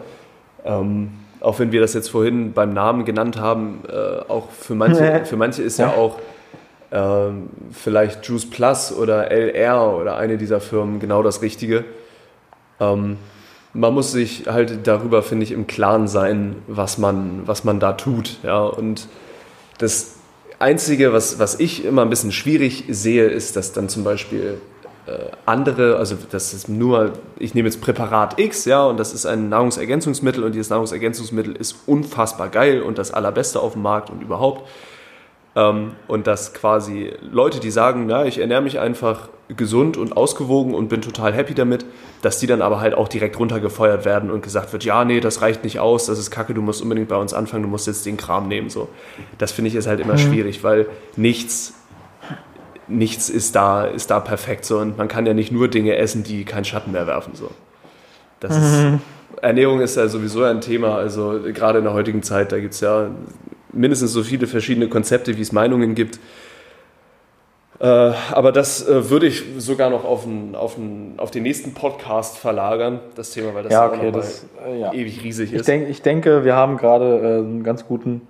Ähm, 0.64 1.10
auch 1.40 1.58
wenn 1.58 1.72
wir 1.72 1.80
das 1.80 1.94
jetzt 1.94 2.10
vorhin 2.10 2.52
beim 2.52 2.72
Namen 2.72 3.04
genannt 3.04 3.38
haben, 3.38 3.82
äh, 3.88 4.30
auch 4.30 4.50
für 4.50 4.74
manche, 4.74 5.24
für 5.24 5.36
manche 5.36 5.62
ist 5.62 5.78
ja, 5.78 5.94
auch 5.94 6.18
ähm, 6.92 7.48
vielleicht 7.72 8.26
Juice 8.26 8.48
Plus 8.48 8.92
oder 8.92 9.30
LR 9.30 9.96
oder 9.96 10.16
eine 10.16 10.36
dieser 10.36 10.60
Firmen 10.60 11.00
genau 11.00 11.22
das 11.22 11.40
Richtige. 11.40 11.84
Ähm, 12.78 13.16
man 13.72 13.94
muss 13.94 14.12
sich 14.12 14.44
halt 14.46 14.86
darüber, 14.86 15.22
finde 15.22 15.44
ich, 15.44 15.52
im 15.52 15.66
Klaren 15.66 16.08
sein, 16.08 16.56
was 16.66 16.98
man, 16.98 17.42
was 17.46 17.64
man 17.64 17.78
da 17.80 17.92
tut. 17.92 18.38
Ja? 18.42 18.62
Und 18.62 19.06
das 19.78 20.16
Einzige, 20.58 21.12
was, 21.12 21.38
was 21.38 21.58
ich 21.60 21.84
immer 21.84 22.02
ein 22.02 22.10
bisschen 22.10 22.32
schwierig 22.32 22.84
sehe, 22.88 23.26
ist, 23.26 23.56
dass 23.56 23.72
dann 23.72 23.88
zum 23.88 24.04
Beispiel 24.04 24.60
äh, 25.06 25.12
andere, 25.46 25.96
also 25.96 26.16
das 26.30 26.52
ist 26.52 26.68
nur, 26.68 27.12
ich 27.38 27.54
nehme 27.54 27.68
jetzt 27.68 27.80
Präparat 27.80 28.38
X, 28.38 28.64
ja, 28.64 28.84
und 28.84 28.98
das 28.98 29.14
ist 29.14 29.24
ein 29.24 29.48
Nahrungsergänzungsmittel 29.48 30.44
und 30.44 30.52
dieses 30.52 30.68
Nahrungsergänzungsmittel 30.70 31.56
ist 31.56 31.76
unfassbar 31.86 32.48
geil 32.48 32.82
und 32.82 32.98
das 32.98 33.12
allerbeste 33.12 33.60
auf 33.60 33.72
dem 33.72 33.82
Markt 33.82 34.10
und 34.10 34.20
überhaupt. 34.20 34.68
Ähm, 35.56 35.92
und 36.08 36.26
dass 36.26 36.52
quasi 36.52 37.12
Leute, 37.22 37.60
die 37.60 37.70
sagen, 37.70 38.04
na, 38.06 38.26
ich 38.26 38.38
ernähre 38.38 38.62
mich 38.62 38.78
einfach 38.78 39.28
gesund 39.56 39.96
und 39.96 40.16
ausgewogen 40.16 40.74
und 40.74 40.88
bin 40.88 41.00
total 41.02 41.32
happy 41.32 41.54
damit, 41.54 41.84
dass 42.22 42.38
die 42.38 42.46
dann 42.46 42.62
aber 42.62 42.80
halt 42.80 42.94
auch 42.94 43.08
direkt 43.08 43.38
runtergefeuert 43.38 44.04
werden 44.04 44.30
und 44.30 44.42
gesagt 44.42 44.72
wird, 44.72 44.84
ja, 44.84 45.04
nee, 45.04 45.20
das 45.20 45.42
reicht 45.42 45.64
nicht 45.64 45.78
aus, 45.78 46.06
das 46.06 46.18
ist 46.18 46.30
kacke, 46.30 46.54
du 46.54 46.62
musst 46.62 46.82
unbedingt 46.82 47.08
bei 47.08 47.16
uns 47.16 47.34
anfangen, 47.34 47.62
du 47.62 47.68
musst 47.68 47.86
jetzt 47.86 48.06
den 48.06 48.16
Kram 48.16 48.48
nehmen. 48.48 48.70
So. 48.70 48.88
Das 49.38 49.52
finde 49.52 49.68
ich 49.68 49.74
ist 49.74 49.86
halt 49.86 50.00
immer 50.00 50.14
mhm. 50.14 50.18
schwierig, 50.18 50.62
weil 50.62 50.86
nichts 51.16 51.74
nichts 52.86 53.30
ist 53.30 53.54
da, 53.54 53.84
ist 53.84 54.10
da 54.10 54.18
perfekt 54.18 54.64
so 54.64 54.78
und 54.78 54.98
man 54.98 55.06
kann 55.06 55.24
ja 55.24 55.32
nicht 55.32 55.52
nur 55.52 55.68
Dinge 55.68 55.94
essen, 55.94 56.24
die 56.24 56.44
keinen 56.44 56.64
Schatten 56.64 56.90
mehr 56.90 57.06
werfen. 57.06 57.34
So. 57.34 57.50
Das 58.40 58.56
mhm. 58.56 58.94
ist, 58.96 59.42
Ernährung 59.42 59.80
ist 59.80 59.96
ja 59.96 60.08
sowieso 60.08 60.42
ein 60.42 60.60
Thema, 60.60 60.96
also 60.96 61.40
gerade 61.52 61.78
in 61.78 61.84
der 61.84 61.94
heutigen 61.94 62.22
Zeit, 62.22 62.52
da 62.52 62.58
gibt 62.58 62.74
es 62.74 62.80
ja 62.80 63.10
mindestens 63.72 64.12
so 64.12 64.22
viele 64.22 64.46
verschiedene 64.46 64.88
Konzepte, 64.88 65.36
wie 65.36 65.42
es 65.42 65.52
Meinungen 65.52 65.94
gibt. 65.94 66.18
Äh, 67.80 67.86
aber 67.86 68.52
das 68.52 68.86
äh, 68.86 69.08
würde 69.08 69.26
ich 69.26 69.42
sogar 69.58 69.88
noch 69.88 70.04
auf, 70.04 70.26
ein, 70.26 70.54
auf, 70.54 70.76
ein, 70.76 71.14
auf 71.16 71.30
den 71.30 71.42
nächsten 71.42 71.72
Podcast 71.72 72.36
verlagern, 72.36 73.00
das 73.14 73.30
Thema, 73.30 73.54
weil 73.54 73.62
das, 73.62 73.72
ja, 73.72 73.86
okay, 73.86 74.12
das 74.12 74.46
äh, 74.66 74.80
ja. 74.80 74.92
ewig 74.92 75.24
riesig 75.24 75.52
ist. 75.52 75.60
Ich, 75.60 75.66
denk, 75.66 75.88
ich 75.88 76.02
denke, 76.02 76.44
wir 76.44 76.54
haben 76.54 76.76
gerade 76.76 77.38
einen 77.38 77.64
ganz 77.64 77.86
guten 77.86 78.22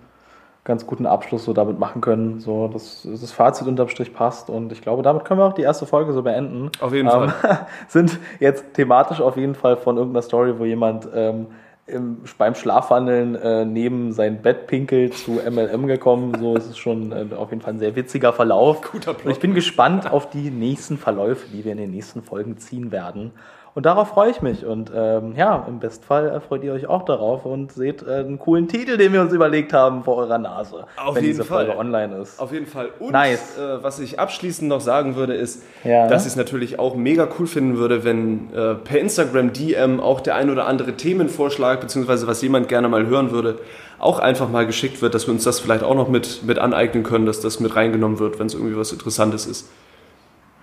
ganz 0.63 0.87
guten 0.87 1.07
Abschluss 1.07 1.45
so 1.45 1.53
damit 1.53 1.79
machen 1.79 2.01
können. 2.01 2.39
So, 2.39 2.69
dass 2.69 3.03
das 3.11 3.33
Fazit 3.33 3.67
unterm 3.67 3.89
Strich 3.89 4.13
passt. 4.13 4.51
Und 4.51 4.71
ich 4.73 4.83
glaube, 4.83 5.03
damit 5.03 5.25
können 5.25 5.41
wir 5.41 5.47
auch 5.47 5.55
die 5.55 5.63
erste 5.63 5.87
Folge 5.87 6.13
so 6.13 6.23
beenden. 6.23 6.71
Auf 6.81 6.93
jeden 6.93 7.09
ähm, 7.09 7.31
Fall. 7.31 7.67
sind 7.89 8.19
jetzt 8.39 8.75
thematisch 8.75 9.21
auf 9.21 9.37
jeden 9.37 9.55
Fall 9.55 9.77
von 9.77 9.97
irgendeiner 9.97 10.23
Story, 10.23 10.59
wo 10.59 10.65
jemand 10.65 11.09
ähm, 11.15 11.49
im, 11.91 12.19
beim 12.39 12.55
Schlafwandeln 12.55 13.35
äh, 13.35 13.65
neben 13.65 14.13
sein 14.13 14.43
Bett 14.43 14.67
pinkelt 14.67 15.15
zu 15.15 15.41
MLM 15.49 15.87
gekommen. 15.87 16.35
So 16.39 16.57
ist 16.57 16.71
es 16.71 16.79
schon 16.79 17.13
äh, 17.13 17.35
auf 17.35 17.51
jeden 17.51 17.63
Fall 17.63 17.75
ein 17.75 17.79
sehr 17.79 17.97
witziger 17.97 18.33
Verlauf. 18.33 18.81
Guter 18.93 19.15
Plot. 19.15 19.27
Und 19.27 19.33
ich 19.33 19.41
bin 19.41 19.55
gespannt 19.55 20.11
auf 20.11 20.31
die 20.31 20.51
nächsten 20.51 20.99
Verläufe, 20.99 21.47
die 21.53 21.65
wir 21.65 21.73
in 21.73 21.79
den 21.79 21.91
nächsten 21.91 22.23
Folgen 22.23 22.59
ziehen 22.59 22.93
werden. 22.93 23.33
Und 23.75 23.87
darauf 23.87 24.09
freue 24.09 24.31
ich 24.31 24.43
mich. 24.43 24.65
Und 24.65 24.91
ähm, 24.95 25.35
ja, 25.37 25.65
im 25.69 25.79
Bestfall 25.79 26.41
freut 26.41 26.65
ihr 26.65 26.73
euch 26.73 26.87
auch 26.87 27.05
darauf 27.05 27.45
und 27.45 27.73
seht 27.73 28.03
äh, 28.03 28.17
einen 28.17 28.39
coolen 28.39 28.69
Titel, 28.69 28.97
den 28.97 29.13
wir 29.13 29.21
uns 29.21 29.33
überlegt 29.33 29.73
haben 29.73 30.03
vor 30.03 30.17
eurer 30.17 30.39
Nase, 30.39 30.87
Auf 30.97 31.15
wenn 31.15 31.23
jeden 31.23 31.37
diese 31.37 31.45
Fall. 31.45 31.67
Folge 31.67 31.79
online 31.79 32.17
ist. 32.19 32.41
Auf 32.41 32.53
jeden 32.53 32.67
Fall. 32.67 32.91
Und 32.99 33.13
nice. 33.13 33.59
äh, 33.59 33.83
was 33.83 34.01
ich 34.01 34.19
abschließend 34.19 34.69
noch 34.69 34.81
sagen 34.81 35.15
würde, 35.15 35.35
ist, 35.35 35.63
ja. 35.85 36.09
dass 36.09 36.23
ich 36.23 36.33
es 36.33 36.37
natürlich 36.37 36.79
auch 36.79 36.97
mega 36.97 37.29
cool 37.39 37.47
finden 37.47 37.77
würde, 37.77 38.05
wenn 38.05 38.53
äh, 38.53 38.75
per 38.75 38.99
Instagram 38.99 39.53
DM 39.53 40.01
auch 40.01 40.21
der 40.21 40.35
ein 40.35 40.51
oder 40.51 40.67
andere 40.67 40.95
Themenvorschlag, 40.95 41.81
beziehungsweise 41.81 42.27
was 42.27 42.43
jemand 42.43 42.69
gerne 42.69 42.89
mal 42.89 43.07
hören 43.07 43.31
würde, 43.31 43.59
auch 44.01 44.19
einfach 44.19 44.49
mal 44.49 44.67
geschickt 44.67 45.03
wird, 45.03 45.15
dass 45.15 45.27
wir 45.27 45.35
uns 45.35 45.45
das 45.45 45.61
vielleicht 45.61 45.85
auch 45.85 45.95
noch 45.95 46.09
mit, 46.09 46.43
mit 46.45 46.59
aneignen 46.59 47.05
können, 47.05 47.27
dass 47.27 47.41
das 47.41 47.61
mit 47.61 47.77
reingenommen 47.77 48.19
wird, 48.19 48.39
wenn 48.39 48.47
es 48.47 48.55
irgendwie 48.55 48.77
was 48.77 48.93
Interessantes 48.93 49.47
ist. 49.47 49.69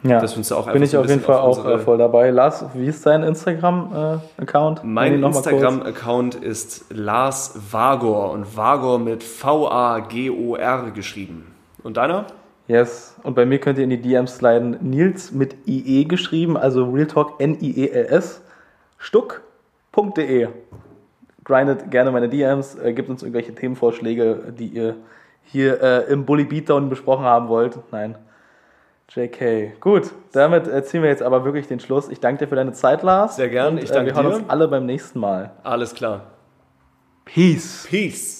Ja, 0.04 0.20
dass 0.20 0.34
wir 0.34 0.38
uns 0.40 0.50
da 0.50 0.56
auch 0.56 0.72
bin 0.72 0.84
ich 0.84 0.96
auf 0.96 1.08
jeden 1.08 1.22
Fall 1.22 1.38
auch 1.38 1.66
äh, 1.66 1.80
voll 1.80 1.98
dabei. 1.98 2.30
Lars, 2.30 2.66
wie 2.74 2.86
ist 2.86 3.06
dein 3.06 3.24
Instagram-Account? 3.24 4.80
Äh, 4.80 4.86
mein 4.86 5.24
Instagram-Account 5.24 6.36
ist 6.36 6.86
Lars 6.94 7.60
Vagor 7.72 8.32
und 8.32 8.56
Vagor 8.56 9.00
mit 9.00 9.24
V-A-G-O-R 9.24 10.92
geschrieben. 10.92 11.56
Und 11.84 11.98
deiner? 11.98 12.26
Yes. 12.68 13.16
Und 13.24 13.36
bei 13.36 13.46
mir 13.46 13.60
könnt 13.60 13.78
ihr 13.78 13.86
in 13.86 13.90
die 13.90 14.02
DMs 14.02 14.38
sliden. 14.38 14.78
Nils 14.82 15.32
mit 15.32 15.56
IE 15.66 16.06
geschrieben, 16.06 16.58
also 16.58 16.90
Real 16.90 17.08
Talk 17.08 17.40
N-I-E-L-S, 17.40 18.42
stuck.de. 18.98 20.50
Grindet 21.44 21.90
gerne 21.90 22.12
meine 22.12 22.30
DMs, 22.30 22.76
äh, 22.76 22.94
gibt 22.94 23.10
uns 23.10 23.24
irgendwelche 23.24 23.56
Themenvorschläge, 23.56 24.54
die 24.58 24.68
ihr 24.68 24.96
hier 25.44 25.82
äh, 25.82 26.12
im 26.12 26.26
Bully 26.26 26.44
Beatdown 26.44 26.90
besprochen 26.90 27.24
haben 27.24 27.48
wollt. 27.48 27.80
Nein, 27.92 28.16
JK. 29.10 29.80
Gut, 29.80 30.12
damit 30.34 30.86
ziehen 30.86 31.02
wir 31.02 31.10
jetzt 31.10 31.24
aber 31.24 31.46
wirklich 31.46 31.68
den 31.68 31.80
Schluss. 31.80 32.10
Ich 32.10 32.20
danke 32.20 32.46
dir 32.46 32.50
für 32.50 32.56
deine 32.56 32.74
Zeit, 32.74 33.04
Lars. 33.04 33.38
Sehr 33.38 33.50
gern. 33.50 33.78
ich 33.78 33.90
danke 33.90 34.12
äh, 34.12 34.16
wir 34.16 34.22
dir. 34.22 34.28
Wir 34.28 34.32
hören 34.32 34.42
uns 34.42 34.50
alle 34.50 34.68
beim 34.68 34.86
nächsten 34.86 35.20
Mal. 35.20 35.52
Alles 35.64 35.94
klar. 35.94 36.32
Peace. 37.26 37.88
Peace. 37.90 38.37